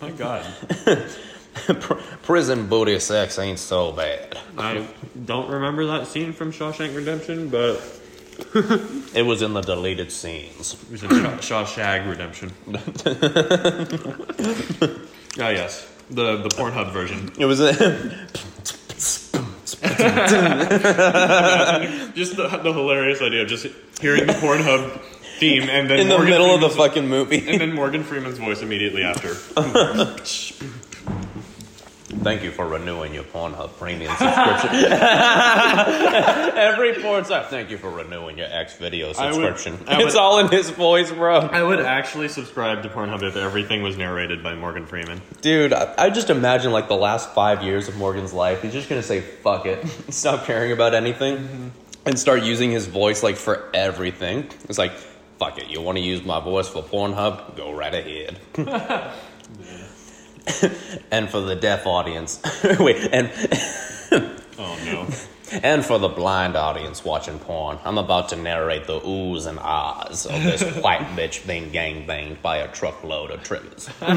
my 0.00 0.10
god, 0.10 0.46
Pr- 1.54 1.94
Prison 2.22 2.66
booty 2.66 2.98
sex 2.98 3.38
ain't 3.38 3.58
so 3.58 3.92
bad. 3.92 4.38
I 4.58 4.86
don't 5.24 5.48
remember 5.48 5.86
that 5.86 6.06
scene 6.06 6.32
from 6.32 6.52
Shawshank 6.52 6.94
Redemption, 6.94 7.48
but 7.48 7.99
It 9.14 9.22
was 9.26 9.42
in 9.42 9.54
the 9.54 9.60
deleted 9.60 10.12
scenes. 10.12 10.74
it 10.84 10.90
was 10.92 11.02
in 11.02 11.08
Redemption. 12.08 12.52
Ah 15.38 15.50
yes, 15.50 15.86
the 16.10 16.38
the 16.42 16.48
Pornhub 16.48 16.92
version. 16.92 17.30
It 17.38 17.46
was. 17.46 17.60
Just 22.14 22.36
the, 22.36 22.48
the 22.62 22.72
hilarious 22.72 23.22
idea 23.22 23.42
of 23.42 23.48
just 23.48 23.66
hearing 24.00 24.26
the 24.26 24.32
Pornhub 24.34 25.00
theme 25.38 25.68
and 25.70 25.88
then 25.88 26.00
in 26.00 26.08
the 26.08 26.16
Morgan 26.16 26.30
middle 26.30 26.54
of 26.54 26.60
the 26.60 26.68
Freeman's- 26.68 26.88
fucking 26.88 27.08
movie. 27.08 27.48
and 27.48 27.60
then 27.60 27.72
Morgan 27.74 28.02
Freeman's 28.04 28.38
voice 28.38 28.62
immediately 28.62 29.02
after. 29.02 29.34
Thank 32.10 32.42
you 32.42 32.50
for 32.50 32.66
renewing 32.66 33.14
your 33.14 33.22
Pornhub 33.22 33.78
premium 33.78 34.14
subscription. 34.16 34.70
Every 36.58 36.94
porn 37.00 37.24
site. 37.24 37.46
Thank 37.46 37.70
you 37.70 37.78
for 37.78 37.88
renewing 37.88 38.36
your 38.36 38.48
X 38.50 38.76
video 38.76 39.12
I 39.16 39.32
would- 39.32 39.56
subscription. 39.56 39.78
I 39.88 39.98
would- 39.98 40.06
it's 40.06 40.16
all 40.16 40.38
in 40.40 40.48
his 40.48 40.70
voice, 40.70 41.10
bro. 41.12 41.38
I 41.38 41.62
would 41.62 41.80
actually 41.80 42.28
subscribe 42.28 42.82
to 42.82 42.88
Pornhub 42.88 43.22
if 43.22 43.36
everything 43.36 43.82
was 43.82 43.96
narrated 43.96 44.42
by 44.42 44.54
Morgan 44.54 44.86
Freeman. 44.86 45.22
Dude, 45.40 45.72
I, 45.72 45.94
I 45.96 46.10
just 46.10 46.30
imagine 46.30 46.72
like 46.72 46.88
the 46.88 46.96
last 46.96 47.32
five 47.32 47.62
years 47.62 47.88
of 47.88 47.96
Morgan's 47.96 48.32
life. 48.32 48.62
He's 48.62 48.72
just 48.72 48.88
gonna 48.88 49.02
say 49.02 49.20
fuck 49.20 49.66
it, 49.66 49.86
stop 50.12 50.44
caring 50.44 50.72
about 50.72 50.94
anything, 50.94 51.38
mm-hmm. 51.38 51.68
and 52.06 52.18
start 52.18 52.42
using 52.42 52.72
his 52.72 52.86
voice 52.86 53.22
like 53.22 53.36
for 53.36 53.70
everything. 53.72 54.50
It's 54.68 54.78
like, 54.78 54.92
fuck 55.38 55.58
it. 55.58 55.68
You 55.68 55.80
want 55.80 55.96
to 55.96 56.02
use 56.02 56.24
my 56.24 56.40
voice 56.40 56.68
for 56.68 56.82
Pornhub? 56.82 57.56
Go 57.56 57.72
right 57.72 57.94
ahead. 57.94 58.38
and 61.10 61.28
for 61.28 61.40
the 61.40 61.56
deaf 61.56 61.86
audience, 61.86 62.40
wait, 62.78 63.08
and 63.12 63.30
Oh 64.60 64.78
no. 64.84 65.08
and 65.62 65.84
for 65.84 65.98
the 65.98 66.08
blind 66.08 66.54
audience 66.54 67.04
watching 67.04 67.38
porn, 67.38 67.78
I'm 67.84 67.98
about 67.98 68.28
to 68.28 68.36
narrate 68.36 68.86
the 68.86 69.00
oohs 69.00 69.46
and 69.46 69.58
ahs 69.58 70.26
of 70.26 70.42
this 70.42 70.62
white 70.76 71.06
bitch 71.16 71.46
being 71.46 71.70
gang 71.70 72.06
banged 72.06 72.42
by 72.42 72.58
a 72.58 72.68
truckload 72.68 73.30
of 73.30 73.42
triggers. 73.42 73.88
Oh, 74.02 74.12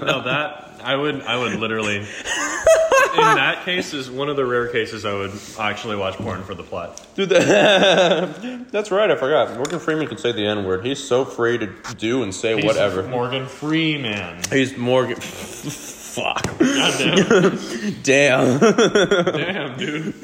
no, 0.00 0.22
that 0.24 0.80
I 0.82 0.96
would 0.96 1.22
I 1.22 1.36
would 1.36 1.58
literally 1.58 2.06
in 3.18 3.36
that 3.36 3.64
case 3.64 3.94
is 3.94 4.10
one 4.10 4.28
of 4.28 4.36
the 4.36 4.44
rare 4.44 4.68
cases 4.68 5.04
I 5.04 5.12
would 5.12 5.32
actually 5.58 5.96
watch 5.96 6.14
porn 6.14 6.42
for 6.42 6.54
the 6.54 6.62
plot. 6.62 7.04
Dude, 7.14 7.28
that, 7.30 8.68
that's 8.70 8.90
right. 8.90 9.10
I 9.10 9.16
forgot. 9.16 9.54
Morgan 9.56 9.78
Freeman 9.78 10.06
can 10.06 10.18
say 10.18 10.32
the 10.32 10.46
N 10.46 10.64
word. 10.64 10.84
He's 10.84 11.02
so 11.02 11.24
free 11.24 11.58
to 11.58 11.72
do 11.96 12.22
and 12.22 12.34
say 12.34 12.56
He's 12.56 12.64
whatever. 12.64 13.02
Morgan 13.02 13.46
Freeman. 13.46 14.40
He's 14.50 14.76
Morgan. 14.76 15.16
Fuck. 15.20 16.44
Goddamn. 16.58 17.58
Damn. 18.02 18.58
Damn, 18.58 19.78
dude. 19.78 20.14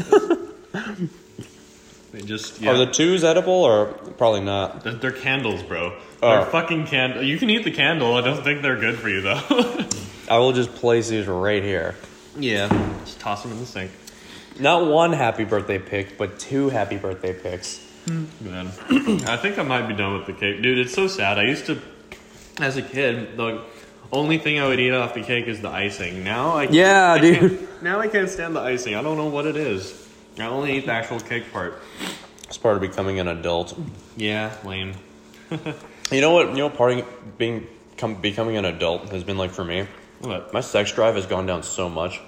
They 2.12 2.20
just 2.20 2.61
yeah. 2.61 2.70
Are 2.70 2.78
the 2.78 2.87
twos 2.87 3.24
edible 3.24 3.52
or 3.52 3.87
probably 3.87 4.40
not? 4.42 4.85
They're, 4.85 4.94
they're 4.94 5.12
candles, 5.12 5.62
bro. 5.62 5.98
Oh. 6.22 6.31
They're 6.31 6.46
fucking 6.46 6.87
candle. 6.87 7.22
You 7.22 7.38
can 7.38 7.50
eat 7.50 7.64
the 7.64 7.70
candle. 7.70 8.14
I 8.14 8.20
don't 8.20 8.42
think 8.44 8.62
they're 8.62 8.78
good 8.78 8.98
for 8.98 9.09
you 9.09 9.22
though. 9.22 9.40
I 10.28 10.38
will 10.38 10.52
just 10.52 10.74
place 10.74 11.09
these 11.09 11.26
right 11.26 11.62
here. 11.62 11.94
Yeah. 12.37 12.68
Just 13.05 13.21
toss 13.21 13.42
them 13.42 13.53
in 13.53 13.59
the 13.59 13.66
sink. 13.66 13.90
Not 14.59 14.87
one 14.87 15.12
happy 15.12 15.45
birthday 15.45 15.79
pick, 15.79 16.18
but 16.18 16.38
two 16.38 16.68
happy 16.68 16.97
birthday 16.97 17.33
picks. 17.33 17.79
Hmm. 18.07 18.25
Man, 18.40 18.66
I 19.27 19.37
think 19.37 19.59
I 19.59 19.62
might 19.62 19.87
be 19.88 19.95
done 19.95 20.14
with 20.14 20.27
the 20.27 20.33
cake, 20.33 20.61
dude. 20.62 20.79
It's 20.79 20.95
so 20.95 21.07
sad. 21.07 21.38
I 21.38 21.45
used 21.45 21.66
to, 21.66 21.81
as 22.61 22.77
a 22.77 22.83
kid, 22.83 23.37
the 23.37 23.62
only 24.12 24.38
thing 24.38 24.59
I 24.61 24.66
would 24.66 24.79
eat 24.81 24.92
off 24.92 25.14
the 25.14 25.23
cake 25.23 25.47
is 25.47 25.61
the 25.62 25.71
icing. 25.71 26.23
Now 26.25 26.57
I 26.57 26.64
can't- 26.66 26.75
Yeah, 26.75 27.12
I 27.12 27.18
dude. 27.21 27.68
now 27.83 28.01
I 28.01 28.09
can't 28.09 28.29
stand 28.29 28.55
the 28.57 28.61
icing. 28.61 28.95
I 28.95 29.03
don't 29.03 29.16
know 29.16 29.29
what 29.29 29.47
it 29.47 29.57
is. 29.57 29.99
I 30.38 30.45
only 30.47 30.77
eat 30.77 30.87
the 30.87 30.92
actual 30.92 31.21
cake 31.21 31.53
part. 31.53 31.81
It's 32.45 32.59
part 32.59 32.75
of 32.77 32.83
becoming 32.83 33.18
an 33.21 33.29
adult. 33.29 33.79
Yeah, 34.16 34.55
lame. 34.64 34.95
You 36.11 36.21
know 36.21 36.33
what? 36.33 36.51
You 36.51 36.57
know, 36.57 36.66
what 36.66 36.77
part 36.77 36.92
of 36.99 37.38
being 37.38 37.66
come, 37.97 38.16
becoming 38.16 38.59
an 38.59 38.66
adult 38.66 39.09
has 39.12 39.25
been 39.25 39.38
like 39.38 39.51
for 39.51 39.64
me. 39.64 39.87
What? 40.22 40.52
My 40.52 40.61
sex 40.61 40.92
drive 40.92 41.14
has 41.16 41.26
gone 41.26 41.46
down 41.46 41.62
so 41.62 41.88
much. 41.88 42.20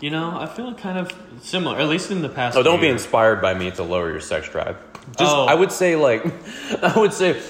You 0.00 0.10
know, 0.10 0.38
I 0.38 0.46
feel 0.46 0.72
kind 0.74 0.98
of 0.98 1.12
similar, 1.42 1.78
at 1.78 1.88
least 1.88 2.10
in 2.10 2.22
the 2.22 2.28
past. 2.28 2.56
Oh, 2.56 2.62
don't 2.62 2.80
be 2.80 2.88
inspired 2.88 3.42
by 3.42 3.54
me 3.54 3.70
to 3.72 3.82
lower 3.82 4.10
your 4.10 4.20
sex 4.20 4.48
drive. 4.48 4.76
Just, 5.18 5.34
Oh. 5.34 5.46
I 5.46 5.54
would 5.54 5.72
say, 5.72 5.96
like, 5.96 6.24
I 6.82 6.98
would 6.98 7.12
say, 7.12 7.42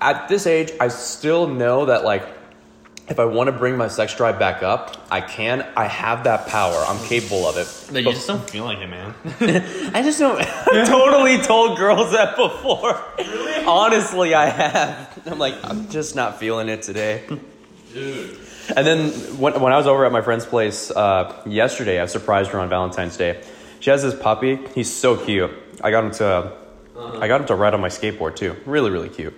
at 0.00 0.28
this 0.28 0.46
age, 0.46 0.72
I 0.80 0.88
still 0.88 1.46
know 1.46 1.86
that, 1.86 2.04
like, 2.04 2.26
if 3.08 3.18
I 3.18 3.24
want 3.24 3.48
to 3.48 3.52
bring 3.52 3.76
my 3.76 3.88
sex 3.88 4.14
drive 4.16 4.38
back 4.38 4.62
up, 4.62 4.96
I 5.10 5.20
can. 5.20 5.66
I 5.76 5.86
have 5.86 6.24
that 6.24 6.46
power. 6.46 6.76
I'm 6.86 7.04
capable 7.06 7.46
of 7.46 7.56
it. 7.56 7.92
But 7.92 8.04
you 8.04 8.12
just 8.12 8.26
don't 8.26 8.48
feel 8.48 8.64
like 8.64 8.78
it, 8.78 8.86
man. 8.88 9.14
I 9.94 10.02
just 10.02 10.18
don't. 10.20 10.40
I've 10.40 10.88
totally 10.88 11.38
told 11.38 11.76
girls 11.76 12.12
that 12.12 12.36
before. 12.36 13.02
Really? 13.18 13.64
Honestly, 13.64 14.34
I 14.34 14.46
have. 14.46 15.22
I'm 15.26 15.38
like, 15.38 15.54
I'm 15.64 15.88
just 15.88 16.14
not 16.14 16.38
feeling 16.38 16.68
it 16.68 16.82
today. 16.82 17.24
Dude. 17.92 18.38
And 18.76 18.86
then 18.86 19.10
when, 19.38 19.60
when 19.60 19.72
I 19.72 19.76
was 19.76 19.86
over 19.86 20.04
at 20.04 20.12
my 20.12 20.22
friend's 20.22 20.46
place 20.46 20.90
uh, 20.90 21.42
yesterday, 21.46 22.00
I 22.00 22.06
surprised 22.06 22.50
her 22.50 22.60
on 22.60 22.68
Valentine's 22.68 23.16
Day. 23.16 23.42
She 23.80 23.90
has 23.90 24.02
this 24.02 24.14
puppy. 24.14 24.58
He's 24.74 24.92
so 24.92 25.16
cute. 25.16 25.50
I 25.82 25.90
got 25.90 26.04
him 26.04 26.10
to, 26.12 26.52
I 26.96 27.28
got 27.28 27.40
him 27.40 27.46
to 27.48 27.54
ride 27.54 27.74
on 27.74 27.80
my 27.80 27.88
skateboard 27.88 28.36
too. 28.36 28.56
Really, 28.66 28.90
really 28.90 29.08
cute. 29.08 29.34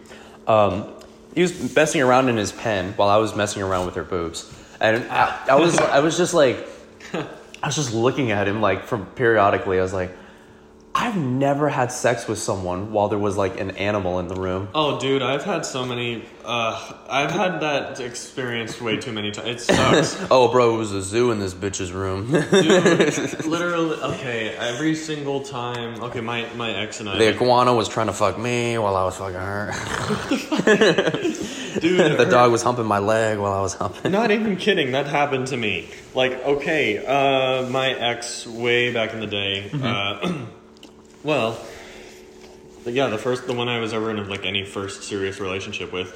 Um, 0.47 0.93
he 1.35 1.43
was 1.43 1.75
messing 1.75 2.03
around 2.03 2.29
in 2.29 2.37
his 2.37 2.53
pen 2.53 2.93
while 2.95 3.09
I 3.09 3.17
was 3.17 3.35
messing 3.35 3.63
around 3.63 3.87
with 3.87 3.95
her 3.95 4.05
boobs, 4.05 4.53
and 4.81 5.05
I, 5.11 5.47
I 5.49 5.55
was, 5.55 5.79
I 5.79 6.01
was 6.01 6.19
just 6.19 6.35
like, 6.35 6.69
I 7.15 7.67
was 7.67 7.77
just 7.77 7.95
looking 7.95 8.33
at 8.33 8.49
him 8.49 8.61
like 8.61 8.85
from 8.85 9.07
periodically. 9.07 9.79
I 9.79 9.83
was 9.83 9.93
like, 9.95 10.11
I've 10.95 11.17
never 11.17 11.71
had 11.71 11.91
sex 11.91 12.29
with 12.29 12.39
someone 12.39 12.93
while 12.93 13.09
there 13.09 13.19
was 13.19 13.37
like 13.37 13.59
an 13.59 13.73
animal 13.73 14.19
in 14.19 14.29
the 14.29 14.35
room. 14.35 14.69
Oh, 14.75 15.01
dude, 15.01 15.23
I've 15.23 15.43
had 15.43 15.65
so 15.65 15.87
many. 15.87 16.25
Uh, 16.45 16.93
I've 17.09 17.31
had 17.31 17.61
that 17.61 17.99
experience 18.01 18.79
way 18.81 18.99
too 18.99 19.13
many 19.13 19.31
times. 19.31 19.49
It 19.49 19.75
sucks. 19.75 20.19
Oh, 20.31 20.51
bro, 20.51 20.75
it 20.75 20.79
was 20.79 20.93
a 20.93 21.03
zoo 21.03 21.31
in 21.31 21.39
this 21.39 21.55
bitch's 21.55 21.93
room. 21.93 22.31
Dude, 22.51 23.45
literally, 23.45 24.01
okay, 24.15 24.55
every 24.57 24.95
single 24.95 25.43
time. 25.43 26.01
Okay, 26.05 26.21
my, 26.21 26.47
my 26.55 26.71
ex 26.71 27.01
and 27.01 27.09
I. 27.09 27.19
The 27.19 27.29
iguana 27.35 27.75
was 27.75 27.89
trying 27.89 28.07
to 28.07 28.13
fuck 28.13 28.39
me 28.39 28.79
while 28.79 28.97
I 28.97 29.05
was 29.05 29.17
fucking 29.17 29.35
her. 29.35 29.73
dude, 31.81 32.19
the 32.19 32.27
dog 32.31 32.53
was 32.53 32.63
humping 32.63 32.87
my 32.87 32.99
leg 32.99 33.39
while 33.39 33.53
I 33.53 33.61
was 33.61 33.75
humping. 33.75 34.13
Not 34.13 34.31
even 34.31 34.57
kidding, 34.57 34.93
that 34.93 35.07
happened 35.07 35.49
to 35.49 35.57
me. 35.57 35.89
Like, 36.15 36.33
okay, 36.33 37.05
uh, 37.05 37.69
my 37.69 37.91
ex, 37.91 38.47
way 38.47 38.93
back 38.93 39.13
in 39.13 39.21
the 39.21 39.27
day, 39.27 39.71
uh, 39.75 40.33
well, 41.25 41.59
yeah, 42.85 43.09
the 43.09 43.19
first, 43.19 43.47
the 43.47 43.53
one 43.55 43.69
I 43.69 43.79
was 43.79 43.93
ever 43.93 44.11
in 44.11 44.29
like 44.29 44.45
any 44.45 44.65
first 44.65 45.05
serious 45.05 45.41
relationship 45.41 45.93
with, 45.93 46.13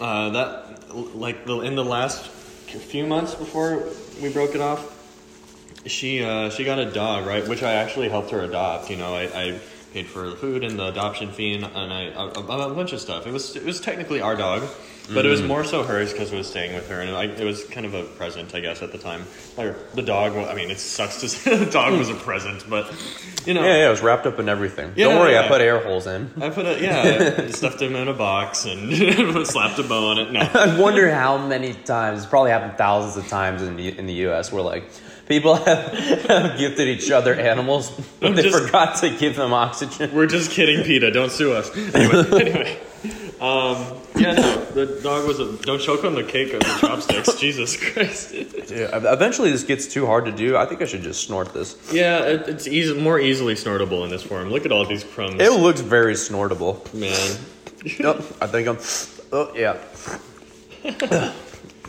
uh, 0.00 0.30
that, 0.30 0.94
like, 1.16 1.46
the, 1.46 1.60
in 1.60 1.74
the 1.76 1.84
last 1.84 2.26
few 2.26 3.06
months 3.06 3.34
before 3.34 3.88
we 4.22 4.32
broke 4.32 4.54
it 4.54 4.60
off, 4.60 4.92
she 5.86 6.24
uh, 6.24 6.50
she 6.50 6.64
got 6.64 6.78
a 6.80 6.90
dog, 6.90 7.26
right? 7.26 7.46
Which 7.46 7.62
I 7.62 7.74
actually 7.74 8.08
helped 8.08 8.30
her 8.30 8.40
adopt. 8.42 8.90
You 8.90 8.96
know, 8.96 9.14
I, 9.14 9.22
I 9.22 9.60
paid 9.92 10.06
for 10.06 10.28
the 10.28 10.36
food 10.36 10.64
and 10.64 10.78
the 10.78 10.88
adoption 10.88 11.30
fee 11.30 11.54
and, 11.54 11.64
and 11.64 11.92
I 11.92 12.02
a, 12.06 12.24
a, 12.40 12.70
a 12.70 12.74
bunch 12.74 12.92
of 12.92 13.00
stuff. 13.00 13.26
It 13.26 13.32
was 13.32 13.54
it 13.54 13.64
was 13.64 13.80
technically 13.80 14.20
our 14.20 14.34
dog, 14.34 14.68
but 15.12 15.24
it 15.24 15.28
was 15.28 15.40
mm. 15.40 15.46
more 15.46 15.64
so 15.64 15.82
hers 15.82 16.12
because 16.12 16.32
I 16.32 16.36
was 16.36 16.48
staying 16.48 16.74
with 16.74 16.88
her, 16.88 17.00
and 17.00 17.10
I, 17.10 17.24
it 17.24 17.44
was 17.44 17.64
kind 17.64 17.86
of 17.86 17.94
a 17.94 18.04
present, 18.04 18.54
I 18.54 18.60
guess, 18.60 18.82
at 18.82 18.92
the 18.92 18.98
time. 18.98 19.24
Like 19.56 19.92
the 19.92 20.02
dog. 20.02 20.34
well, 20.34 20.48
I 20.48 20.54
mean, 20.54 20.70
it 20.70 20.78
sucks 20.78 21.20
to 21.20 21.28
say 21.28 21.56
the 21.64 21.70
dog 21.70 21.98
was 21.98 22.08
a 22.08 22.14
present, 22.14 22.68
but 22.68 22.92
you 23.46 23.54
know. 23.54 23.62
Yeah, 23.62 23.76
yeah, 23.76 23.86
it 23.86 23.90
was 23.90 24.02
wrapped 24.02 24.26
up 24.26 24.38
in 24.38 24.48
everything. 24.48 24.92
Yeah, 24.96 25.06
Don't 25.06 25.20
worry, 25.20 25.38
I 25.38 25.48
put 25.48 25.60
air 25.60 25.78
holes 25.80 26.06
in. 26.06 26.30
I 26.40 26.50
put 26.50 26.66
a 26.66 26.80
yeah, 26.80 27.34
I 27.38 27.46
stuffed 27.50 27.80
him 27.80 27.94
in 27.94 28.08
a 28.08 28.14
box 28.14 28.64
and 28.64 29.46
slapped 29.46 29.78
a 29.78 29.82
bow 29.82 30.10
on 30.10 30.18
it. 30.18 30.32
No, 30.32 30.40
I 30.40 30.78
wonder 30.78 31.10
how 31.10 31.38
many 31.38 31.72
times, 31.72 32.20
it's 32.20 32.28
probably 32.28 32.50
happened 32.50 32.76
thousands 32.76 33.16
of 33.16 33.28
times 33.30 33.62
in 33.62 33.76
the, 33.76 33.96
in 33.96 34.06
the 34.06 34.26
US, 34.28 34.52
where 34.52 34.62
like 34.62 34.90
people 35.28 35.54
have, 35.54 35.92
have 36.26 36.58
gifted 36.58 36.88
each 36.88 37.10
other 37.10 37.34
animals, 37.34 37.90
but 38.20 38.34
they 38.34 38.42
just- 38.42 38.64
forgot 38.64 38.96
to 38.98 39.10
give 39.10 39.36
them 39.36 39.52
oxygen. 39.52 40.14
We're 40.14 40.26
just 40.26 40.50
kidding, 40.50 40.84
PETA. 40.84 41.10
Don't 41.10 41.30
sue 41.30 41.52
us. 41.52 41.70
Anyway, 41.94 42.40
anyway. 42.40 42.80
Um, 43.40 43.76
yeah, 44.16 44.32
no, 44.32 44.64
the 44.64 45.00
dog 45.02 45.26
was 45.28 45.38
a. 45.40 45.56
Don't 45.58 45.80
choke 45.80 46.04
on 46.04 46.14
the 46.14 46.24
cake 46.24 46.54
of 46.54 46.60
the 46.60 46.66
chopsticks. 46.80 47.34
Jesus 47.38 47.76
Christ. 47.76 48.32
Yeah, 48.32 48.88
eventually 49.12 49.50
this 49.50 49.62
gets 49.62 49.86
too 49.86 50.06
hard 50.06 50.24
to 50.24 50.32
do. 50.32 50.56
I 50.56 50.64
think 50.64 50.80
I 50.80 50.86
should 50.86 51.02
just 51.02 51.26
snort 51.26 51.52
this. 51.52 51.76
Yeah, 51.92 52.24
it, 52.24 52.48
it's 52.48 52.66
easy, 52.66 52.98
more 52.98 53.20
easily 53.20 53.54
snortable 53.54 54.04
in 54.04 54.10
this 54.10 54.22
form. 54.22 54.48
Look 54.48 54.64
at 54.64 54.72
all 54.72 54.86
these 54.86 55.04
crumbs. 55.04 55.40
It 55.40 55.52
looks 55.52 55.80
very 55.82 56.14
snortable. 56.14 56.80
Man. 56.94 57.36
Yep, 57.84 58.22
I 58.40 58.46
think 58.46 58.68
I'm. 58.68 58.78
Oh 59.32 59.52
yeah. 59.54 59.76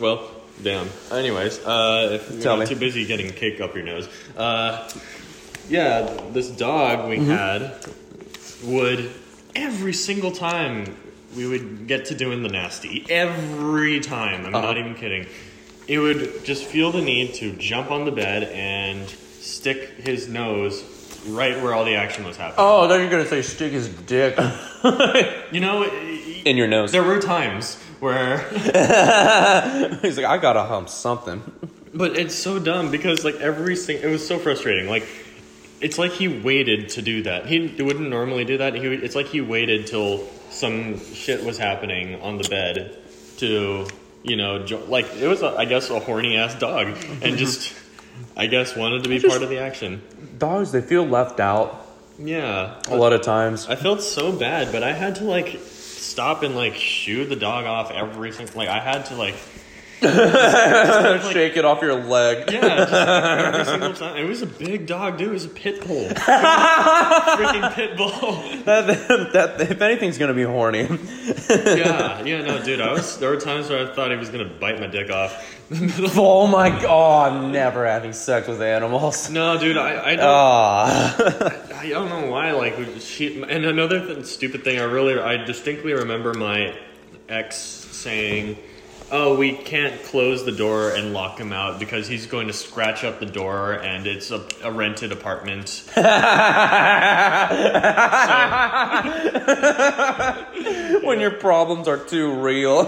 Well, 0.00 0.30
damn. 0.62 0.88
Anyways, 1.10 1.58
uh, 1.66 2.10
if 2.12 2.30
you're 2.30 2.40
Tell 2.40 2.56
not 2.56 2.68
me. 2.68 2.74
too 2.74 2.78
busy 2.78 3.04
getting 3.04 3.30
cake 3.32 3.60
up 3.60 3.74
your 3.74 3.84
nose, 3.84 4.08
uh, 4.36 4.88
yeah, 5.68 6.02
this 6.32 6.48
dog 6.50 7.08
we 7.08 7.16
Mm-hmm. 7.18 7.30
had 7.30 7.74
would 8.62 9.10
every 9.56 9.92
single 9.92 10.30
time 10.30 10.94
we 11.38 11.46
would 11.46 11.86
get 11.86 12.06
to 12.06 12.14
doing 12.16 12.42
the 12.42 12.48
nasty. 12.48 13.06
Every 13.08 14.00
time, 14.00 14.44
I'm 14.44 14.54
Uh-huh. 14.54 14.66
not 14.66 14.76
even 14.76 14.94
kidding. 14.96 15.26
It 15.86 16.00
would 16.00 16.44
just 16.44 16.64
feel 16.64 16.90
the 16.90 17.00
need 17.00 17.34
to 17.34 17.52
jump 17.52 17.92
on 17.92 18.04
the 18.04 18.10
bed 18.10 18.42
and 18.52 19.08
stick 19.40 20.00
his 20.02 20.26
nose 20.28 20.82
right 21.28 21.62
where 21.62 21.72
all 21.74 21.84
the 21.84 21.94
action 21.94 22.24
was 22.24 22.36
happening. 22.36 22.56
Oh, 22.58 22.88
then 22.88 23.00
you're 23.00 23.10
gonna 23.10 23.26
say 23.26 23.42
stick 23.42 23.72
his 23.72 23.88
dick 23.88 24.36
You 25.52 25.60
know, 25.60 25.84
in 26.44 26.56
your 26.56 26.66
nose. 26.66 26.90
there 26.92 27.02
were 27.04 27.20
times 27.20 27.76
where 28.00 28.38
He's 30.02 30.16
like, 30.16 30.26
I 30.26 30.38
gotta 30.38 30.62
hump 30.64 30.88
something. 30.88 31.40
But 31.94 32.16
it's 32.16 32.34
so 32.34 32.58
dumb 32.58 32.90
because 32.90 33.24
like 33.24 33.36
every 33.36 33.76
single, 33.76 34.08
it 34.08 34.12
was 34.12 34.26
so 34.26 34.38
frustrating. 34.38 34.88
Like 34.88 35.06
it's 35.80 35.98
like 35.98 36.12
he 36.12 36.26
waited 36.28 36.88
to 36.90 37.02
do 37.02 37.22
that. 37.22 37.46
He 37.46 37.58
wouldn't 37.80 38.10
normally 38.10 38.44
do 38.44 38.58
that. 38.58 38.74
He 38.74 38.88
would, 38.88 39.02
it's 39.04 39.14
like 39.14 39.26
he 39.26 39.40
waited 39.40 39.86
till 39.86 40.26
some 40.58 40.98
shit 41.14 41.44
was 41.44 41.56
happening 41.58 42.20
on 42.20 42.38
the 42.38 42.48
bed 42.48 42.98
to 43.38 43.86
you 44.22 44.36
know 44.36 44.64
jo- 44.64 44.84
like 44.88 45.06
it 45.16 45.26
was 45.28 45.42
a, 45.42 45.48
I 45.56 45.64
guess 45.64 45.90
a 45.90 46.00
horny 46.00 46.36
ass 46.36 46.54
dog 46.58 46.88
and 47.22 47.36
just 47.44 47.72
I 48.36 48.46
guess 48.46 48.76
wanted 48.76 49.04
to 49.04 49.08
be 49.08 49.18
Just- 49.18 49.30
part 49.30 49.42
of 49.42 49.48
the 49.48 49.58
action. 49.58 50.02
Dogs, 50.38 50.70
they 50.72 50.80
feel 50.82 51.04
left 51.06 51.40
out 51.40 51.86
Yeah, 52.18 52.80
a 52.88 52.96
lot 52.96 53.12
of 53.12 53.22
times. 53.22 53.68
I 53.68 53.76
felt 53.76 54.02
so 54.02 54.32
bad, 54.32 54.70
but 54.72 54.82
I 54.82 54.92
had 54.92 55.16
to 55.16 55.24
like 55.24 55.58
stop 55.64 56.42
and 56.42 56.54
like 56.56 56.74
shoo 56.74 57.24
the 57.26 57.36
dog 57.36 57.64
off 57.66 57.90
every 57.92 58.32
single. 58.32 58.56
Like 58.56 58.68
I 58.68 58.80
had 58.80 59.06
to 59.06 59.14
like 59.16 59.34
Shake 61.32 61.56
it 61.56 61.64
off 61.64 61.82
your 61.82 61.94
leg. 61.94 62.52
Yeah, 62.52 62.76
just 62.76 62.92
every 62.92 63.64
single 63.64 63.94
time. 63.94 64.16
It 64.16 64.28
was 64.28 64.42
a 64.42 64.46
big 64.46 64.86
dog, 64.86 65.18
dude. 65.18 65.28
It 65.28 65.32
was 65.32 65.44
a 65.44 65.48
pit 65.48 65.84
bull. 65.84 66.04
Freaking 66.08 67.72
pit 67.74 67.96
bull. 67.96 68.10
That, 68.64 68.86
that, 69.32 69.60
if 69.60 69.80
anything's 69.80 70.16
gonna 70.16 70.34
be 70.34 70.44
horny. 70.44 70.82
Yeah, 71.50 72.22
yeah, 72.22 72.42
no, 72.42 72.62
dude. 72.62 72.80
I 72.80 72.92
was. 72.92 73.18
There 73.18 73.30
were 73.30 73.40
times 73.40 73.70
where 73.70 73.90
I 73.90 73.92
thought 73.92 74.12
he 74.12 74.16
was 74.16 74.28
gonna 74.28 74.44
bite 74.44 74.78
my 74.78 74.86
dick 74.86 75.10
off. 75.10 75.56
oh 76.16 76.46
my 76.46 76.70
god, 76.70 77.32
I'm 77.32 77.50
never 77.50 77.84
having 77.84 78.12
sex 78.12 78.46
with 78.46 78.62
animals. 78.62 79.28
No, 79.30 79.58
dude. 79.58 79.76
I, 79.76 80.12
I 80.12 80.14
don't. 80.14 80.24
Ah. 80.24 81.80
I 81.80 81.88
don't 81.88 82.08
know 82.08 82.30
why. 82.30 82.52
Like 82.52 82.76
she. 83.00 83.42
And 83.42 83.64
another 83.64 83.98
th- 84.06 84.26
stupid 84.26 84.62
thing. 84.62 84.78
I 84.78 84.84
really. 84.84 85.18
I 85.18 85.44
distinctly 85.44 85.92
remember 85.92 86.34
my 86.34 86.78
ex 87.28 87.56
saying. 87.56 88.56
Oh, 89.10 89.36
we 89.36 89.52
can't 89.52 90.02
close 90.04 90.44
the 90.44 90.52
door 90.52 90.90
and 90.90 91.14
lock 91.14 91.40
him 91.40 91.50
out 91.50 91.78
because 91.78 92.06
he's 92.06 92.26
going 92.26 92.48
to 92.48 92.52
scratch 92.52 93.04
up 93.04 93.20
the 93.20 93.26
door 93.26 93.72
and 93.72 94.06
it's 94.06 94.30
a, 94.30 94.46
a 94.62 94.70
rented 94.70 95.12
apartment. 95.12 95.84
when 101.02 101.20
your 101.20 101.30
problems 101.30 101.88
are 101.88 101.96
too 101.96 102.34
real. 102.34 102.84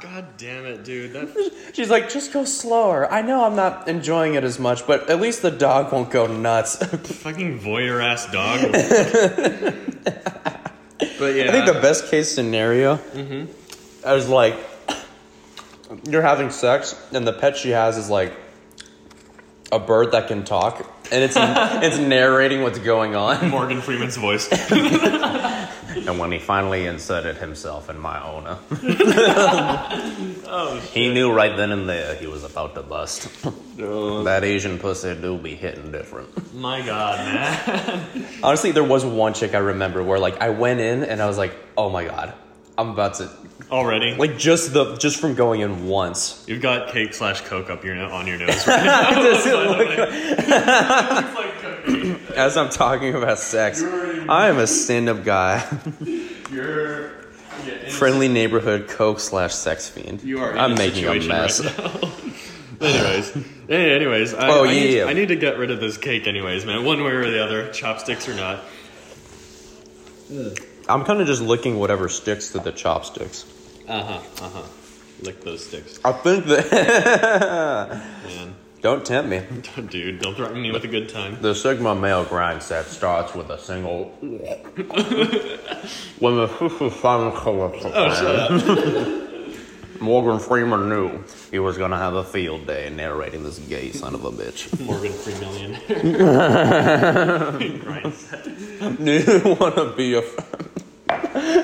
God 0.00 0.26
damn 0.36 0.66
it, 0.66 0.84
dude. 0.84 1.14
That 1.14 1.72
She's 1.72 1.88
like, 1.88 2.10
just 2.10 2.32
go 2.32 2.44
slower. 2.44 3.10
I 3.10 3.22
know 3.22 3.44
I'm 3.44 3.56
not 3.56 3.88
enjoying 3.88 4.34
it 4.34 4.44
as 4.44 4.58
much, 4.58 4.86
but 4.86 5.08
at 5.08 5.18
least 5.18 5.40
the 5.40 5.50
dog 5.50 5.92
won't 5.92 6.10
go 6.10 6.26
nuts. 6.26 6.76
fucking 6.76 7.58
voyeur 7.60 8.02
ass 8.02 8.30
dog. 8.30 8.60
but 11.18 11.34
yeah, 11.34 11.44
I 11.44 11.52
think 11.52 11.66
the 11.66 11.78
best 11.80 12.10
case 12.10 12.34
scenario 12.34 12.96
mm-hmm. 12.96 13.46
Is 14.04 14.28
like 14.28 14.56
you're 16.04 16.22
having 16.22 16.50
sex 16.50 16.94
and 17.12 17.26
the 17.26 17.32
pet 17.32 17.56
she 17.56 17.70
has 17.70 17.96
is 17.96 18.08
like 18.08 18.32
a 19.72 19.78
bird 19.78 20.12
that 20.12 20.28
can 20.28 20.44
talk 20.44 20.78
and 21.12 21.24
it's 21.24 21.36
it's 21.38 21.98
narrating 21.98 22.62
what's 22.62 22.78
going 22.78 23.14
on. 23.14 23.50
Morgan 23.50 23.80
Freeman's 23.80 24.16
voice. 24.16 24.48
And 25.90 26.20
when 26.20 26.30
he 26.30 26.38
finally 26.38 26.86
inserted 26.86 27.36
himself 27.36 27.90
in 27.90 27.98
my 27.98 28.22
owner, 28.22 28.58
oh, 30.46 30.80
he 30.92 31.12
knew 31.12 31.32
right 31.32 31.56
then 31.56 31.72
and 31.72 31.88
there 31.88 32.14
he 32.14 32.28
was 32.28 32.44
about 32.44 32.76
to 32.76 32.82
bust. 32.82 33.28
no. 33.76 33.86
Oh. 33.86 34.22
that 34.24 34.44
Asian 34.44 34.78
pussy 34.78 35.14
do 35.14 35.36
be 35.36 35.56
hitting 35.56 35.90
different. 35.90 36.54
my 36.54 36.80
god, 36.82 37.18
man. 37.18 38.26
Honestly, 38.42 38.70
there 38.70 38.84
was 38.84 39.04
one 39.04 39.34
chick 39.34 39.54
I 39.54 39.58
remember 39.58 40.02
where 40.02 40.20
like 40.20 40.40
I 40.40 40.50
went 40.50 40.78
in 40.80 41.02
and 41.02 41.20
I 41.20 41.26
was 41.26 41.36
like, 41.36 41.54
oh 41.76 41.90
my 41.90 42.04
god, 42.04 42.34
I'm 42.80 42.90
about 42.90 43.14
to 43.14 43.28
Already, 43.70 44.14
like 44.16 44.36
just 44.36 44.72
the 44.72 44.96
just 44.96 45.20
from 45.20 45.34
going 45.34 45.60
in 45.60 45.86
once. 45.86 46.44
you've 46.48 46.60
got 46.62 46.92
cake 46.92 47.14
slash 47.14 47.40
coke 47.42 47.70
up 47.70 47.84
your 47.84 47.94
no- 47.94 48.10
on 48.10 48.26
your 48.26 48.36
nose. 48.36 48.48
Does 48.64 49.46
it 49.46 49.54
look 49.54 49.88
like. 52.26 52.30
As 52.36 52.56
I'm 52.56 52.70
talking 52.70 53.14
about 53.14 53.38
sex, 53.38 53.80
I 53.82 54.48
am 54.48 54.58
a 54.58 54.66
stand-up 54.66 55.24
guy. 55.24 55.62
You're 56.50 57.12
yeah, 57.66 57.90
Friendly 57.90 58.28
neighborhood 58.28 58.88
coke 58.88 59.20
slash 59.20 59.54
sex 59.54 59.88
fiend. 59.88 60.22
You 60.22 60.40
are. 60.40 60.56
I'm 60.56 60.72
a 60.72 60.76
making 60.76 61.06
a 61.06 61.20
mess. 61.28 61.60
Right 61.64 61.78
now. 61.78 62.10
anyways, 62.80 63.32
hey, 63.68 63.94
anyways. 63.94 64.34
I, 64.34 64.48
Oh, 64.48 64.64
I 64.64 64.68
need, 64.72 64.96
yeah. 64.96 65.04
I 65.04 65.12
need 65.12 65.28
to 65.28 65.36
get 65.36 65.58
rid 65.58 65.70
of 65.70 65.78
this 65.80 65.96
cake, 65.96 66.26
anyways, 66.26 66.64
man. 66.64 66.84
One 66.84 67.04
way 67.04 67.12
or 67.12 67.30
the 67.30 67.44
other, 67.44 67.70
chopsticks 67.72 68.28
or 68.28 68.34
not. 68.34 68.64
I'm 70.90 71.04
kind 71.04 71.20
of 71.20 71.26
just 71.26 71.42
licking 71.42 71.78
whatever 71.78 72.08
sticks 72.08 72.50
to 72.50 72.58
the 72.58 72.72
chopsticks. 72.72 73.44
Uh 73.88 74.02
huh. 74.02 74.44
Uh 74.44 74.48
huh. 74.50 74.62
Lick 75.22 75.42
those 75.42 75.66
sticks, 75.66 75.98
I 76.04 76.12
think 76.12 76.46
that. 76.46 76.70
man. 78.24 78.54
Don't 78.80 79.04
tempt 79.04 79.28
me. 79.28 79.42
Dude, 79.90 80.20
don't 80.20 80.34
threaten 80.34 80.62
me 80.62 80.70
with 80.72 80.84
a 80.84 80.88
good 80.88 81.10
time. 81.10 81.36
The 81.42 81.54
Sigma 81.54 81.94
male 81.94 82.24
grindset 82.24 82.84
starts 82.84 83.34
with 83.34 83.50
a 83.50 83.58
single. 83.58 84.04
when 86.18 86.36
the 86.36 86.48
final 86.48 87.32
Oh, 87.34 89.26
Morgan 90.00 90.38
Freeman 90.38 90.88
knew 90.88 91.22
he 91.50 91.58
was 91.58 91.76
gonna 91.76 91.98
have 91.98 92.14
a 92.14 92.24
field 92.24 92.66
day 92.66 92.88
narrating 92.88 93.44
this 93.44 93.58
gay 93.58 93.92
son 93.92 94.14
of 94.14 94.24
a 94.24 94.30
bitch. 94.30 94.80
Morgan 94.80 95.12
Free 95.12 95.38
Million. 95.40 95.72
right. 97.84 98.04
Do 99.04 99.12
you 99.12 99.56
want 99.56 99.74
to 99.74 99.92
be 99.94 100.14
a? 100.14 100.22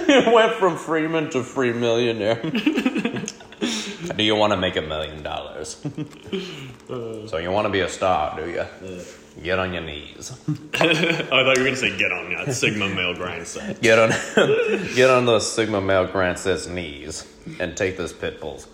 You 0.08 0.32
went 0.32 0.52
from 0.54 0.76
Freeman 0.76 1.30
to 1.30 1.42
free 1.42 1.72
millionaire. 1.72 2.40
do 4.16 4.22
you 4.22 4.36
want 4.36 4.52
to 4.52 4.56
make 4.56 4.76
a 4.76 4.82
million 4.82 5.22
dollars? 5.22 5.84
Uh. 6.88 7.26
so 7.26 7.38
you 7.38 7.50
want 7.50 7.66
to 7.66 7.70
be 7.70 7.80
a 7.80 7.88
star, 7.88 8.36
do 8.38 8.48
you? 8.48 8.60
Uh. 8.60 9.02
Get 9.42 9.58
on 9.58 9.72
your 9.72 9.82
knees. 9.82 10.30
I 10.74 10.94
thought 10.94 11.56
you 11.56 11.62
were 11.62 11.68
gonna 11.68 11.76
say 11.76 11.96
get 11.96 12.10
on 12.10 12.32
that 12.32 12.54
Sigma 12.54 12.88
male 12.88 13.14
grindset. 13.14 13.82
Get 13.82 13.98
on, 13.98 14.10
get 14.94 15.10
on 15.10 15.26
those 15.26 15.50
Sigma 15.50 15.80
male 15.80 16.06
grindset's 16.06 16.66
knees 16.66 17.26
and 17.60 17.76
take 17.76 17.98
this 17.98 18.14
pit 18.14 18.40
bull's. 18.40 18.66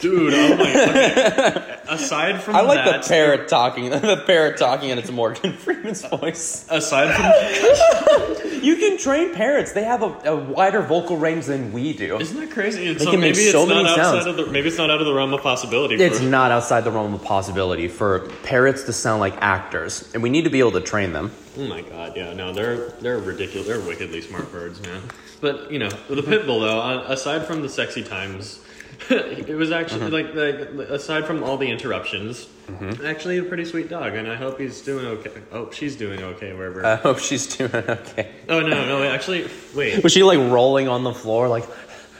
Dude, 0.00 0.32
my. 0.58 0.70
Okay. 0.70 1.78
aside 1.88 2.42
from 2.42 2.56
I 2.56 2.60
like 2.62 2.84
that, 2.84 3.02
the 3.04 3.08
parrot 3.08 3.48
talking. 3.48 3.90
The 3.90 4.22
parrot 4.26 4.56
talking, 4.58 4.90
and 4.90 4.98
it's 4.98 5.10
Morgan 5.10 5.52
Freeman's 5.56 6.04
voice. 6.04 6.66
Aside 6.70 7.14
from 7.14 8.62
You 8.62 8.76
can 8.76 8.98
train 8.98 9.34
parrots. 9.34 9.72
They 9.72 9.84
have 9.84 10.02
a, 10.02 10.30
a 10.30 10.36
wider 10.36 10.82
vocal 10.82 11.16
range 11.16 11.46
than 11.46 11.72
we 11.72 11.92
do. 11.92 12.18
Isn't 12.18 12.38
that 12.40 12.50
crazy? 12.50 12.92
They 12.92 13.04
so 13.04 13.10
can 13.10 13.20
maybe 13.20 13.36
make 13.36 13.44
it's 13.44 13.52
so 13.52 13.66
not 13.66 13.76
many 13.76 13.88
outside 13.88 14.24
sounds. 14.24 14.26
of 14.26 14.36
the 14.36 14.46
maybe 14.46 14.68
it's 14.68 14.78
not 14.78 14.90
out 14.90 15.00
of 15.00 15.06
the 15.06 15.14
realm 15.14 15.32
of 15.32 15.42
possibility. 15.42 15.96
It's 15.96 16.18
for, 16.18 16.24
not 16.24 16.50
outside 16.50 16.82
the 16.82 16.90
realm 16.90 17.14
of 17.14 17.22
possibility 17.22 17.88
for 17.88 18.28
parrots 18.42 18.84
to 18.84 18.92
sound 18.92 19.20
like 19.20 19.34
actors, 19.40 20.10
and 20.14 20.22
we 20.22 20.30
need 20.30 20.44
to 20.44 20.50
be 20.50 20.60
able 20.60 20.72
to 20.72 20.80
train 20.80 21.12
them. 21.12 21.30
Oh 21.56 21.66
my 21.66 21.82
god, 21.82 22.16
yeah, 22.16 22.32
no, 22.32 22.52
they're 22.52 22.88
they're 23.00 23.18
ridiculous. 23.18 23.68
They're 23.68 23.80
wickedly 23.80 24.20
smart 24.20 24.50
birds, 24.50 24.80
man. 24.82 25.02
But 25.40 25.70
you 25.70 25.78
know, 25.78 25.90
the 26.08 26.22
pit 26.22 26.46
bull 26.46 26.60
though, 26.60 26.80
uh, 26.80 27.04
aside 27.08 27.46
from 27.46 27.62
the 27.62 27.68
sexy 27.68 28.02
times, 28.02 28.60
it 29.10 29.56
was 29.56 29.70
actually 29.70 30.06
uh-huh. 30.06 30.32
like, 30.32 30.72
like 30.74 30.88
aside 30.88 31.26
from 31.26 31.42
all 31.42 31.56
the 31.56 31.70
interruptions, 31.70 32.46
mm-hmm. 32.66 33.04
actually 33.04 33.38
a 33.38 33.42
pretty 33.42 33.64
sweet 33.64 33.88
dog, 33.88 34.14
and 34.14 34.30
I 34.30 34.34
hope 34.34 34.58
he's 34.58 34.80
doing 34.80 35.06
okay. 35.06 35.30
Oh, 35.52 35.70
she's 35.70 35.96
doing 35.96 36.22
okay 36.22 36.52
wherever. 36.52 36.84
I 36.84 36.96
hope 36.96 37.18
she's 37.18 37.46
doing 37.56 37.74
okay. 37.74 38.30
oh 38.48 38.60
no, 38.60 38.86
no, 38.86 39.02
actually, 39.02 39.48
wait. 39.74 40.02
Was 40.02 40.12
she 40.12 40.22
like 40.22 40.38
rolling 40.38 40.88
on 40.88 41.04
the 41.04 41.12
floor, 41.12 41.48
like, 41.48 41.64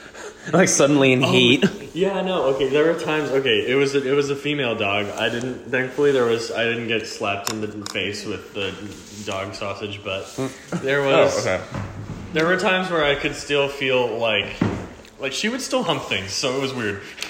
like 0.53 0.69
suddenly 0.69 1.13
in 1.13 1.23
oh, 1.23 1.31
heat? 1.31 1.65
Yeah, 1.95 2.19
no, 2.23 2.47
okay. 2.47 2.67
There 2.67 2.91
were 2.91 2.99
times. 2.99 3.29
Okay, 3.29 3.71
it 3.71 3.75
was 3.75 3.95
a, 3.95 4.05
it 4.05 4.13
was 4.13 4.29
a 4.29 4.35
female 4.35 4.75
dog. 4.75 5.05
I 5.17 5.29
didn't. 5.29 5.71
Thankfully, 5.71 6.11
there 6.11 6.25
was. 6.25 6.51
I 6.51 6.65
didn't 6.65 6.89
get 6.89 7.07
slapped 7.07 7.53
in 7.53 7.61
the 7.61 7.69
face 7.93 8.25
with 8.25 8.53
the 8.53 8.73
dog 9.25 9.55
sausage, 9.55 10.03
but 10.03 10.25
mm. 10.25 10.81
there 10.81 10.99
oh, 11.05 11.23
was. 11.23 11.45
There 12.33 12.45
were 12.45 12.57
times 12.57 12.91
where 12.91 13.05
I 13.05 13.15
could 13.15 13.33
still 13.33 13.69
feel 13.69 14.17
like, 14.17 14.59
like 15.25 15.33
she 15.33 15.49
would 15.49 15.61
still 15.61 15.81
hump 15.81 16.03
things. 16.03 16.31
So 16.31 16.55
it 16.55 16.61
was 16.61 16.71
weird. 16.71 17.01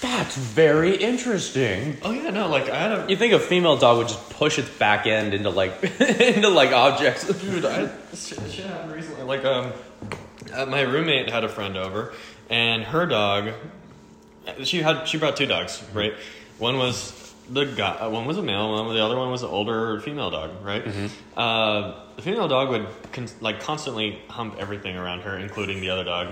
That's 0.00 0.36
very 0.36 0.94
interesting. 0.96 1.96
oh 2.02 2.12
yeah, 2.12 2.30
no, 2.30 2.48
like 2.48 2.68
I 2.70 2.76
had 2.78 2.92
a 2.92 3.06
You 3.08 3.16
think 3.16 3.32
a 3.32 3.40
female 3.40 3.76
dog 3.76 3.98
would 3.98 4.06
just 4.06 4.30
push 4.30 4.60
its 4.60 4.68
back 4.68 5.06
end 5.08 5.34
into 5.34 5.50
like 5.50 5.82
into 6.00 6.48
like 6.48 6.70
objects? 6.70 7.26
dude. 7.26 7.64
I 7.64 7.88
shit, 8.14 8.38
shit 8.50 8.66
happened 8.66 8.92
recently. 8.92 9.24
Like 9.24 9.44
um, 9.44 9.72
uh, 10.54 10.66
my 10.66 10.82
roommate 10.82 11.28
had 11.28 11.42
a 11.42 11.48
friend 11.48 11.76
over, 11.76 12.12
and 12.48 12.84
her 12.84 13.06
dog. 13.06 13.50
She 14.62 14.80
had 14.82 15.08
she 15.08 15.18
brought 15.18 15.36
two 15.36 15.46
dogs, 15.46 15.82
right? 15.92 16.14
One 16.58 16.78
was 16.78 17.12
the 17.50 17.64
guy. 17.64 17.96
uh, 17.96 18.08
One 18.08 18.26
was 18.26 18.38
a 18.38 18.42
male. 18.42 18.70
One 18.72 18.94
the 18.94 19.02
other 19.04 19.16
one 19.16 19.32
was 19.32 19.42
an 19.42 19.48
older 19.50 19.98
female 20.00 20.30
dog, 20.30 20.50
right? 20.62 20.86
Uh, 21.36 21.94
the 22.14 22.22
female 22.22 22.46
dog 22.46 22.68
would 22.70 22.86
con- 23.12 23.28
like 23.40 23.58
constantly 23.60 24.20
hump 24.28 24.54
everything 24.60 24.96
around 24.96 25.22
her, 25.22 25.36
including 25.36 25.80
the 25.80 25.90
other 25.90 26.04
dog. 26.04 26.28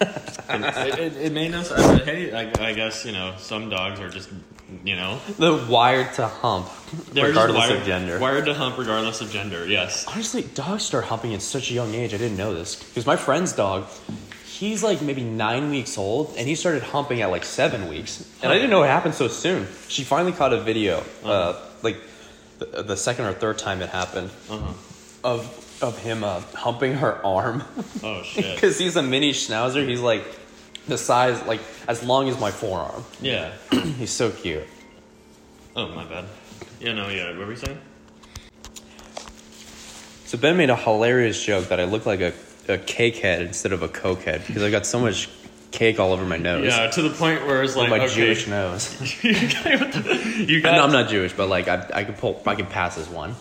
It, 0.00 0.98
it, 0.98 1.16
it 1.16 1.32
made 1.32 1.50
no 1.52 1.62
sense. 1.62 1.80
I 1.80 1.98
hey, 2.04 2.32
I, 2.32 2.68
I 2.68 2.72
guess 2.72 3.04
you 3.04 3.12
know 3.12 3.34
some 3.38 3.68
dogs 3.68 4.00
are 4.00 4.08
just 4.08 4.30
you 4.84 4.96
know 4.96 5.20
The 5.38 5.66
wired 5.68 6.12
to 6.14 6.26
hump, 6.26 6.68
they're 7.12 7.26
regardless 7.28 7.58
wired, 7.68 7.80
of 7.80 7.86
gender. 7.86 8.18
wired 8.18 8.44
to 8.46 8.54
hump 8.54 8.78
regardless 8.78 9.20
of 9.20 9.30
gender. 9.30 9.66
Yes. 9.66 10.06
Honestly, 10.06 10.42
dogs 10.54 10.84
start 10.84 11.04
humping 11.04 11.34
at 11.34 11.42
such 11.42 11.70
a 11.70 11.74
young 11.74 11.94
age. 11.94 12.14
I 12.14 12.18
didn't 12.18 12.36
know 12.38 12.54
this 12.54 12.76
because 12.76 13.04
my 13.06 13.16
friend's 13.16 13.52
dog, 13.52 13.86
he's 14.46 14.82
like 14.82 15.02
maybe 15.02 15.22
nine 15.24 15.70
weeks 15.70 15.98
old, 15.98 16.34
and 16.36 16.46
he 16.48 16.54
started 16.54 16.82
humping 16.82 17.20
at 17.20 17.30
like 17.30 17.44
seven 17.44 17.88
weeks, 17.88 18.28
and 18.42 18.50
I 18.50 18.54
didn't 18.54 18.70
know 18.70 18.82
it 18.82 18.88
happened 18.88 19.14
so 19.14 19.28
soon. 19.28 19.66
She 19.88 20.04
finally 20.04 20.32
caught 20.32 20.52
a 20.52 20.60
video, 20.60 21.02
uh, 21.24 21.60
like 21.82 21.96
the, 22.58 22.82
the 22.82 22.96
second 22.96 23.24
or 23.26 23.32
third 23.32 23.58
time 23.58 23.82
it 23.82 23.88
happened, 23.90 24.30
Uh-huh. 24.48 24.72
of 25.24 25.66
of 25.82 25.98
him 25.98 26.24
uh, 26.24 26.40
humping 26.54 26.94
her 26.94 27.24
arm 27.24 27.62
Oh 28.02 28.22
shit. 28.22 28.54
because 28.54 28.78
he's 28.78 28.96
a 28.96 29.02
mini 29.02 29.32
schnauzer. 29.32 29.86
He's 29.86 30.00
like 30.00 30.24
the 30.86 30.98
size, 30.98 31.42
like 31.46 31.60
as 31.88 32.02
long 32.02 32.28
as 32.28 32.38
my 32.38 32.50
forearm. 32.50 33.04
Yeah. 33.20 33.52
he's 33.70 34.10
so 34.10 34.30
cute. 34.30 34.64
Oh 35.76 35.88
my 35.88 36.04
bad. 36.04 36.24
Yeah. 36.80 36.92
No. 36.94 37.08
Yeah. 37.08 37.28
What 37.36 37.46
were 37.46 37.50
you 37.52 37.56
saying? 37.56 37.78
So 40.26 40.38
Ben 40.38 40.56
made 40.56 40.70
a 40.70 40.76
hilarious 40.76 41.42
joke 41.42 41.68
that 41.68 41.80
I 41.80 41.84
look 41.84 42.06
like 42.06 42.20
a, 42.20 42.32
a 42.68 42.78
cake 42.78 43.16
head 43.16 43.42
instead 43.42 43.72
of 43.72 43.82
a 43.82 43.88
coke 43.88 44.22
head 44.22 44.44
because 44.46 44.62
I 44.62 44.70
got 44.70 44.86
so 44.86 45.00
much 45.00 45.28
cake 45.72 45.98
all 45.98 46.12
over 46.12 46.24
my 46.24 46.36
nose. 46.36 46.66
Yeah, 46.66 46.88
to 46.88 47.02
the 47.02 47.10
point 47.10 47.46
where 47.46 47.62
it's 47.62 47.76
like 47.76 47.90
my 47.90 48.00
okay, 48.00 48.14
Jewish 48.14 48.46
nose. 48.46 48.96
you 49.24 49.32
got, 49.32 50.48
you 50.48 50.60
got 50.60 50.76
no, 50.76 50.84
I'm 50.84 50.92
not 50.92 51.08
Jewish, 51.08 51.32
but 51.32 51.48
like 51.48 51.68
I, 51.68 51.86
I 51.92 52.04
can 52.04 52.14
pull, 52.14 52.40
I 52.46 52.54
can 52.54 52.66
pass 52.66 52.98
as 52.98 53.08
one. 53.08 53.34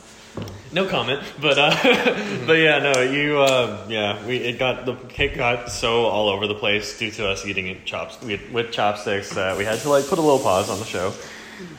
No 0.72 0.88
comment, 0.88 1.22
but 1.41 1.57
uh, 1.57 1.72
but 2.45 2.53
yeah, 2.53 2.80
no, 2.80 3.01
you 3.01 3.39
uh, 3.39 3.86
yeah, 3.89 4.26
we 4.26 4.38
it 4.38 4.59
got 4.59 4.86
the 4.86 4.95
cake 5.07 5.36
got 5.36 5.72
so 5.72 6.05
all 6.05 6.30
over 6.30 6.47
the 6.47 6.55
place 6.55 6.97
due 6.97 7.11
to 7.11 7.28
us 7.28 7.45
eating 7.45 7.67
it 7.67 7.86
chops 7.86 8.20
with, 8.22 8.41
with 8.51 8.72
chopsticks 8.72 9.32
that 9.32 9.57
we 9.57 9.65
had 9.65 9.80
to 9.80 9.89
like 9.89 10.07
put 10.07 10.20
a 10.20 10.22
little 10.22 10.39
pause 10.39 10.70
on 10.70 10.80
the 10.80 10.86
show. 10.86 11.13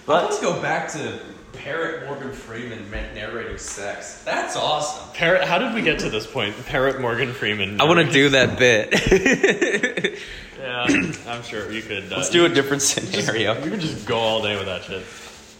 But 0.06 0.24
let's 0.24 0.40
go 0.40 0.60
back 0.60 0.90
to 0.92 1.20
Parrot 1.52 2.06
Morgan 2.06 2.32
Freeman 2.32 2.90
narrating 2.90 3.58
sex. 3.58 4.22
That's 4.24 4.56
awesome. 4.56 5.12
Parrot, 5.14 5.44
how 5.44 5.58
did 5.58 5.74
we 5.74 5.82
get 5.82 5.98
to 6.00 6.10
this 6.10 6.26
point? 6.26 6.54
Parrot 6.66 7.00
Morgan 7.00 7.32
Freeman. 7.32 7.80
I 7.80 7.84
want 7.84 8.06
to 8.06 8.12
do 8.12 8.30
that 8.30 8.58
bit. 8.58 10.18
Yeah, 10.60 10.86
I'm 11.26 11.42
sure 11.42 11.72
you 11.72 11.80
could. 11.80 12.12
Uh, 12.12 12.16
Let's 12.16 12.28
do 12.28 12.44
a 12.44 12.48
different 12.48 12.82
scenario. 12.82 13.54
You 13.64 13.70
could 13.70 13.80
just 13.80 14.06
go 14.06 14.18
all 14.18 14.42
day 14.42 14.56
with 14.56 14.66
that 14.66 14.84
shit. 14.84 15.02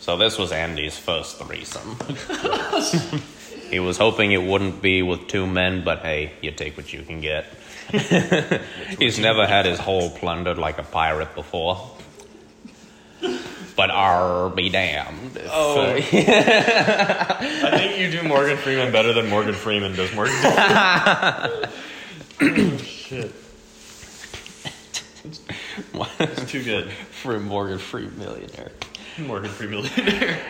So 0.00 0.16
this 0.16 0.38
was 0.38 0.50
Andy's 0.50 0.96
first 0.98 1.36
threesome. 1.38 1.96
he 3.70 3.78
was 3.80 3.98
hoping 3.98 4.32
it 4.32 4.42
wouldn't 4.42 4.80
be 4.82 5.02
with 5.02 5.28
two 5.28 5.46
men, 5.46 5.84
but 5.84 6.00
hey, 6.00 6.32
you 6.40 6.50
take 6.52 6.76
what 6.76 6.92
you 6.92 7.02
can 7.02 7.20
get. 7.20 7.44
He's 8.98 9.18
never 9.18 9.46
had 9.46 9.66
his 9.66 9.78
hole 9.78 10.10
plundered 10.10 10.58
like 10.58 10.78
a 10.78 10.82
pirate 10.84 11.34
before. 11.34 11.90
But 13.76 13.90
R 13.90 14.48
be 14.50 14.68
damned. 14.70 15.36
if, 15.36 15.50
Oh. 15.52 15.80
uh, 15.82 15.94
I 16.12 17.70
think 17.76 17.98
you 17.98 18.10
do 18.10 18.26
Morgan 18.26 18.56
Freeman 18.56 18.92
better 18.92 19.12
than 19.12 19.28
Morgan 19.28 19.54
Freeman 19.54 19.94
does 19.96 20.12
Morgan. 20.14 20.34
oh, 20.44 21.70
shit, 22.82 23.32
it's 26.20 26.50
too 26.50 26.62
good. 26.62 26.90
for 26.90 27.36
a 27.36 27.40
Morgan 27.40 27.78
Free 27.78 28.08
millionaire. 28.16 28.72
Morgan 29.26 29.50
Freeman. 29.50 29.86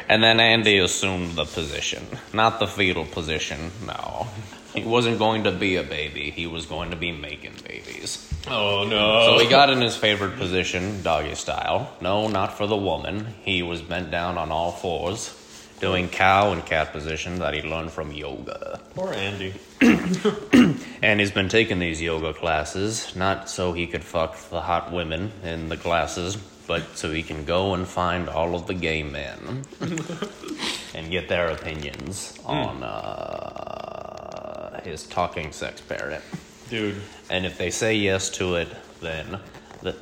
And 0.08 0.22
then 0.22 0.40
Andy 0.40 0.78
assumed 0.78 1.34
the 1.34 1.44
position. 1.44 2.06
Not 2.32 2.60
the 2.60 2.66
fetal 2.66 3.04
position, 3.04 3.70
no. 3.86 4.26
He 4.74 4.84
wasn't 4.84 5.18
going 5.18 5.44
to 5.44 5.52
be 5.52 5.76
a 5.76 5.82
baby, 5.82 6.30
he 6.30 6.46
was 6.46 6.66
going 6.66 6.90
to 6.90 6.96
be 6.96 7.10
making 7.10 7.54
babies. 7.66 8.32
Oh 8.46 8.86
no. 8.88 9.36
So 9.36 9.42
he 9.42 9.50
got 9.50 9.70
in 9.70 9.80
his 9.80 9.96
favorite 9.96 10.36
position, 10.36 11.02
doggy 11.02 11.34
style. 11.34 11.92
No, 12.00 12.28
not 12.28 12.56
for 12.56 12.66
the 12.66 12.76
woman. 12.76 13.26
He 13.42 13.62
was 13.62 13.82
bent 13.82 14.10
down 14.10 14.38
on 14.38 14.52
all 14.52 14.70
fours, 14.70 15.36
doing 15.80 16.08
cow 16.08 16.52
and 16.52 16.64
cat 16.64 16.92
position 16.92 17.40
that 17.40 17.54
he 17.54 17.62
learned 17.62 17.90
from 17.90 18.12
yoga. 18.12 18.80
Poor 18.94 19.12
Andy. 19.12 19.54
And 21.02 21.18
he's 21.18 21.30
been 21.30 21.48
taking 21.48 21.78
these 21.78 22.02
yoga 22.02 22.34
classes, 22.34 23.16
not 23.16 23.48
so 23.48 23.72
he 23.72 23.86
could 23.86 24.04
fuck 24.04 24.36
the 24.50 24.60
hot 24.60 24.92
women 24.92 25.32
in 25.42 25.70
the 25.70 25.78
classes, 25.78 26.36
but 26.70 26.96
so 26.96 27.10
he 27.10 27.24
can 27.24 27.44
go 27.44 27.74
and 27.74 27.84
find 27.84 28.28
all 28.28 28.54
of 28.54 28.68
the 28.68 28.74
gay 28.74 29.02
men 29.02 29.64
and 30.94 31.10
get 31.10 31.28
their 31.28 31.48
opinions 31.48 32.38
on 32.44 32.84
uh, 32.84 34.80
his 34.84 35.02
talking 35.08 35.50
sex 35.50 35.80
parrot. 35.80 36.22
Dude. 36.68 37.02
And 37.28 37.44
if 37.44 37.58
they 37.58 37.70
say 37.70 37.96
yes 37.96 38.30
to 38.38 38.54
it, 38.54 38.68
then 39.00 39.40
the 39.82 39.96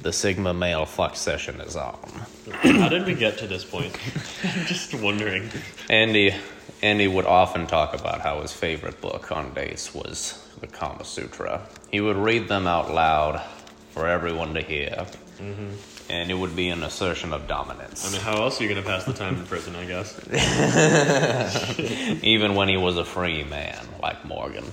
the 0.00 0.10
Sigma 0.10 0.54
male 0.54 0.86
fuck 0.86 1.14
session 1.14 1.60
is 1.60 1.76
on. 1.76 1.98
How 2.52 2.88
did 2.88 3.04
we 3.04 3.12
get 3.12 3.36
to 3.40 3.46
this 3.46 3.66
point? 3.66 3.94
I'm 4.44 4.64
just 4.64 4.94
wondering. 4.94 5.50
Andy 5.90 6.34
Andy 6.80 7.06
would 7.06 7.26
often 7.26 7.66
talk 7.66 7.92
about 7.92 8.22
how 8.22 8.40
his 8.40 8.54
favorite 8.54 9.02
book 9.02 9.30
on 9.30 9.52
dates 9.52 9.94
was 9.94 10.42
the 10.60 10.68
Kama 10.68 11.04
Sutra. 11.04 11.66
He 11.90 12.00
would 12.00 12.16
read 12.16 12.48
them 12.48 12.66
out 12.66 12.90
loud 12.90 13.42
for 13.90 14.08
everyone 14.08 14.54
to 14.54 14.62
hear. 14.62 15.06
And 16.10 16.30
it 16.30 16.34
would 16.34 16.56
be 16.56 16.68
an 16.70 16.82
assertion 16.82 17.32
of 17.32 17.46
dominance. 17.46 18.08
I 18.08 18.12
mean, 18.12 18.22
how 18.22 18.42
else 18.42 18.60
are 18.60 18.64
you 18.64 18.68
gonna 18.70 18.82
pass 18.82 19.04
the 19.04 19.12
time 19.12 19.36
in 19.36 19.44
prison? 19.44 19.76
I 19.76 19.84
guess. 19.84 20.16
even 22.24 22.54
when 22.54 22.68
he 22.68 22.76
was 22.76 22.96
a 22.96 23.04
free 23.04 23.44
man, 23.44 23.86
like 24.02 24.24
Morgan. 24.24 24.64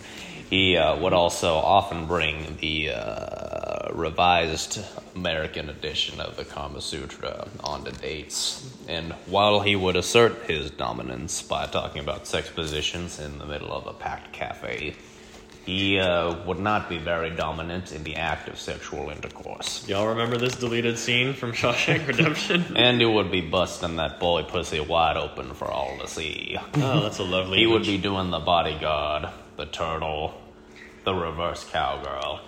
He 0.49 0.77
uh, 0.77 0.97
would 0.97 1.13
also 1.13 1.55
often 1.55 2.05
bring 2.05 2.57
the 2.61 2.91
uh, 2.91 3.91
revised 3.93 4.79
American 5.15 5.69
edition 5.69 6.19
of 6.19 6.37
the 6.37 6.45
Kama 6.45 6.81
Sutra 6.81 7.47
onto 7.63 7.91
dates. 7.91 8.69
And 8.87 9.13
while 9.25 9.61
he 9.61 9.75
would 9.75 9.95
assert 9.95 10.43
his 10.43 10.69
dominance 10.69 11.41
by 11.41 11.65
talking 11.65 12.01
about 12.01 12.27
sex 12.27 12.49
positions 12.49 13.19
in 13.19 13.39
the 13.39 13.45
middle 13.45 13.73
of 13.73 13.87
a 13.87 13.93
packed 13.93 14.33
cafe, 14.33 14.95
he 15.65 15.97
uh, 15.99 16.35
would 16.45 16.59
not 16.59 16.89
be 16.89 16.99
very 16.99 17.31
dominant 17.31 17.91
in 17.91 18.03
the 18.03 18.15
act 18.17 18.47
of 18.47 18.59
sexual 18.59 19.09
intercourse. 19.09 19.87
Y'all 19.87 20.07
remember 20.07 20.37
this 20.37 20.55
deleted 20.55 20.97
scene 20.99 21.33
from 21.33 21.53
Shawshank 21.53 22.07
Redemption? 22.07 22.65
And 22.75 22.99
he 22.99 23.05
would 23.05 23.31
be 23.31 23.41
busting 23.41 23.95
that 23.95 24.19
boy 24.19 24.43
pussy 24.43 24.79
wide 24.79 25.17
open 25.17 25.53
for 25.55 25.65
all 25.65 25.97
to 25.97 26.07
see. 26.07 26.57
Oh, 26.75 27.01
that's 27.01 27.17
a 27.17 27.23
lovely. 27.23 27.57
He 27.57 27.65
would 27.65 27.83
be 27.83 27.97
doing 27.97 28.29
the 28.29 28.39
bodyguard, 28.39 29.29
the 29.57 29.65
turtle, 29.65 30.39
the 31.03 31.15
reverse 31.15 31.63
cowgirl, 31.71 32.41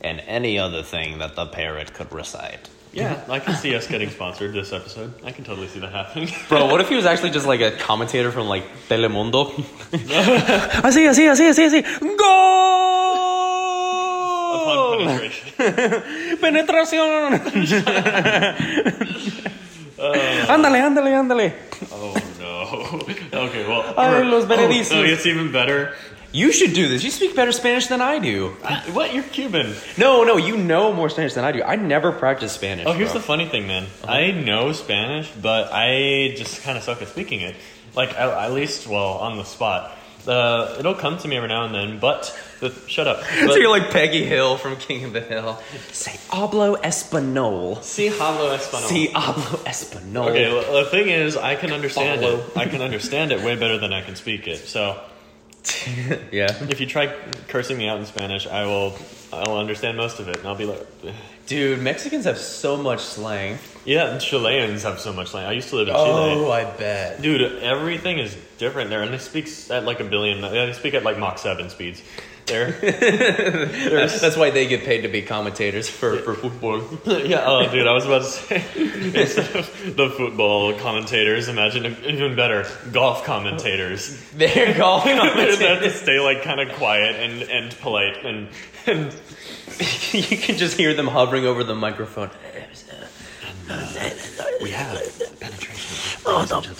and 0.00 0.20
any 0.20 0.58
other 0.58 0.82
thing 0.82 1.18
that 1.18 1.34
the 1.34 1.46
parrot 1.46 1.92
could 1.92 2.12
recite. 2.12 2.68
Yeah, 2.94 3.24
I 3.28 3.40
can 3.40 3.56
see 3.56 3.74
us 3.74 3.88
getting 3.88 4.08
sponsored 4.08 4.52
this 4.52 4.72
episode. 4.72 5.12
I 5.24 5.32
can 5.32 5.42
totally 5.44 5.66
see 5.66 5.80
that 5.80 5.90
happening. 5.92 6.28
Bro, 6.48 6.66
what 6.66 6.80
if 6.80 6.88
he 6.88 6.94
was 6.94 7.06
actually 7.06 7.30
just 7.30 7.46
like 7.46 7.60
a 7.60 7.72
commentator 7.72 8.30
from 8.30 8.46
like 8.46 8.64
Telemundo? 8.88 9.50
así, 10.84 11.04
así, 11.06 11.26
así, 11.26 11.48
así, 11.48 11.64
así. 11.64 11.78
Upon 11.80 12.16
¡Gol! 12.16 12.54
penetration. 14.98 15.48
Penetración. 16.40 17.34
ándale, 20.48 20.80
ándale, 20.80 21.14
ándale. 21.14 21.54
Oh 21.90 22.14
no. 22.38 22.64
Okay, 23.46 23.66
well. 23.66 23.82
Ay, 23.96 24.22
los 24.24 24.44
oh, 24.44 24.48
Benedictos. 24.48 24.92
oh, 24.92 25.02
it's 25.02 25.26
even 25.26 25.50
better. 25.50 25.94
You 26.34 26.52
should 26.52 26.72
do 26.72 26.88
this. 26.88 27.04
You 27.04 27.12
speak 27.12 27.36
better 27.36 27.52
Spanish 27.52 27.86
than 27.86 28.00
I 28.00 28.18
do. 28.18 28.56
Uh, 28.60 28.80
What? 28.90 29.14
You're 29.14 29.22
Cuban. 29.22 29.72
No, 29.96 30.24
no, 30.24 30.36
you 30.36 30.56
know 30.56 30.92
more 30.92 31.08
Spanish 31.08 31.34
than 31.34 31.44
I 31.44 31.52
do. 31.52 31.62
I 31.62 31.76
never 31.76 32.10
practiced 32.10 32.56
Spanish. 32.56 32.86
Oh, 32.86 32.92
here's 32.92 33.12
bro. 33.12 33.20
the 33.20 33.24
funny 33.24 33.46
thing, 33.46 33.68
man. 33.68 33.86
I 34.02 34.32
know 34.32 34.72
Spanish, 34.72 35.30
but 35.30 35.68
I 35.72 36.34
just 36.36 36.62
kind 36.62 36.76
of 36.76 36.82
suck 36.82 37.00
at 37.02 37.06
speaking 37.08 37.40
it. 37.40 37.54
Like 37.94 38.10
at, 38.14 38.28
at 38.28 38.52
least, 38.52 38.88
well, 38.88 39.12
on 39.18 39.36
the 39.36 39.44
spot. 39.44 39.96
Uh, 40.26 40.74
it'll 40.80 40.94
come 40.94 41.18
to 41.18 41.28
me 41.28 41.36
every 41.36 41.48
now 41.50 41.66
and 41.66 41.74
then, 41.74 42.00
but 42.00 42.36
the, 42.58 42.70
shut 42.88 43.06
up. 43.06 43.22
so 43.46 43.54
you're 43.54 43.70
like 43.70 43.90
Peggy 43.90 44.24
Hill 44.24 44.56
from 44.56 44.74
King 44.74 45.04
of 45.04 45.12
the 45.12 45.20
Hill. 45.20 45.62
Say 45.92 46.18
hablo 46.30 46.76
español. 46.82 47.80
si 47.84 48.08
hablo 48.08 48.56
español. 48.58 48.88
Si 48.88 49.06
hablo 49.14 49.62
español. 49.66 50.30
Okay, 50.30 50.52
well, 50.52 50.82
the 50.82 50.90
thing 50.90 51.10
is, 51.10 51.36
I 51.36 51.54
can 51.54 51.70
understand 51.72 52.22
Follow. 52.22 52.38
it. 52.40 52.56
I 52.56 52.66
can 52.66 52.82
understand 52.82 53.30
it 53.30 53.44
way 53.44 53.54
better 53.54 53.78
than 53.78 53.92
I 53.92 54.00
can 54.02 54.16
speak 54.16 54.48
it. 54.48 54.66
So 54.66 54.98
yeah. 56.32 56.46
if 56.68 56.80
you 56.80 56.86
try 56.86 57.06
cursing 57.48 57.78
me 57.78 57.88
out 57.88 57.98
in 57.98 58.06
Spanish, 58.06 58.46
I 58.46 58.64
will. 58.66 58.96
I'll 59.32 59.56
understand 59.58 59.96
most 59.96 60.20
of 60.20 60.28
it, 60.28 60.36
and 60.38 60.46
I'll 60.46 60.54
be 60.54 60.64
like, 60.66 60.86
Dude, 61.46 61.80
Mexicans 61.80 62.24
have 62.24 62.38
so 62.38 62.76
much 62.76 63.00
slang. 63.00 63.58
yeah. 63.84 64.10
and 64.12 64.20
Chileans 64.20 64.82
have 64.84 64.98
so 65.00 65.12
much 65.12 65.28
slang. 65.28 65.44
I 65.46 65.52
used 65.52 65.68
to 65.70 65.76
live 65.76 65.88
in 65.88 65.94
Oh, 65.96 66.04
Chile. 66.04 66.46
Oh, 66.46 66.50
I 66.50 66.64
bet. 66.64 67.20
Dude, 67.20 67.62
everything 67.62 68.18
is 68.18 68.36
different 68.58 68.88
there, 68.90 69.02
and 69.02 69.12
they 69.12 69.18
speak 69.18 69.48
at 69.70 69.84
like 69.84 70.00
a 70.00 70.04
billion. 70.04 70.40
They 70.40 70.72
speak 70.72 70.94
at 70.94 71.02
like 71.02 71.18
Mach 71.18 71.38
seven 71.38 71.68
speeds. 71.70 72.02
There, 72.46 72.72
That's, 72.80 74.20
that's 74.20 74.36
why 74.36 74.50
they 74.50 74.66
get 74.66 74.84
paid 74.84 75.00
to 75.02 75.08
be 75.08 75.22
commentators 75.22 75.88
for, 75.88 76.18
for 76.18 76.34
football. 76.34 76.82
yeah. 77.24 77.44
Oh, 77.46 77.70
dude, 77.70 77.86
I 77.86 77.92
was 77.92 78.04
about 78.04 78.22
to 78.22 78.28
say 78.28 78.64
instead 79.14 79.56
of 79.56 79.96
the 79.96 80.10
football 80.10 80.74
commentators, 80.74 81.48
imagine 81.48 81.96
even 82.04 82.36
better 82.36 82.66
golf 82.92 83.24
commentators. 83.24 84.20
They're 84.32 84.76
golf 84.76 85.04
commentators. 85.04 85.58
They 85.58 85.68
have 85.68 85.78
to 85.78 85.88
commentators. 85.88 85.94
stay 85.94 86.20
like 86.20 86.42
kind 86.42 86.60
of 86.60 86.76
quiet 86.76 87.16
and 87.16 87.42
and 87.44 87.78
polite 87.78 88.24
and 88.24 88.48
and 88.86 89.14
you 90.12 90.36
can 90.36 90.56
just 90.56 90.76
hear 90.76 90.92
them 90.92 91.06
hovering 91.06 91.46
over 91.46 91.64
the 91.64 91.74
microphone. 91.74 92.30
we 94.62 94.70
have 94.70 95.40
penetration. 95.40 96.20
Oh, 96.26 96.46
no, 96.50 96.60
no. 96.60 96.70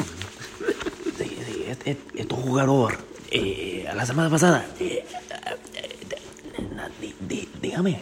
Este, 1.66 1.96
este 2.14 2.28
jugador, 2.28 2.98
eh, 3.35 3.93
la 3.95 4.05
semana 4.05 4.30
pasada, 4.30 4.64
eh, 4.80 5.03
di- 7.01 7.14
di- 7.26 7.49
dígame. 7.61 7.99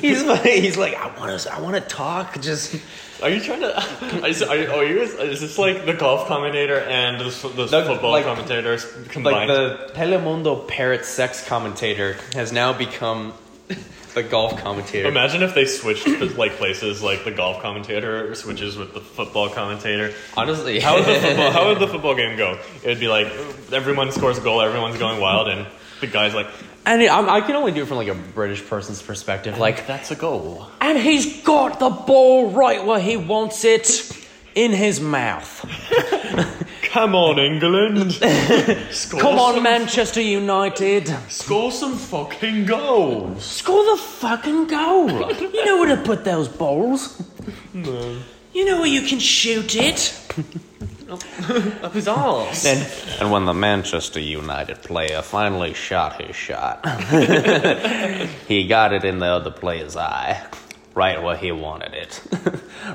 He's 0.00 0.22
like, 0.24 0.42
he's 0.42 0.76
like, 0.76 0.94
I 0.94 1.06
want 1.18 1.38
to, 1.40 1.52
I 1.54 1.60
want 1.60 1.74
to 1.76 1.80
talk. 1.82 2.40
Just 2.40 2.76
Are 3.22 3.30
you 3.30 3.40
trying 3.40 3.60
to? 3.60 3.74
Are, 4.22 4.28
you- 4.56 4.70
are 4.72 4.84
you? 4.84 5.00
Is 5.02 5.40
this 5.40 5.58
like 5.58 5.84
the 5.86 5.92
golf 5.94 6.26
commentator 6.28 6.80
and 6.80 7.20
the, 7.20 7.24
the 7.48 7.66
The- 7.66 7.84
football 7.84 8.12
like- 8.12 8.24
commentators 8.24 8.84
like 8.96 9.08
combined? 9.10 9.50
the 9.50 9.90
Telemundo 9.94 10.66
parrot 10.66 11.04
sex 11.04 11.46
commentator 11.46 12.16
has 12.34 12.52
now 12.52 12.72
become 12.72 13.32
the 14.14 14.22
golf 14.22 14.56
commentator. 14.58 15.08
Imagine 15.08 15.42
if 15.42 15.54
they 15.54 15.64
switched 15.66 16.06
like 16.36 16.52
places, 16.52 17.02
like 17.02 17.24
the 17.24 17.30
golf 17.30 17.62
commentator 17.62 18.34
switches 18.34 18.76
with 18.76 18.94
the 18.94 19.00
football 19.00 19.48
commentator. 19.50 20.14
Honestly, 20.36 20.80
How 20.80 20.96
would 20.96 21.04
the 21.04 21.20
football? 21.20 21.50
How 21.50 21.68
would 21.68 21.78
the 21.78 21.88
football 21.94 22.14
game 22.14 22.36
go? 22.36 22.58
It 22.82 22.86
would 22.88 23.00
be 23.00 23.08
like 23.08 23.26
everyone 23.72 24.12
scores 24.12 24.38
a 24.38 24.40
goal, 24.40 24.60
everyone's 24.60 24.98
going 24.98 25.20
wild, 25.20 25.48
and 25.48 25.66
the 26.00 26.06
guy's 26.06 26.34
like, 26.34 26.46
and 26.86 27.02
I'm, 27.02 27.28
I 27.28 27.40
can 27.40 27.56
only 27.56 27.72
do 27.72 27.82
it 27.82 27.86
from 27.86 27.96
like 27.96 28.08
a 28.08 28.14
British 28.14 28.64
person's 28.66 29.02
perspective. 29.02 29.58
Like, 29.58 29.86
"That's 29.86 30.10
a 30.10 30.16
goal." 30.16 30.68
And 30.80 30.98
he's 30.98 31.42
got 31.42 31.78
the 31.80 31.90
ball 31.90 32.50
right 32.50 32.84
where 32.84 33.00
he 33.00 33.16
wants 33.16 33.64
it 33.64 34.12
in 34.54 34.70
his 34.72 35.00
mouth. 35.00 35.64
Come 36.94 37.16
on, 37.16 37.40
England! 37.40 38.12
Score 38.92 39.20
Come 39.20 39.36
on, 39.36 39.54
some, 39.54 39.62
Manchester 39.64 40.20
United. 40.20 41.08
Score 41.28 41.72
some 41.72 41.96
fucking 41.96 42.66
goals. 42.66 43.44
Score 43.44 43.84
the 43.96 44.00
fucking 44.00 44.68
goal. 44.68 45.10
You 45.40 45.64
know 45.64 45.78
where 45.78 45.96
to 45.96 46.00
put 46.00 46.24
those 46.24 46.46
balls. 46.46 47.20
No. 47.72 48.18
You 48.52 48.64
know 48.64 48.78
where 48.78 48.86
you 48.86 49.02
can 49.02 49.18
shoot 49.18 49.74
it. 49.74 50.16
up 51.82 51.92
his 51.94 52.06
arms. 52.06 52.64
And 52.64 52.86
And 53.20 53.32
when 53.32 53.44
the 53.46 53.54
Manchester 53.54 54.20
United 54.20 54.80
player 54.82 55.20
finally 55.20 55.74
shot 55.74 56.22
his 56.22 56.36
shot, 56.36 56.86
he 58.46 58.68
got 58.68 58.92
it 58.92 59.02
in 59.02 59.18
the 59.18 59.26
other 59.26 59.50
player's 59.50 59.96
eye, 59.96 60.46
right 60.94 61.20
where 61.20 61.36
he 61.36 61.50
wanted 61.50 61.92
it, 61.92 62.22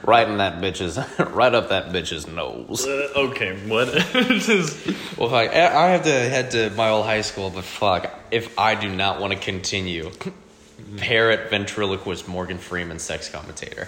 right 0.04 0.28
in 0.28 0.38
that 0.38 0.62
bitch's, 0.62 0.98
right 1.34 1.54
up 1.54 1.70
that 1.70 1.90
bitch's 1.90 2.28
nose. 2.28 2.86
Uh, 2.86 3.10
okay, 3.16 3.58
what? 3.68 3.92
this 4.14 4.50
is 4.50 4.86
Well, 5.18 5.30
fuck, 5.30 5.54
I 5.54 5.86
I 5.86 5.90
have 5.90 6.04
to 6.04 6.12
head 6.12 6.52
to 6.52 6.70
my 6.72 6.90
old 6.90 7.06
high 7.06 7.22
school, 7.22 7.50
but 7.50 7.64
fuck, 7.64 8.14
if 8.32 8.58
I 8.58 8.76
do 8.76 8.90
not 8.90 9.20
want 9.20 9.34
to 9.34 9.40
continue, 9.40 10.12
parrot 10.98 11.50
ventriloquist 11.50 12.28
Morgan 12.28 12.58
Freeman 12.58 13.00
sex 13.00 13.30
commentator. 13.30 13.88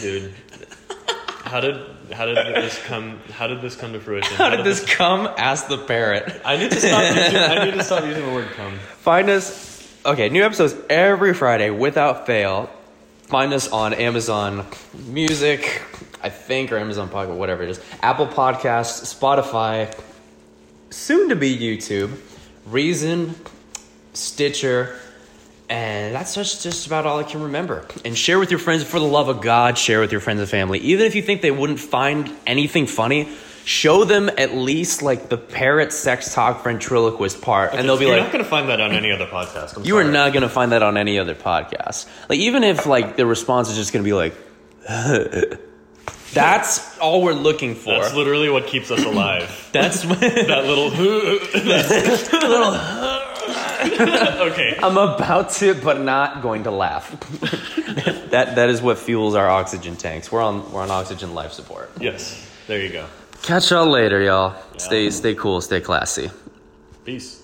dude. 0.00 0.34
How 1.42 1.60
did 1.60 1.80
how 2.12 2.26
did 2.26 2.36
this 2.36 2.78
come? 2.84 3.18
How 3.32 3.46
did 3.46 3.62
this 3.62 3.74
come 3.74 3.92
to 3.94 4.00
fruition? 4.00 4.36
How 4.36 4.50
did 4.50 4.64
this 4.64 4.84
come? 4.84 5.26
Ask 5.38 5.68
the 5.68 5.78
parrot. 5.78 6.40
I 6.44 6.56
need 6.56 6.70
to 6.70 6.78
stop. 6.80 7.02
Using, 7.02 7.40
I 7.40 7.64
need 7.64 7.74
to 7.74 7.82
stop 7.82 8.04
using 8.04 8.24
the 8.24 8.32
word 8.32 8.48
"come." 8.50 8.78
Find 8.98 9.30
us. 9.30 9.68
Okay, 10.04 10.28
new 10.28 10.44
episodes 10.44 10.74
every 10.88 11.34
Friday 11.34 11.70
without 11.70 12.26
fail. 12.26 12.70
Find 13.30 13.52
us 13.52 13.68
on 13.68 13.94
Amazon 13.94 14.66
Music, 15.06 15.82
I 16.20 16.30
think, 16.30 16.72
or 16.72 16.78
Amazon 16.78 17.08
Pocket, 17.08 17.36
whatever 17.36 17.62
it 17.62 17.70
is. 17.70 17.80
Apple 18.02 18.26
Podcasts, 18.26 19.16
Spotify, 19.16 19.96
soon 20.90 21.28
to 21.28 21.36
be 21.36 21.56
YouTube, 21.56 22.18
Reason, 22.66 23.36
Stitcher, 24.14 24.98
and 25.68 26.12
that's 26.12 26.34
just, 26.34 26.64
just 26.64 26.88
about 26.88 27.06
all 27.06 27.20
I 27.20 27.22
can 27.22 27.40
remember. 27.44 27.86
And 28.04 28.18
share 28.18 28.40
with 28.40 28.50
your 28.50 28.58
friends, 28.58 28.82
for 28.82 28.98
the 28.98 29.06
love 29.06 29.28
of 29.28 29.40
God, 29.40 29.78
share 29.78 30.00
with 30.00 30.10
your 30.10 30.20
friends 30.20 30.40
and 30.40 30.48
family. 30.48 30.80
Even 30.80 31.06
if 31.06 31.14
you 31.14 31.22
think 31.22 31.40
they 31.40 31.52
wouldn't 31.52 31.78
find 31.78 32.32
anything 32.48 32.88
funny, 32.88 33.28
show 33.70 34.02
them 34.04 34.28
at 34.36 34.52
least 34.52 35.00
like 35.00 35.28
the 35.28 35.36
parrot 35.36 35.92
sex 35.92 36.34
talk 36.34 36.64
ventriloquist 36.64 37.40
part, 37.40 37.72
and 37.72 37.88
they'll 37.88 37.96
be 37.96 38.06
like, 38.06 38.16
You're 38.16 38.24
not 38.24 38.32
going 38.32 38.44
to 38.44 38.50
find 38.50 38.68
that 38.68 38.80
on 38.80 38.92
any 38.92 39.12
other 39.12 39.26
podcast. 39.26 39.76
I'm 39.76 39.84
you 39.84 39.96
are 39.96 40.04
not 40.04 40.32
going 40.32 40.42
to 40.42 40.48
find 40.48 40.72
that 40.72 40.82
on 40.82 40.96
any 40.96 41.20
other 41.20 41.36
podcast. 41.36 42.08
Like 42.28 42.40
even 42.40 42.64
if 42.64 42.84
like 42.86 43.16
the 43.16 43.24
response 43.26 43.70
is 43.70 43.76
just 43.76 43.92
going 43.92 44.04
to 44.04 44.08
be 44.08 44.12
like 44.12 44.34
that's 46.32 46.98
all 46.98 47.22
we're 47.22 47.32
looking 47.32 47.76
for. 47.76 47.92
That's 47.92 48.12
literally 48.12 48.50
what 48.50 48.66
keeps 48.66 48.90
us 48.90 49.04
alive. 49.04 49.68
That's 49.72 50.02
that 50.02 50.64
little 50.66 50.90
that 50.90 52.28
little. 52.42 52.74
okay. 54.50 54.78
I'm 54.82 54.96
about 54.96 55.50
to 55.50 55.74
but 55.74 56.00
not 56.00 56.42
going 56.42 56.64
to 56.64 56.72
laugh. 56.72 57.08
that 58.30 58.56
that 58.56 58.68
is 58.68 58.82
what 58.82 58.98
fuels 58.98 59.36
our 59.36 59.48
oxygen 59.48 59.94
tanks. 59.94 60.32
We're 60.32 60.42
on 60.42 60.72
we're 60.72 60.82
on 60.82 60.90
oxygen 60.90 61.34
life 61.34 61.52
support. 61.52 61.92
Yes. 62.00 62.48
There 62.66 62.80
you 62.80 62.90
go. 62.90 63.06
Catch 63.42 63.70
y'all 63.70 63.86
later, 63.86 64.20
y'all. 64.22 64.54
Stay 64.76 65.10
stay 65.10 65.34
cool, 65.34 65.60
stay 65.60 65.80
classy. 65.80 66.30
Peace. 67.04 67.39